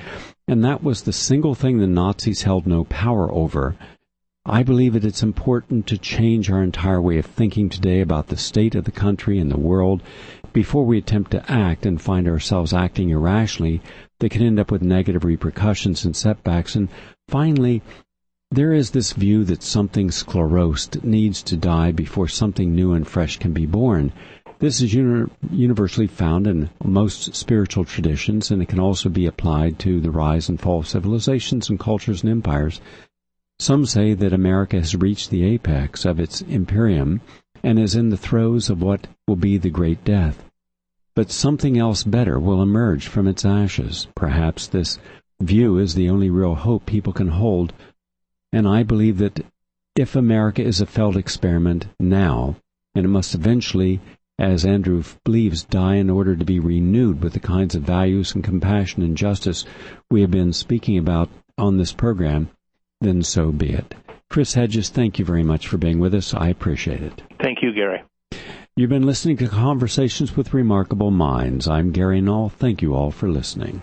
And 0.48 0.64
that 0.64 0.82
was 0.82 1.02
the 1.02 1.12
single 1.12 1.54
thing 1.54 1.78
the 1.78 1.86
Nazis 1.86 2.40
held 2.40 2.66
no 2.66 2.84
power 2.84 3.30
over. 3.30 3.76
I 4.46 4.62
believe 4.62 4.92
that 4.92 5.06
it's 5.06 5.22
important 5.22 5.86
to 5.86 5.96
change 5.96 6.50
our 6.50 6.62
entire 6.62 7.00
way 7.00 7.16
of 7.16 7.24
thinking 7.24 7.70
today 7.70 8.02
about 8.02 8.26
the 8.26 8.36
state 8.36 8.74
of 8.74 8.84
the 8.84 8.92
country 8.92 9.38
and 9.38 9.50
the 9.50 9.58
world 9.58 10.02
before 10.52 10.84
we 10.84 10.98
attempt 10.98 11.30
to 11.30 11.50
act 11.50 11.86
and 11.86 11.98
find 11.98 12.28
ourselves 12.28 12.74
acting 12.74 13.08
irrationally 13.08 13.80
that 14.18 14.30
can 14.30 14.42
end 14.42 14.60
up 14.60 14.70
with 14.70 14.82
negative 14.82 15.24
repercussions 15.24 16.04
and 16.04 16.14
setbacks. 16.14 16.76
And 16.76 16.90
finally, 17.26 17.80
there 18.50 18.74
is 18.74 18.90
this 18.90 19.14
view 19.14 19.44
that 19.44 19.62
something 19.62 20.10
sclerosed 20.10 21.02
needs 21.02 21.42
to 21.44 21.56
die 21.56 21.90
before 21.90 22.28
something 22.28 22.74
new 22.74 22.92
and 22.92 23.08
fresh 23.08 23.38
can 23.38 23.54
be 23.54 23.64
born. 23.64 24.12
This 24.58 24.82
is 24.82 24.92
uni- 24.92 25.30
universally 25.50 26.06
found 26.06 26.46
in 26.46 26.68
most 26.84 27.34
spiritual 27.34 27.86
traditions, 27.86 28.50
and 28.50 28.60
it 28.60 28.68
can 28.68 28.78
also 28.78 29.08
be 29.08 29.24
applied 29.24 29.78
to 29.78 30.02
the 30.02 30.10
rise 30.10 30.50
and 30.50 30.60
fall 30.60 30.80
of 30.80 30.86
civilizations 30.86 31.70
and 31.70 31.80
cultures 31.80 32.22
and 32.22 32.30
empires. 32.30 32.82
Some 33.58 33.86
say 33.86 34.14
that 34.14 34.32
America 34.32 34.76
has 34.76 34.96
reached 34.96 35.30
the 35.30 35.44
apex 35.44 36.04
of 36.04 36.18
its 36.18 36.42
imperium 36.42 37.20
and 37.62 37.78
is 37.78 37.94
in 37.94 38.10
the 38.10 38.16
throes 38.16 38.68
of 38.68 38.82
what 38.82 39.06
will 39.26 39.36
be 39.36 39.56
the 39.56 39.70
Great 39.70 40.04
Death. 40.04 40.44
But 41.14 41.30
something 41.30 41.78
else 41.78 42.02
better 42.02 42.40
will 42.40 42.60
emerge 42.60 43.06
from 43.06 43.28
its 43.28 43.44
ashes. 43.44 44.08
Perhaps 44.16 44.66
this 44.66 44.98
view 45.40 45.78
is 45.78 45.94
the 45.94 46.10
only 46.10 46.30
real 46.30 46.56
hope 46.56 46.84
people 46.84 47.12
can 47.12 47.28
hold, 47.28 47.72
and 48.52 48.66
I 48.66 48.82
believe 48.82 49.18
that 49.18 49.46
if 49.96 50.16
America 50.16 50.62
is 50.62 50.80
a 50.80 50.86
failed 50.86 51.16
experiment 51.16 51.86
now, 52.00 52.56
and 52.94 53.04
it 53.04 53.08
must 53.08 53.34
eventually, 53.34 54.00
as 54.38 54.64
Andrew 54.64 55.04
believes, 55.24 55.62
die 55.62 55.94
in 55.94 56.10
order 56.10 56.34
to 56.34 56.44
be 56.44 56.58
renewed 56.58 57.22
with 57.22 57.32
the 57.32 57.40
kinds 57.40 57.76
of 57.76 57.82
values 57.82 58.34
and 58.34 58.42
compassion 58.42 59.04
and 59.04 59.16
justice 59.16 59.64
we 60.10 60.20
have 60.20 60.32
been 60.32 60.52
speaking 60.52 60.98
about 60.98 61.30
on 61.56 61.76
this 61.76 61.92
program, 61.92 62.50
then 63.00 63.22
so 63.22 63.52
be 63.52 63.70
it. 63.70 63.94
Chris 64.30 64.54
Hedges, 64.54 64.88
thank 64.88 65.18
you 65.18 65.24
very 65.24 65.42
much 65.44 65.68
for 65.68 65.76
being 65.76 65.98
with 65.98 66.14
us. 66.14 66.34
I 66.34 66.48
appreciate 66.48 67.02
it. 67.02 67.22
Thank 67.40 67.58
you, 67.62 67.72
Gary. 67.72 68.02
You've 68.76 68.90
been 68.90 69.06
listening 69.06 69.36
to 69.36 69.48
Conversations 69.48 70.36
with 70.36 70.52
Remarkable 70.52 71.12
Minds. 71.12 71.68
I'm 71.68 71.92
Gary 71.92 72.20
Null. 72.20 72.48
Thank 72.48 72.82
you 72.82 72.94
all 72.94 73.12
for 73.12 73.28
listening. 73.28 73.82